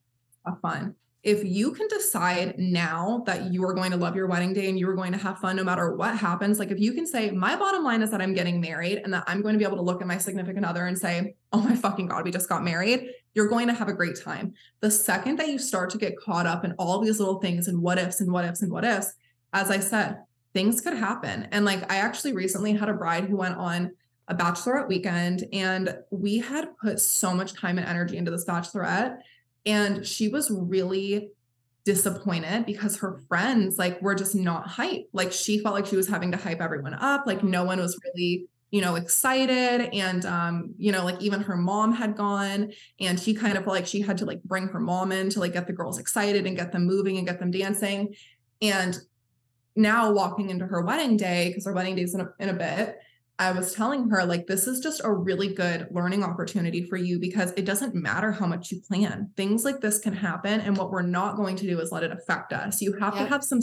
[0.45, 4.51] have fun if you can decide now that you are going to love your wedding
[4.51, 6.91] day and you are going to have fun no matter what happens, like if you
[6.91, 9.59] can say, my bottom line is that I'm getting married and that I'm going to
[9.59, 12.31] be able to look at my significant other and say, oh my fucking God, we
[12.31, 14.53] just got married, you're going to have a great time.
[14.81, 17.81] The second that you start to get caught up in all these little things and
[17.81, 19.13] what ifs and what ifs and what ifs,
[19.53, 20.17] as I said,
[20.53, 21.47] things could happen.
[21.51, 23.91] And like I actually recently had a bride who went on
[24.27, 29.19] a bachelorette weekend and we had put so much time and energy into this bachelorette
[29.65, 31.31] and she was really
[31.85, 35.07] disappointed because her friends like were just not hype.
[35.13, 37.25] Like she felt like she was having to hype everyone up.
[37.25, 39.89] Like no one was really, you know, excited.
[39.93, 43.75] And um, you know, like even her mom had gone and she kind of felt
[43.75, 46.45] like she had to like bring her mom in to like get the girls excited
[46.45, 48.15] and get them moving and get them dancing.
[48.61, 48.97] And
[49.75, 52.53] now walking into her wedding day, because her wedding day is in a, in a
[52.53, 52.97] bit,
[53.39, 57.19] I was telling her, like, this is just a really good learning opportunity for you
[57.19, 59.31] because it doesn't matter how much you plan.
[59.35, 60.61] Things like this can happen.
[60.61, 62.81] And what we're not going to do is let it affect us.
[62.81, 63.23] You have yeah.
[63.23, 63.59] to have some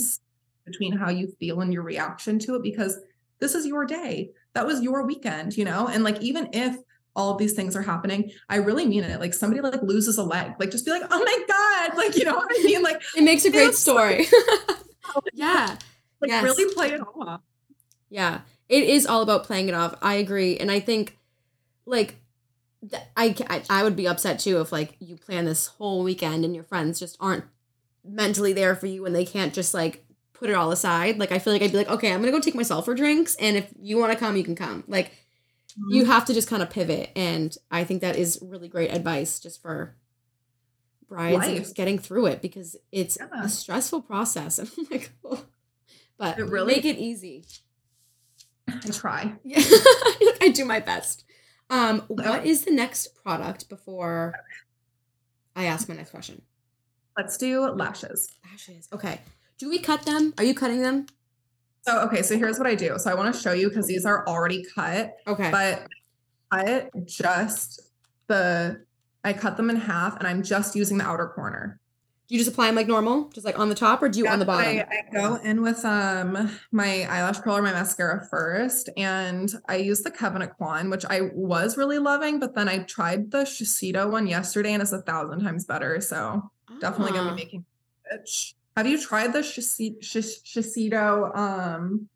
[0.67, 2.99] between how you feel and your reaction to it because
[3.39, 4.31] this is your day.
[4.55, 5.87] That was your weekend, you know?
[5.87, 6.77] And like, even if
[7.15, 9.21] all of these things are happening, I really mean it.
[9.21, 11.97] Like, somebody like loses a leg, like, just be like, oh my God.
[11.97, 12.83] Like, you know what I mean?
[12.83, 14.27] Like, it makes a great story.
[15.33, 15.77] yeah.
[16.21, 16.45] Like Yes.
[16.45, 17.41] really play it off.
[18.11, 18.41] Yeah,
[18.71, 19.97] it is all about playing it off.
[20.01, 21.19] I agree, and I think
[21.85, 22.15] like
[22.89, 26.45] th- I, I I would be upset too if like you plan this whole weekend
[26.45, 27.45] and your friends just aren't
[28.05, 31.19] mentally there for you and they can't just like put it all aside.
[31.19, 33.35] Like I feel like I'd be like, okay, I'm gonna go take myself for drinks,
[33.37, 34.85] and if you want to come, you can come.
[34.87, 35.91] Like mm-hmm.
[35.93, 39.41] you have to just kind of pivot, and I think that is really great advice
[39.41, 39.97] just for
[41.09, 43.45] brides and just getting through it because it's Yeah.
[43.45, 44.61] a stressful process.
[44.61, 45.45] And I'm like, oh.
[46.17, 47.45] but It really- make it easy.
[48.69, 49.35] I try.
[49.45, 49.61] Yeah,
[50.41, 51.25] I do my best.
[51.71, 54.35] Um, what is the next product before
[55.57, 56.43] I ask my next question?
[57.17, 58.33] Let's do lashes.
[58.51, 58.89] Lashes.
[58.93, 59.21] Okay.
[59.59, 60.33] Do we cut them?
[60.39, 61.07] Are you cutting them?
[61.83, 62.99] So okay, so here's what I do.
[62.99, 65.51] So I want to show you because these are already cut, Okay.
[65.51, 65.87] but
[66.51, 67.81] I just
[68.27, 68.85] the
[69.25, 71.80] I cut them in half and I'm just using the outer corner.
[72.31, 74.29] Do you just apply them like normal, just like on the top, or do you
[74.29, 74.65] on the bottom?
[74.65, 80.03] I, I go in with um my eyelash curler, my mascara first, and I use
[80.03, 84.29] the Kevyn Aucoin, which I was really loving, but then I tried the Shiseido one
[84.29, 86.01] yesterday and it's a thousand times better.
[86.01, 86.49] So
[86.81, 87.35] definitely gonna Ah.
[87.35, 87.65] be making
[88.13, 88.55] bitch.
[88.77, 92.09] Have you tried the Shiseido um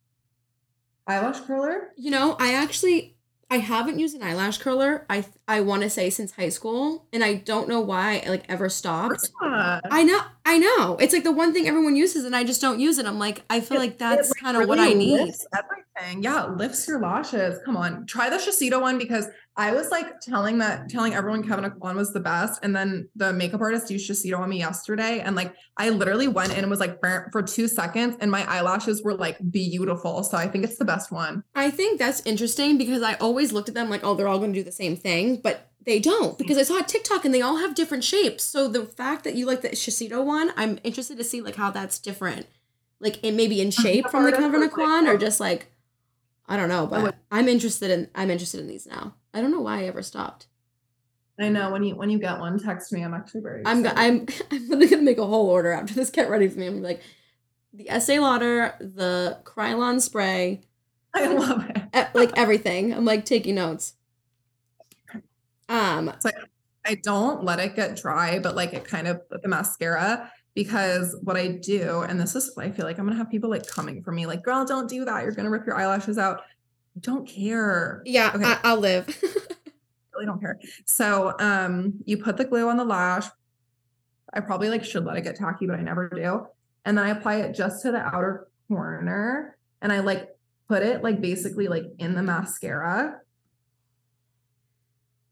[1.09, 1.89] eyelash curler?
[1.97, 3.14] You know, I actually
[3.55, 5.07] I haven't used an eyelash curler.
[5.09, 8.45] I I want to say since high school, and I don't know why I like
[8.49, 9.31] ever stopped.
[9.41, 9.81] Yeah.
[9.91, 10.97] I know, I know.
[10.99, 13.07] It's like the one thing everyone uses, and I just don't use it.
[13.07, 15.35] I'm like, I feel It- like that's like, kind of what I really need.
[15.57, 16.25] Everything.
[16.25, 17.61] Yeah, lifts your lashes.
[17.65, 18.07] Come on.
[18.07, 22.13] Try the Shiseido one because I was like telling that telling everyone Kevyn Aucoin was
[22.13, 22.61] the best.
[22.65, 25.21] And then the makeup artist used Shiseido on me yesterday.
[25.21, 29.03] And like I literally went in and was like for two seconds and my eyelashes
[29.03, 30.25] were like beautiful.
[30.25, 31.45] So I think it's the best one.
[31.55, 34.53] I think that's interesting because I always looked at them like, oh, they're all going
[34.53, 37.43] to do the same thing, but they don't because I saw a TikTok and they
[37.43, 38.43] all have different shapes.
[38.43, 41.71] So the fact that you like the Shiseido one, I'm interested to see like how
[41.71, 42.47] that's different,
[42.99, 44.77] like it maybe in shape from the Kevin like,
[45.07, 45.71] or just like,
[46.49, 49.15] I don't know, but I'm interested in I'm interested in these now.
[49.35, 50.47] I don't know why I ever stopped.
[51.39, 53.02] I know when you when you get one, text me.
[53.02, 56.11] I'm actually very I'm I'm I'm literally gonna make a whole order after this.
[56.11, 56.69] Get ready for me.
[56.69, 57.02] I'm like
[57.73, 60.62] the Estee Lauder, the Kryolan spray,
[61.15, 62.09] I love it.
[62.15, 62.93] like everything.
[62.93, 63.94] I'm like taking notes.
[65.69, 66.31] Um, so
[66.85, 71.36] I don't let it get dry, but like it kind of the mascara because what
[71.36, 74.12] I do, and this is I feel like I'm gonna have people like coming for
[74.12, 75.23] me, like, girl, don't do that.
[75.23, 76.43] You're gonna rip your eyelashes out.
[76.97, 78.03] I don't care.
[78.05, 78.45] yeah, Okay.
[78.45, 79.07] I, I'll live.
[80.15, 80.59] really don't care.
[80.87, 83.27] So um you put the glue on the lash.
[84.33, 86.47] I probably like should let it get tacky, but I never do.
[86.85, 90.29] And then I apply it just to the outer corner and I like
[90.69, 93.21] put it like basically like in the mascara.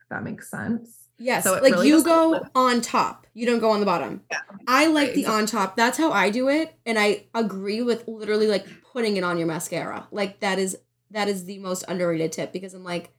[0.01, 1.05] If that makes sense.
[1.18, 2.47] yes, So like really you go lift.
[2.55, 3.26] on top.
[3.34, 4.22] You don't go on the bottom.
[4.30, 4.40] Yeah.
[4.68, 5.76] I like Right, the on top.
[5.76, 9.47] That's how I do it, and I agree with literally like putting it on your
[9.47, 10.06] mascara.
[10.10, 10.76] Like that is
[11.12, 13.12] that is the most underrated tip because I'm like,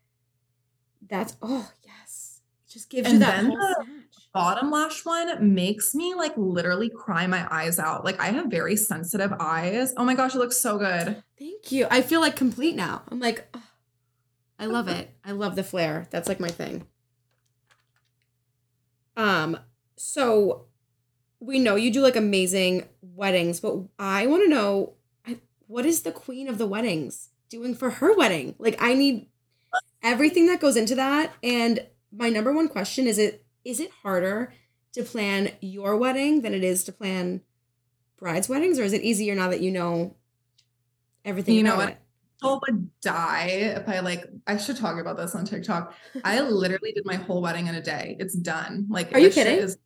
[1.08, 3.86] that's oh yes, it just gives you that whole
[4.34, 8.04] bottom lash one makes me like literally cry my eyes out.
[8.04, 9.94] Like I have very sensitive eyes.
[9.96, 11.24] Oh my gosh, it looks so good.
[11.38, 11.88] Thank you.
[11.90, 13.04] I feel like complete now.
[13.10, 13.64] I'm like, oh,
[14.58, 15.10] I love it.
[15.24, 16.08] I love the flare.
[16.10, 16.88] That's like my thing.
[19.16, 19.60] Um,
[19.96, 20.66] so
[21.40, 24.94] we know you do like amazing weddings, but I want to know
[25.68, 28.56] what is the queen of the weddings doing for her wedding?
[28.58, 29.28] Like, I need
[30.02, 31.34] everything that goes into that.
[31.44, 34.54] And my number one question is: it is it harder
[34.94, 37.42] to plan your wedding than it is to plan
[38.18, 40.16] brides' weddings, or is it easier now that you know
[41.26, 41.90] everything You know what?
[41.90, 41.98] it?
[42.44, 43.48] I would die
[43.78, 45.94] if I like I should talk about this on TikTok.
[46.26, 48.18] I literally did my whole wedding in a day.
[48.20, 48.88] It's done.
[48.90, 49.60] Like Are you kidding?
[49.60, 49.78] is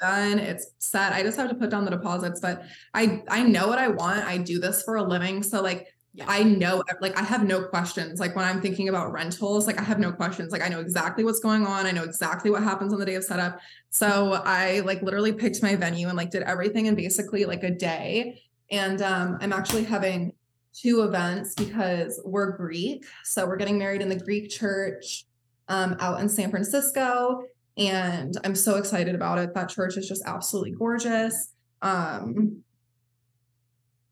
[0.00, 0.38] done.
[0.38, 1.12] It's set.
[1.12, 2.64] I just have to put down the deposits, but
[2.94, 4.24] I I know what I want.
[4.24, 5.42] I do this for a living.
[5.42, 6.26] So like Yeah.
[6.28, 8.20] I know like I have no questions.
[8.20, 10.52] Like when I'm thinking about rentals, like I have no questions.
[10.52, 11.86] Like I know exactly what's going on.
[11.86, 13.58] I know exactly what happens on the day of setup.
[13.90, 17.70] So I like literally picked my venue and like did everything in basically like a
[17.70, 18.40] day.
[18.70, 20.32] And um I'm actually having
[20.72, 23.04] two events because we're Greek.
[23.24, 25.24] So we're getting married in the Greek church
[25.68, 27.42] um out in San Francisco.
[27.76, 29.52] And I'm so excited about it.
[29.52, 31.48] That church is just absolutely gorgeous.
[31.82, 32.62] Um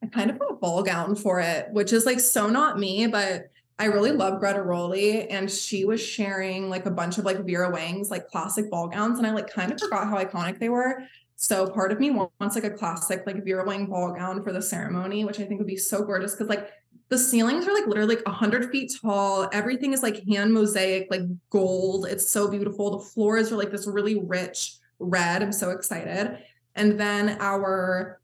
[0.03, 3.07] I kind of put a ball gown for it, which is like so not me,
[3.07, 7.45] but I really love Greta Rowley and she was sharing like a bunch of like
[7.45, 10.69] Vera Wang's like classic ball gowns and I like kind of forgot how iconic they
[10.69, 11.03] were.
[11.37, 14.62] So part of me wants like a classic like Vera Wang ball gown for the
[14.62, 16.69] ceremony, which I think would be so gorgeous because like
[17.09, 19.49] the ceilings are like literally like 100 feet tall.
[19.53, 22.07] Everything is like hand mosaic, like gold.
[22.07, 22.99] It's so beautiful.
[22.99, 25.43] The floors are like this really rich red.
[25.43, 26.39] I'm so excited.
[26.77, 28.20] And then our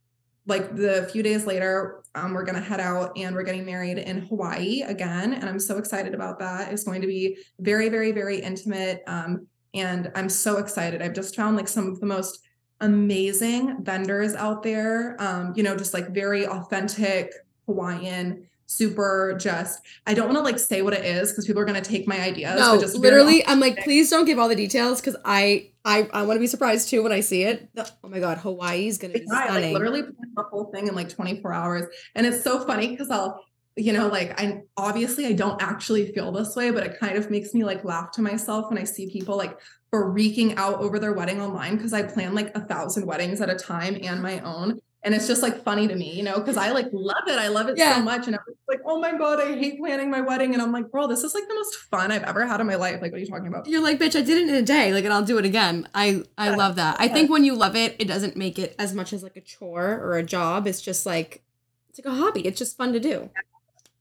[0.48, 4.22] like the few days later, um, we're gonna head out and we're getting married in
[4.22, 6.72] Hawaii again, and I'm so excited about that.
[6.72, 11.02] It's going to be very, very, very intimate, um, and I'm so excited.
[11.02, 12.40] I've just found like some of the most
[12.80, 15.16] amazing vendors out there.
[15.20, 17.32] Um, you know, just like very authentic
[17.66, 21.64] Hawaiian super just I don't want to like say what it is because people are
[21.64, 22.60] gonna take my ideas.
[22.60, 26.22] No, just literally, I'm like, please don't give all the details because I I I
[26.22, 27.74] want to be surprised too when I see it.
[27.74, 29.50] The- oh my god, Hawaii's gonna be stunning.
[29.50, 31.86] I like literally planned the whole thing in like 24 hours.
[32.14, 33.42] And it's so funny because I'll,
[33.74, 37.30] you know, like I obviously I don't actually feel this way, but it kind of
[37.30, 39.58] makes me like laugh to myself when I see people like
[39.90, 43.56] freaking out over their wedding online because I plan like a thousand weddings at a
[43.56, 44.78] time and my own.
[45.04, 47.38] And it's just like funny to me, you know, because I like love it.
[47.38, 47.94] I love it Yeah.
[47.96, 48.26] so much.
[48.26, 50.54] And I'm like, oh my God, I hate planning my wedding.
[50.54, 52.74] And I'm like, bro, this is like the most fun I've ever had in my
[52.74, 53.00] life.
[53.00, 53.68] Like, what are you talking about?
[53.68, 55.88] You're like, bitch, I did it in a day, like, and I'll do it again.
[55.94, 56.96] I I Yeah, love that.
[57.00, 57.12] I yeah.
[57.14, 60.00] think when you love it, it doesn't make it as much as like a chore
[60.02, 60.66] or a job.
[60.66, 61.42] It's just like
[61.90, 62.40] it's like a hobby.
[62.46, 63.30] It's just fun to do.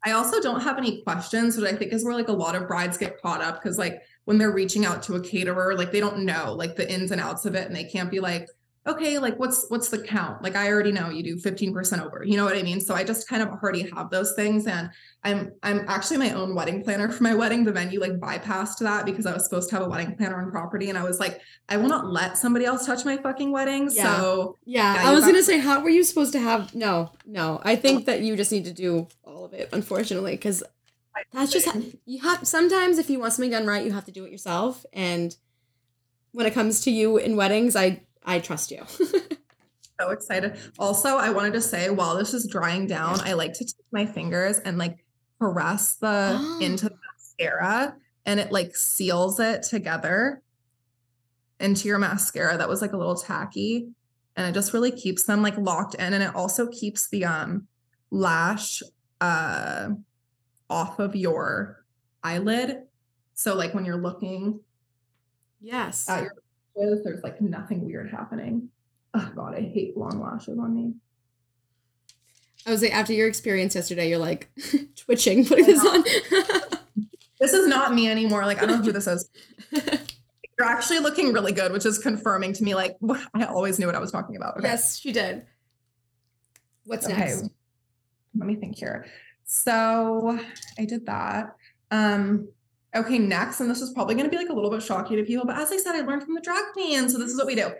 [0.03, 2.67] I also don't have any questions, which I think is where like a lot of
[2.67, 5.99] brides get caught up because like when they're reaching out to a caterer, like they
[5.99, 8.47] don't know like the ins and outs of it, and they can't be like,
[8.87, 10.41] okay, like what's what's the count?
[10.41, 12.23] Like I already know you do 15% over.
[12.25, 12.79] You know what I mean?
[12.79, 14.65] So I just kind of already have those things.
[14.67, 14.89] And
[15.23, 17.63] I'm I'm actually my own wedding planner for my wedding.
[17.63, 20.51] The venue like bypassed that because I was supposed to have a wedding planner on
[20.51, 20.89] property.
[20.89, 23.89] And I was like, I will not let somebody else touch my fucking wedding.
[23.91, 24.15] Yeah.
[24.17, 26.73] So Yeah, Yeah, I was got- gonna say, how were you supposed to have?
[26.73, 27.59] No, no.
[27.63, 30.63] I think that you just need to do all of it, unfortunately, because
[31.33, 31.67] that's just
[32.05, 32.47] you have.
[32.47, 34.85] Sometimes, if you want something done right, you have to do it yourself.
[34.93, 35.35] And
[36.31, 38.83] when it comes to you in weddings, I I trust you.
[39.99, 40.57] so excited.
[40.77, 44.05] Also, I wanted to say while this is drying down, I like to take my
[44.05, 45.03] fingers and like
[45.41, 46.59] caress the Oh.
[46.61, 47.95] into the mascara
[48.25, 50.41] and it like seals it together
[51.59, 53.87] into your mascara that was like a little tacky
[54.35, 57.67] and it just really keeps them like locked in and it also keeps the um
[58.11, 58.83] lash
[59.21, 59.89] uh
[60.69, 61.83] off of your
[62.23, 62.83] eyelid.
[63.33, 64.59] So like when you're looking
[65.61, 66.09] yes.
[66.09, 66.33] at your
[66.77, 68.69] lashes, there's like nothing weird happening.
[69.13, 70.93] Oh god, I hate long lashes on me.
[72.65, 74.49] I was like, after your experience yesterday, you're like
[74.95, 76.03] twitching putting this on.
[77.39, 78.47] This is not me anymore.
[78.47, 79.29] Like I don't know who this is.
[79.71, 82.97] You're actually looking really good, which is confirming to me like
[83.35, 84.57] I always knew what I was talking about.
[84.57, 84.67] Okay.
[84.67, 85.45] Yes, she did.
[86.85, 87.15] What's Okay.
[87.15, 87.49] next?
[88.35, 89.05] Let me think here.
[89.45, 90.39] So
[90.79, 91.55] I did that.
[91.91, 92.47] Um
[92.97, 95.45] okay, next, and this is probably gonna be like a little bit shocking to people,
[95.45, 97.09] but as I said, I learned from the drag queen.
[97.09, 97.71] So this is what we do.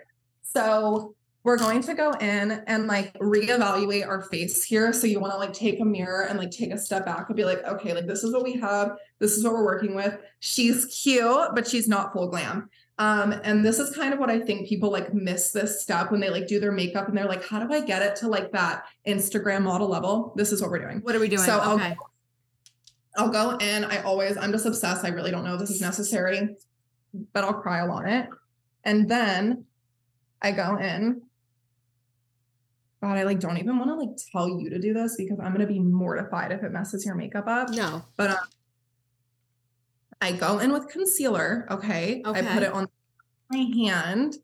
[0.41, 1.15] So
[1.47, 4.91] we're going to go in and like reevaluate our face here.
[4.91, 7.37] So you want to like take a mirror and like take a step back and
[7.37, 8.97] be like, okay, like this is what we have.
[9.19, 10.17] This is what we're working with.
[10.39, 12.69] She's cute, but she's not full glam.
[12.99, 16.19] Um, and this is kind of what I think people like miss this step when
[16.19, 18.51] they like do their makeup and they're like, how do I get it to like
[18.51, 20.33] that Instagram model level?
[20.35, 20.99] This is what we're doing.
[20.99, 21.43] What are we doing?
[21.43, 21.85] So okay.
[21.85, 21.97] I'll
[23.25, 23.83] go in.
[23.85, 25.03] I always, I'm just obsessed.
[25.03, 26.55] I really don't know if this is necessary,
[27.33, 28.29] but I'll cry on it.
[28.83, 29.65] And then
[30.41, 31.21] I go in.
[33.01, 35.51] God, I like don't even want to like tell you to do this because I'm
[35.51, 37.69] gonna be mortified if it messes your makeup up.
[37.69, 38.03] No.
[38.15, 38.37] But um,
[40.21, 41.67] I go in with concealer.
[41.69, 42.23] Okay.
[42.25, 42.39] okay.
[42.39, 42.87] I put it on
[43.51, 44.37] my hand.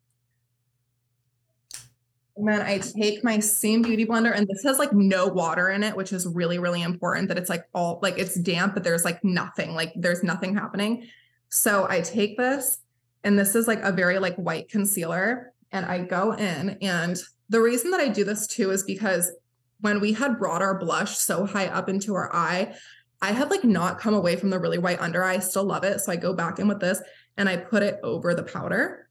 [2.36, 5.84] And then I take my same beauty blender, and this has like no water in
[5.84, 9.06] it, which is really, really important that it's like all like it's damp, but there's
[9.06, 11.08] like nothing, like there's nothing happening.
[11.50, 12.80] So I take this,
[13.24, 16.78] and this is like a very like white concealer, and I go in.
[16.82, 19.32] And the reason that I do this too is because
[19.82, 22.74] when we had brought our blush so high up into our eye,
[23.22, 25.36] I had like not come away from the really white under eye.
[25.36, 26.00] I still love it.
[26.00, 27.02] So I go back in with this
[27.38, 29.08] and I put it over the powder.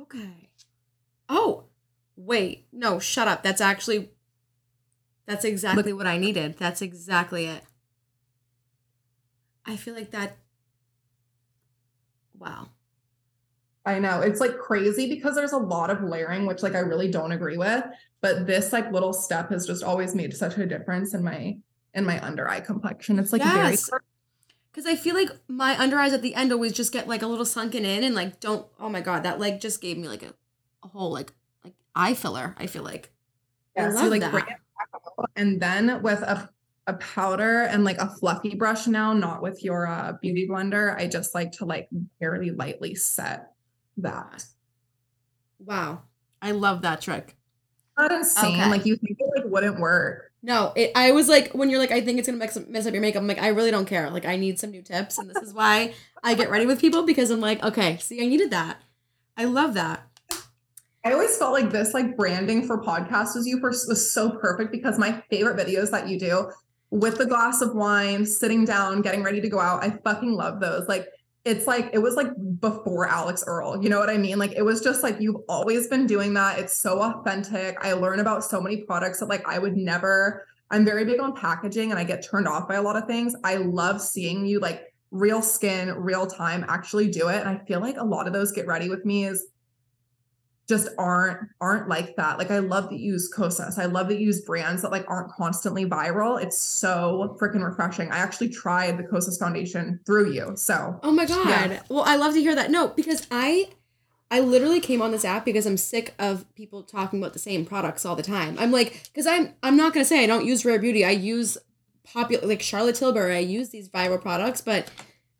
[0.00, 0.48] Okay.
[1.28, 1.66] Oh,
[2.24, 2.66] wait.
[2.72, 3.42] No, shut up.
[3.42, 4.10] That's actually
[5.26, 6.56] that's exactly what I needed.
[6.58, 7.62] That's exactly it.
[9.64, 10.38] I feel like that
[12.38, 12.68] Wow.
[13.84, 17.10] I know it's like crazy because there's a lot of layering, which like I really
[17.10, 17.84] don't agree with.
[18.20, 21.58] But this like little step has just always made such a difference in my
[21.94, 23.18] in my under eye complexion.
[23.18, 23.88] It's like Yes.
[23.88, 24.00] very
[24.72, 27.26] Cause I feel like my under eyes at the end always just get like a
[27.26, 30.22] little sunken in and like don't oh my god, that like just gave me like
[30.22, 30.32] a,
[30.84, 31.32] a whole like
[31.94, 33.12] eye filler, I feel like.
[33.78, 34.32] I Yeah, so love like that.
[34.32, 35.30] bring it back out.
[35.36, 36.50] and then with a
[36.86, 40.96] a powder and like a fluffy brush now, not with your uh, beauty blender.
[40.96, 41.88] I just like to like
[42.20, 43.52] very lightly set
[43.98, 44.44] that.
[45.58, 46.02] Wow.
[46.42, 47.36] I love that trick.
[47.98, 48.60] Not insane.
[48.60, 48.70] Okay.
[48.70, 50.32] Like you think it like wouldn't work.
[50.42, 52.94] No, it, I was like, when you're like, I think it's gonna mess mess up
[52.94, 53.20] your makeup.
[53.20, 54.10] I'm like, I really don't care.
[54.10, 57.02] Like, I need some new tips, and this is why I get ready with people
[57.04, 58.80] because I'm like, okay, see, I needed that.
[59.36, 60.09] I love that.
[61.04, 64.98] I always felt like this like branding for podcasts was you was so perfect because
[64.98, 66.50] my favorite videos that you do
[66.90, 70.60] with the glass of wine, sitting down, getting ready to go out, I fucking love
[70.60, 70.88] those.
[70.88, 71.06] Like
[71.44, 72.28] it's like it was like
[72.60, 73.82] before Alix Earle.
[73.82, 74.38] You know what I mean?
[74.38, 76.58] Like it was just like you've always been doing that.
[76.58, 77.78] It's so authentic.
[77.80, 80.46] I learn about so many products that like I would never.
[80.70, 83.34] I'm very big on packaging and I get turned off by a lot of things.
[83.42, 87.40] I love seeing you like real skin, real time actually do it.
[87.40, 89.46] And I feel like a lot of those get ready with me is
[90.70, 92.38] just aren't aren't like that.
[92.38, 93.76] Like I love that you use Kosas.
[93.76, 96.42] I love that you use brands that like aren't constantly viral.
[96.42, 98.10] It's so freaking refreshing.
[98.10, 100.52] I actually tried the Kosas foundation through you.
[100.56, 101.46] So Oh my god.
[101.48, 101.82] Yeah.
[101.90, 102.70] Well, I love to hear that.
[102.70, 103.70] No, because I
[104.30, 107.66] I literally came on this app because I'm sick of people talking about the same
[107.66, 108.56] products all the time.
[108.58, 111.04] I'm like, because I'm I'm not gonna say I don't use Rare Beauty.
[111.04, 111.58] I use
[112.04, 113.34] popular like Charlotte Tilbury.
[113.34, 114.88] I use these viral products, but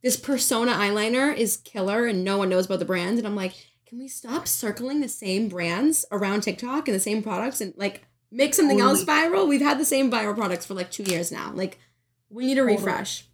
[0.03, 3.19] this persona eyeliner is killer and no one knows about the brand.
[3.19, 3.55] And I'm like,
[3.91, 8.07] can we stop circling the same brands around TikTok and the same products and like
[8.31, 9.01] make something totally.
[9.01, 9.49] else viral?
[9.49, 11.51] We've had the same viral products for like two years now.
[11.53, 11.81] Like
[12.29, 12.77] we need a totally.
[12.77, 13.27] refresh.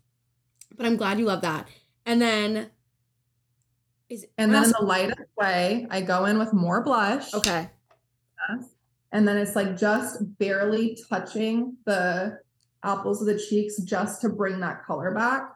[0.74, 1.68] But I'm glad you love that.
[2.06, 2.70] And then
[4.08, 7.34] is and then in the lightest way, I go in with more blush.
[7.34, 7.68] Okay.
[9.12, 12.38] And then it's like just barely touching the
[12.82, 15.52] apples of the cheeks just to bring that color back.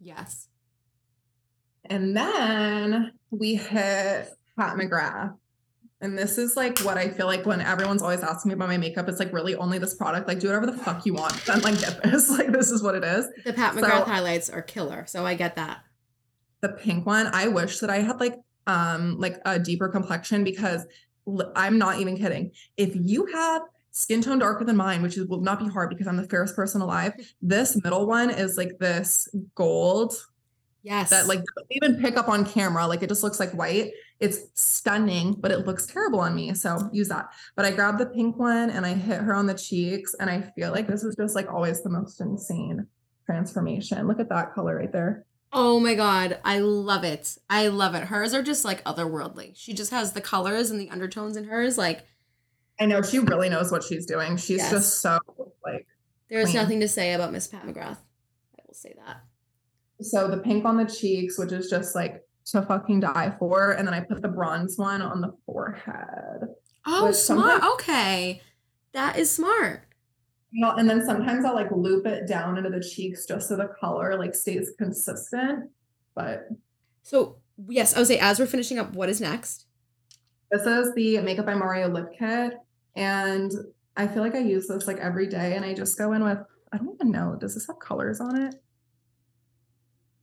[0.00, 0.48] Yes.
[1.84, 4.28] And then we hit
[4.58, 5.34] Pat McGrath.
[6.02, 8.78] And this is like what I feel like when everyone's always asking me about my
[8.78, 10.26] makeup, it's like really only this product.
[10.26, 11.34] Like, do whatever the fuck you want.
[11.44, 12.30] Then like get this.
[12.38, 13.28] Like this is what it is.
[13.44, 15.04] The Pat McGrath so, highlights are killer.
[15.06, 15.80] So I get that.
[16.62, 18.36] The pink one, I wish that I had like
[18.66, 20.86] um like a deeper complexion because
[21.54, 22.52] I'm not even kidding.
[22.78, 26.06] If you have skin tone darker than mine, which is, will not be hard because
[26.06, 27.12] I'm the fairest person alive,
[27.42, 30.14] this middle one is like this gold
[30.82, 31.10] Yes.
[31.10, 32.86] That like even pick up on camera.
[32.86, 33.92] Like it just looks like white.
[34.18, 36.54] It's stunning, but it looks terrible on me.
[36.54, 37.28] So use that.
[37.56, 40.14] But I grabbed the pink one and I hit her on the cheeks.
[40.18, 42.86] And I feel like this is just like always the most insane
[43.26, 44.06] transformation.
[44.08, 45.24] Look at that color right there.
[45.52, 46.38] Oh my God.
[46.44, 47.36] I love it.
[47.48, 48.04] I love it.
[48.04, 49.52] Hers are just like otherworldly.
[49.56, 51.76] She just has the colors and the undertones in hers.
[51.76, 52.06] Like,
[52.78, 54.38] I know she really knows what she's doing.
[54.38, 54.70] She's yes.
[54.70, 55.18] just so
[55.64, 55.86] like.
[56.30, 57.98] There's nothing to say about Miss Pat McGrath.
[57.98, 59.24] I will say that.
[60.02, 63.72] So the pink on the cheeks, which is just like to fucking die for.
[63.72, 66.48] And then I put the bronze one on the forehead.
[66.86, 67.62] Oh, smart.
[67.74, 68.40] Okay.
[68.92, 69.84] That is smart.
[70.50, 73.56] You know, and then sometimes I'll like loop it down into the cheeks just so
[73.56, 75.70] the color like stays consistent.
[76.14, 76.48] But
[77.02, 77.36] so
[77.68, 79.66] yes, I would say as we're finishing up, what is next?
[80.50, 82.54] This is the Makeup by Mario lip kit.
[82.96, 83.52] And
[83.96, 86.38] I feel like I use this like every day and I just go in with
[86.72, 88.54] I don't even know, does this have colors on it?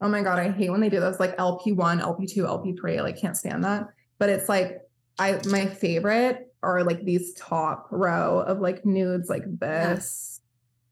[0.01, 2.99] Oh my god, I hate when they do those like LP1, LP2, LP3.
[2.99, 3.87] I like can't stand that.
[4.19, 4.81] But it's like
[5.19, 10.41] I my favorite are like these top row of like nudes like this,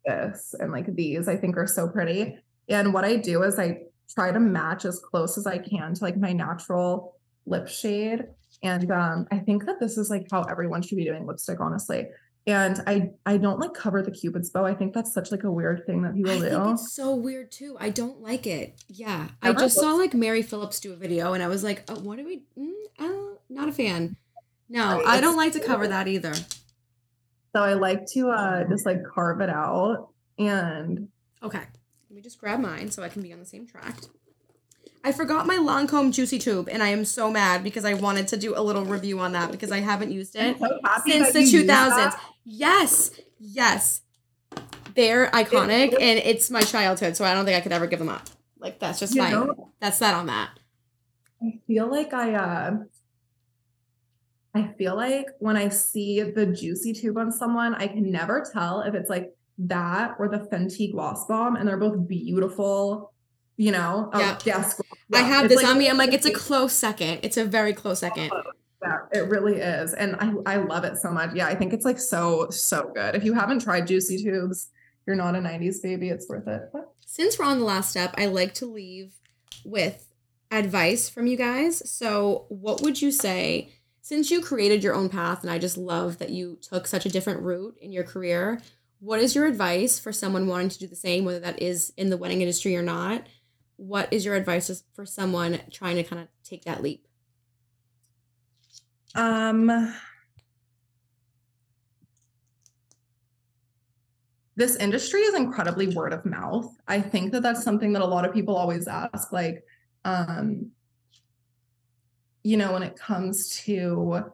[0.05, 2.37] this, and like these I think are so pretty.
[2.69, 6.03] And what I do is I try to match as close as I can to
[6.03, 7.15] like my natural
[7.45, 8.25] lip shade.
[8.63, 12.07] And um, I think that this is like how everyone should be doing lipstick, honestly
[12.47, 14.65] and I I don't like cover the cupid's bow.
[14.65, 16.71] I think that's such like a weird thing that people I do.
[16.71, 17.75] it's so weird too.
[17.79, 18.81] I don't like it.
[18.87, 21.99] Yeah, I just saw like Mary Phillips do a video, and I was like, oh,
[21.99, 22.43] what are we?
[22.57, 24.15] Mm, uh, not a fan.
[24.69, 26.33] No, I don't like to cover that either.
[26.33, 31.07] So I like to uh just like carve it out and.
[31.41, 33.97] Okay, let me just grab mine so I can be on the same track.
[35.03, 38.37] I forgot my Lancome Juicy Tube, and I am so mad because I wanted to
[38.37, 42.15] do a little review on that because I haven't used it so since the 2000s.
[42.45, 44.01] Yes, yes,
[44.95, 48.09] they're iconic, and it's my childhood, so I don't think I could ever give them
[48.09, 48.27] up.
[48.59, 49.31] Like that's just fine.
[49.31, 50.51] Know, that's that on that.
[51.41, 52.77] I feel like I uh
[54.53, 58.81] I feel like when I see the juicy tube on someone, I can never tell
[58.81, 63.11] if it's like that or the Fenty Gloss Bomb, and they're both beautiful
[63.57, 64.09] you know?
[64.13, 64.37] Oh, yeah.
[64.45, 64.81] yes.
[65.09, 65.19] Yeah.
[65.19, 65.89] I have it's this like, on me.
[65.89, 67.19] I'm like, it's a close second.
[67.23, 68.31] It's a very close second.
[68.85, 69.93] Yeah, it really is.
[69.93, 71.33] And I, I love it so much.
[71.33, 73.15] Yeah, I think it's like so, so good.
[73.15, 74.69] If you haven't tried Juicy Tubes,
[75.05, 76.09] you're not a 90s baby.
[76.09, 76.71] It's worth it.
[77.05, 79.15] Since we're on the last step, I like to leave
[79.63, 80.07] with
[80.51, 81.89] advice from you guys.
[81.89, 83.71] So, what would you say?
[84.01, 87.09] Since you created your own path, and I just love that you took such a
[87.09, 88.61] different route in your career,
[88.99, 92.11] what is your advice for someone wanting to do the same, whether that is in
[92.11, 93.23] the wedding industry or not?
[93.77, 97.04] what is your advice for someone trying to kind of take that leap?
[99.15, 99.93] Um,
[104.55, 106.75] this industry is incredibly word of mouth.
[106.87, 109.31] I think that that's something that a lot of people always ask.
[109.31, 109.63] Like,
[110.03, 110.71] um,
[112.43, 114.31] you know, when it comes to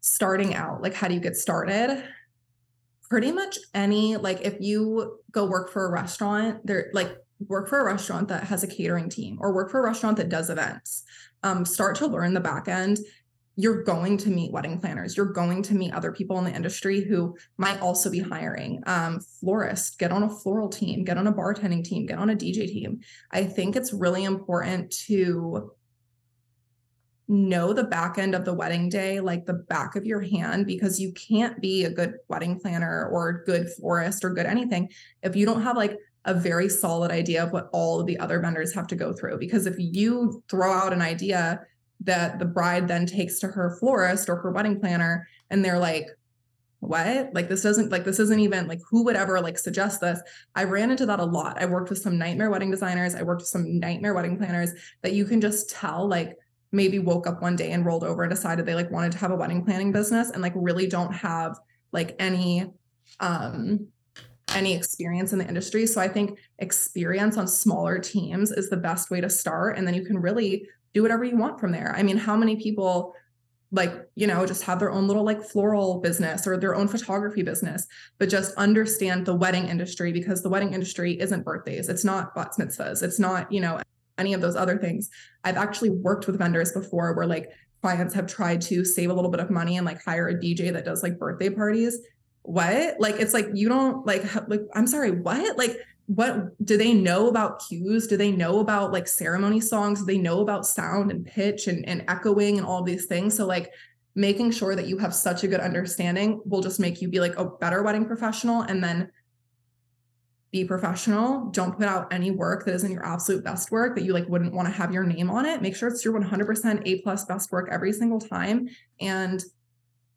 [0.00, 2.04] starting out, like how do you get started?
[3.10, 7.16] Pretty much any, like if you go work for a restaurant, there like
[7.46, 10.28] work for a restaurant that has a catering team or work for a restaurant that
[10.28, 11.04] does events.
[11.42, 12.98] Um, start to learn the back end.
[13.54, 15.16] You're going to meet wedding planners.
[15.16, 18.82] You're going to meet other people in the industry who might also be hiring.
[18.86, 22.36] Um, florist, get on a floral team, get on a bartending team, get on a
[22.36, 23.00] DJ team.
[23.32, 25.72] I think it's really important to
[27.28, 30.98] know the back end of the wedding day like the back of your hand because
[30.98, 34.88] you can't be a good wedding planner or good florist or good anything
[35.22, 35.98] if you don't have like
[36.28, 39.38] a very solid idea of what all of the other vendors have to go through.
[39.38, 41.60] Because if you throw out an idea
[42.02, 46.06] that the bride then takes to her florist or her wedding planner and they're like
[46.80, 47.30] what?
[47.34, 50.20] Like this doesn't like this isn't even like who would ever like suggest this?
[50.54, 51.60] I ran into that a lot.
[51.60, 53.16] I worked with some nightmare wedding designers.
[53.16, 54.70] I worked with some nightmare wedding planners
[55.02, 56.36] that you can just tell like
[56.70, 59.32] maybe woke up one day and rolled over and decided they like wanted to have
[59.32, 61.58] a wedding planning business and like really don't have
[61.90, 62.66] like any
[63.18, 63.88] um
[64.54, 69.10] any experience in the industry so i think experience on smaller teams is the best
[69.10, 72.02] way to start and then you can really do whatever you want from there i
[72.02, 73.14] mean how many people
[73.70, 77.42] like you know just have their own little like floral business or their own photography
[77.42, 77.86] business
[78.18, 82.52] but just understand the wedding industry because the wedding industry isn't birthdays it's not bat
[82.58, 83.78] mitzvahs it's not you know
[84.18, 85.08] any of those other things.
[85.44, 87.50] I've actually worked with vendors before where like
[87.80, 90.72] clients have tried to save a little bit of money and like hire a DJ
[90.72, 91.98] that does like birthday parties.
[92.42, 92.96] What?
[92.98, 95.58] Like it's like you don't like like I'm sorry, what?
[95.58, 98.06] Like what do they know about cues?
[98.06, 100.00] Do they know about like ceremony songs?
[100.00, 103.36] Do they know about sound and pitch and, and echoing and all these things?
[103.36, 103.70] So like
[104.14, 107.36] making sure that you have such a good understanding will just make you be like
[107.36, 109.10] a better wedding professional and then
[110.50, 111.50] be professional.
[111.50, 114.54] Don't put out any work that isn't your absolute best work that you like wouldn't
[114.54, 115.60] want to have your name on it.
[115.60, 118.68] Make sure it's your 100% A plus best work every single time.
[118.98, 119.44] And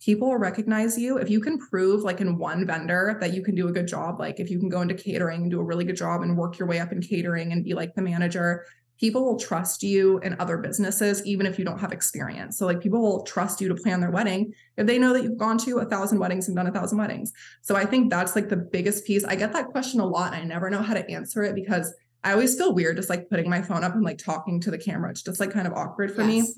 [0.04, 1.18] people will recognize you.
[1.18, 4.20] If you can prove like in one vendor that you can do a good job,
[4.20, 6.58] like if you can go into catering and do a really good job and work
[6.58, 8.66] your way up in catering and be like the manager,
[9.00, 12.58] people will trust you in other businesses, even if you don't have experience.
[12.58, 15.40] So, like, people will trust you to plan their wedding if they know that you've
[15.40, 17.34] gone to a thousand weddings and done a thousand weddings.
[17.62, 19.24] So, I think that's like the biggest piece.
[19.24, 21.92] I get that question a lot, and I never know how to answer it because
[22.24, 24.78] I always feel weird just like putting my phone up and like talking to the
[24.78, 25.10] camera.
[25.10, 26.28] It's just like kind of awkward for yes.
[26.30, 26.54] me.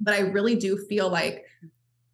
[0.00, 1.44] But I really do feel like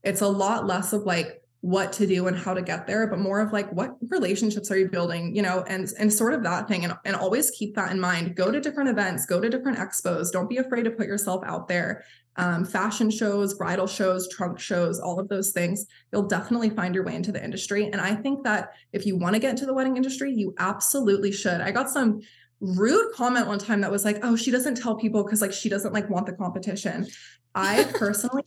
[0.02, 3.18] it's a lot less of like, what to do and how to get there but
[3.18, 6.66] more of like what relationships are you building you know and and sort of that
[6.66, 8.34] thing and, and always keep that in mind.
[8.34, 10.32] Go to different events go to different expos.
[10.32, 12.04] Don't be afraid to put yourself out there.
[12.36, 17.04] Um, fashion shows bridal shows trunk shows all of those things you'll definitely find your
[17.04, 19.74] way into the industry and i think that if you want to get into the
[19.74, 21.60] wedding industry you absolutely should.
[21.60, 22.20] I got some
[22.60, 25.68] rude comment one time that was like oh she doesn't tell people because like she
[25.68, 27.08] doesn't like want the competition.
[27.54, 28.44] I personally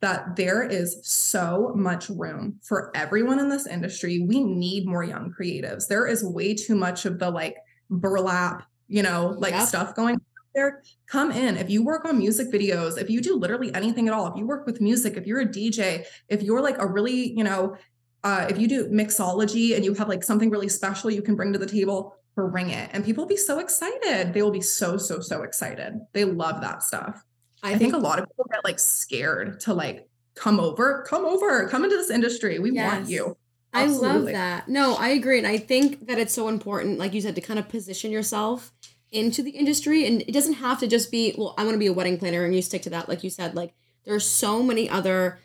[0.00, 4.20] that there is so much room for everyone in this industry.
[4.20, 5.86] We need more young creatives.
[5.86, 7.56] There is way too much of the like
[7.90, 9.68] burlap, you know, like yep.
[9.68, 10.20] stuff going
[10.54, 10.82] there.
[11.06, 11.56] Come in.
[11.56, 14.46] If you work on music videos, if you do literally anything at all, if you
[14.46, 17.76] work with music, if you're a DJ, if you're like a really, you know,
[18.24, 21.52] uh, if you do mixology and you have like something really special you can bring
[21.52, 22.16] to the table,
[22.48, 22.90] bring it.
[22.92, 24.32] And people will be so excited.
[24.32, 26.00] They will be so, so, so excited.
[26.12, 27.22] They love that stuff.
[27.62, 31.04] I, I think, think, a lot of people get like scared to like come over,
[31.08, 32.58] come over, come into this industry.
[32.58, 32.92] We yes.
[32.92, 33.36] want you.
[33.72, 34.08] Absolutely.
[34.08, 34.68] I love that.
[34.68, 35.38] No, I agree.
[35.38, 38.72] And I think that it's so important, like you said, to kind of position yourself
[39.12, 40.06] into the industry.
[40.06, 42.44] And it doesn't have to just be, well, I want to be a wedding planner
[42.44, 43.08] and you stick to that.
[43.08, 43.74] Like you said, like
[44.04, 45.38] there's so many other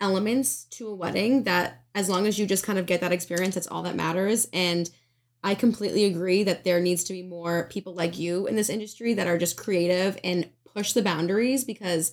[0.00, 3.54] elements to a wedding that as long as you just kind of get that experience,
[3.54, 4.48] that's all that matters.
[4.52, 4.90] And
[5.42, 9.14] I completely agree that there needs to be more people like you in this industry
[9.14, 12.12] that are just creative and push the boundaries because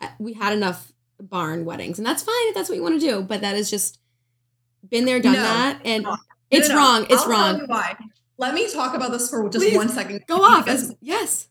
[0.00, 3.06] uh, we had enough barn weddings and that's fine if that's what you want to
[3.06, 3.98] do but that is just
[4.88, 6.16] been there done no, that and no,
[6.50, 7.96] it's no, wrong it's I'll wrong why
[8.36, 10.68] let me talk about this for just Please, one second go off
[11.00, 11.48] yes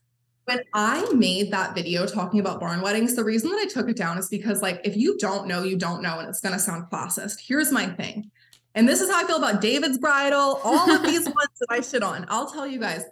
[0.48, 3.98] when I made that video talking about barn weddings, the reason that I took it
[3.98, 6.60] down is because, like, if you don't know, you don't know, and it's going to
[6.60, 7.42] sound classist.
[7.46, 8.32] Here's my thing.
[8.74, 11.82] And this is how I feel about David's bridal, all of these ones that I
[11.82, 12.26] shit on.
[12.30, 13.04] I'll tell you guys,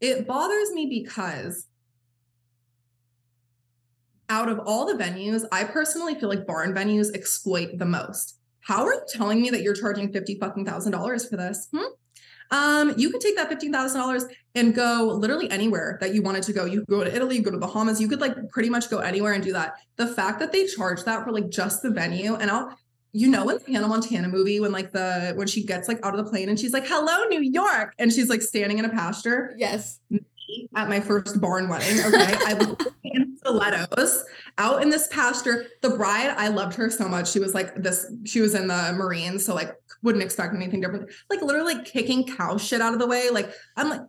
[0.00, 1.68] it bothers me because
[4.32, 8.38] out of all the venues, I personally feel like barn venues exploit the most.
[8.60, 11.68] How are you telling me that you're charging fifty fucking thousand dollars for this?
[11.70, 11.92] Hmm?
[12.50, 16.44] Um, you could take that fifteen thousand dollars and go literally anywhere that you wanted
[16.44, 16.64] to go.
[16.64, 18.00] You could go to Italy, go to Bahamas.
[18.00, 19.74] You could like pretty much go anywhere and do that.
[19.96, 22.74] The fact that they charge that for like just the venue, and I'll,
[23.12, 26.18] you know, in the Hannah Montana movie when like the when she gets like out
[26.18, 28.90] of the plane and she's like, "Hello, New York," and she's like standing in a
[28.90, 29.54] pasture.
[29.58, 30.00] Yes
[30.76, 31.98] at my first barn wedding.
[32.00, 32.36] Okay.
[32.46, 34.24] I was in stilettos
[34.58, 35.66] out in this pasture.
[35.80, 37.30] The bride, I loved her so much.
[37.30, 41.10] She was like this, she was in the Marines, so like wouldn't expect anything different.
[41.30, 43.30] Like literally like, kicking cow shit out of the way.
[43.30, 44.02] Like I'm like,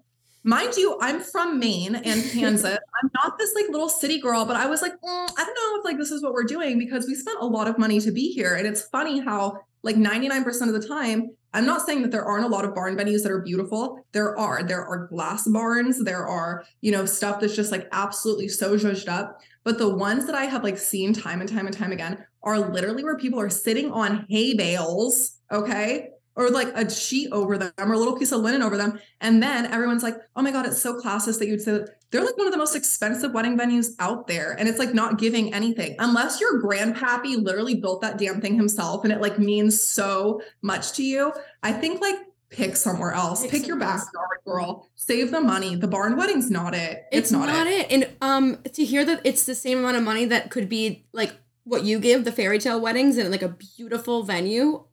[0.44, 2.78] mind you, I'm from Maine and Kansas.
[3.04, 4.98] I'm not this like little city girl, but I was like, mm,
[5.38, 7.68] I don't know if like this is what we're doing because we spent a lot
[7.68, 8.56] of money to be here.
[8.56, 12.46] And it's funny how like 99% of the time I'm not saying that there aren't
[12.46, 14.04] a lot of barn venues that are beautiful.
[14.12, 14.64] There are.
[14.64, 16.04] There are glass barns.
[16.04, 19.40] There are, you know, stuff that's just like absolutely so zhuzhed up.
[19.64, 22.60] But the ones that I have like seen time and time and time again are
[22.60, 26.10] literally where people are sitting on hay bales, okay?
[26.36, 29.00] Or like a sheet over them or a little piece of linen over them.
[29.22, 32.24] And then everyone's like, oh my God, it's so classist that you'd say that they're
[32.24, 34.54] like one of the most expensive wedding venues out there.
[34.54, 39.04] And it's like not giving anything unless your grandpappy literally built that damn thing himself
[39.04, 41.34] and it like means so much to you.
[41.62, 42.18] I think like
[42.50, 43.42] pick somewhere else.
[43.42, 44.88] Pick, pick your backyard, girl.
[44.96, 45.76] Save the money.
[45.76, 47.04] The barn wedding's not it.
[47.12, 47.92] It's, it's not, not it.
[47.92, 47.92] it.
[47.92, 51.36] And um to hear that it's the same amount of money that could be like
[51.64, 54.84] what you give the fairy tale weddings and like a beautiful venue.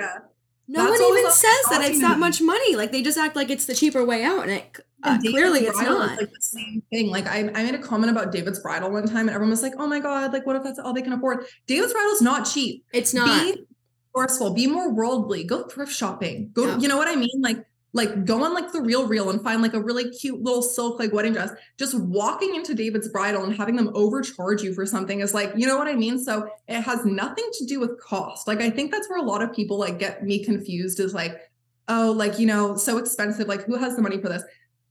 [0.00, 0.18] Yeah
[0.68, 2.74] no That's one even says that it's that much money.
[2.74, 5.80] Like they just act like it's the cheaper way out, and it uh, clearly it's
[5.80, 6.16] not.
[6.16, 7.08] Like the same thing.
[7.08, 9.74] Like I, I made a comment about David's bridal one time, and everyone was like,
[9.78, 10.32] "Oh my god!
[10.32, 12.84] Like what if that's all they can afford?" David's bridal is not cheap.
[12.92, 13.26] It's not.
[13.26, 13.64] Be
[14.12, 14.54] forceful.
[14.54, 15.44] Be more worldly.
[15.44, 16.50] Go thrift shopping.
[16.52, 16.66] Go.
[16.66, 16.78] Yeah.
[16.78, 17.40] You know what I mean?
[17.40, 17.64] Like
[17.96, 21.12] like go on like the RealReal and find like a really cute little silk like
[21.12, 21.50] wedding dress.
[21.78, 25.66] Just walking into david's bridal and having them overcharge you for something is like you
[25.66, 26.22] know what i mean?
[26.22, 28.46] So it has nothing to do with cost.
[28.46, 31.40] Like i think that's where a lot of people like get me confused is like
[31.88, 33.48] oh like you know so expensive.
[33.48, 34.44] Like who has the money for this?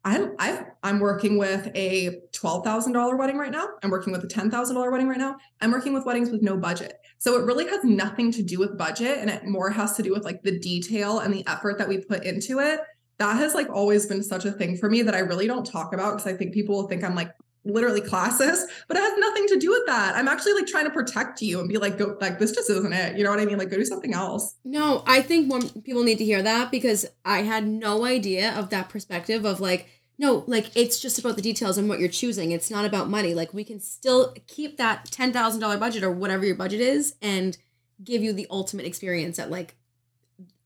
[0.04, 3.68] I'm i am working with a twelve thousand dollar wedding right now.
[3.82, 5.36] I'm working with a ten thousand dollar wedding right now.
[5.62, 8.78] I'm working with weddings with no budget, so it really has nothing to do with
[8.78, 11.88] budget, and it more has to do with like the detail and the effort that
[11.88, 12.82] we put into it
[13.18, 15.94] that has like always been such a thing for me that I really don't talk
[15.94, 17.32] about because I think people will think I'm like
[17.66, 20.16] literally classist, but it has nothing to do with that.
[20.16, 22.94] I'm actually like trying to protect you and be like, go like this just isn't
[22.94, 23.18] it.
[23.18, 23.58] You know what I mean?
[23.58, 24.56] Like go do something else.
[24.64, 28.70] No, I think more people need to hear that because I had no idea of
[28.70, 32.52] that perspective of like, no, like it's just about the details and what you're choosing.
[32.52, 33.34] It's not about money.
[33.34, 37.16] Like we can still keep that ten thousand dollar budget or whatever your budget is
[37.22, 37.58] and
[38.04, 39.76] give you the ultimate experience that like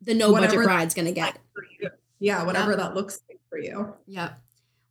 [0.02, 1.38] the no whatever budget bride's gonna get
[2.20, 4.32] yeah whatever that looks like for you yeah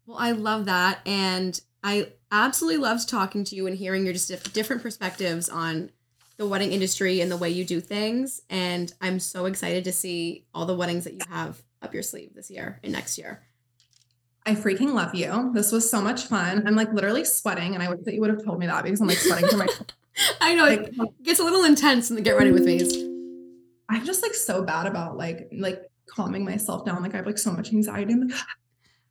[0.06, 4.52] well i love that and i absolutely loved talking to you and hearing your just
[4.52, 5.90] different perspectives on
[6.36, 10.44] the wedding industry and the way you do things and i'm so excited to see
[10.54, 13.42] all the weddings that you have up your sleeve this year and next year
[14.48, 15.50] I freaking love you.
[15.52, 16.66] This was so much fun.
[16.66, 18.98] I'm like literally sweating, and I wish that you would have told me that because
[18.98, 19.66] I'm like sweating for my.
[20.40, 22.78] I know like, it gets a little intense in the get ready with me.
[23.88, 27.02] I'm just like so bad about like like calming myself down.
[27.02, 28.14] Like I have like so much anxiety.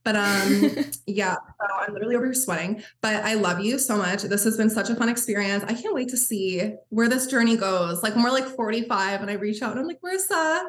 [0.04, 0.70] But um,
[1.06, 2.82] yeah, so I'm literally over here sweating.
[3.02, 4.22] But I love you so much.
[4.22, 5.66] This has been such a fun experience.
[5.68, 8.02] I can't wait to see where this journey goes.
[8.04, 10.64] Like when we're like 45 and I reach out and I'm like, Marissa,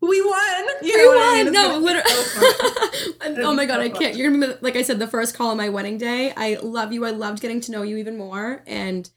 [0.00, 0.66] we won.
[0.82, 1.18] You we won.
[1.18, 1.52] I mean?
[1.52, 3.44] No, literally.
[3.44, 4.16] oh my god, so I can't.
[4.16, 6.32] You're gonna be like I said, the first call on my wedding day.
[6.36, 7.04] I love you.
[7.04, 9.08] I loved getting to know you even more, and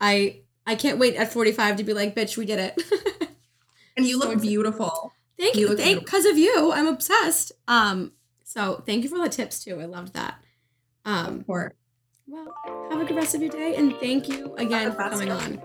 [0.00, 2.82] I I can't wait at 45 to be like, bitch, we did it.
[3.96, 5.12] and you so look beautiful.
[5.38, 5.76] Thank you.
[5.76, 6.72] Thank because of you.
[6.72, 7.52] I'm obsessed.
[7.68, 8.12] Um,
[8.44, 9.80] so thank you for the tips too.
[9.80, 10.42] I loved that.
[11.04, 12.54] Um, well,
[12.90, 15.62] have a good rest of your day, and thank you again for coming on.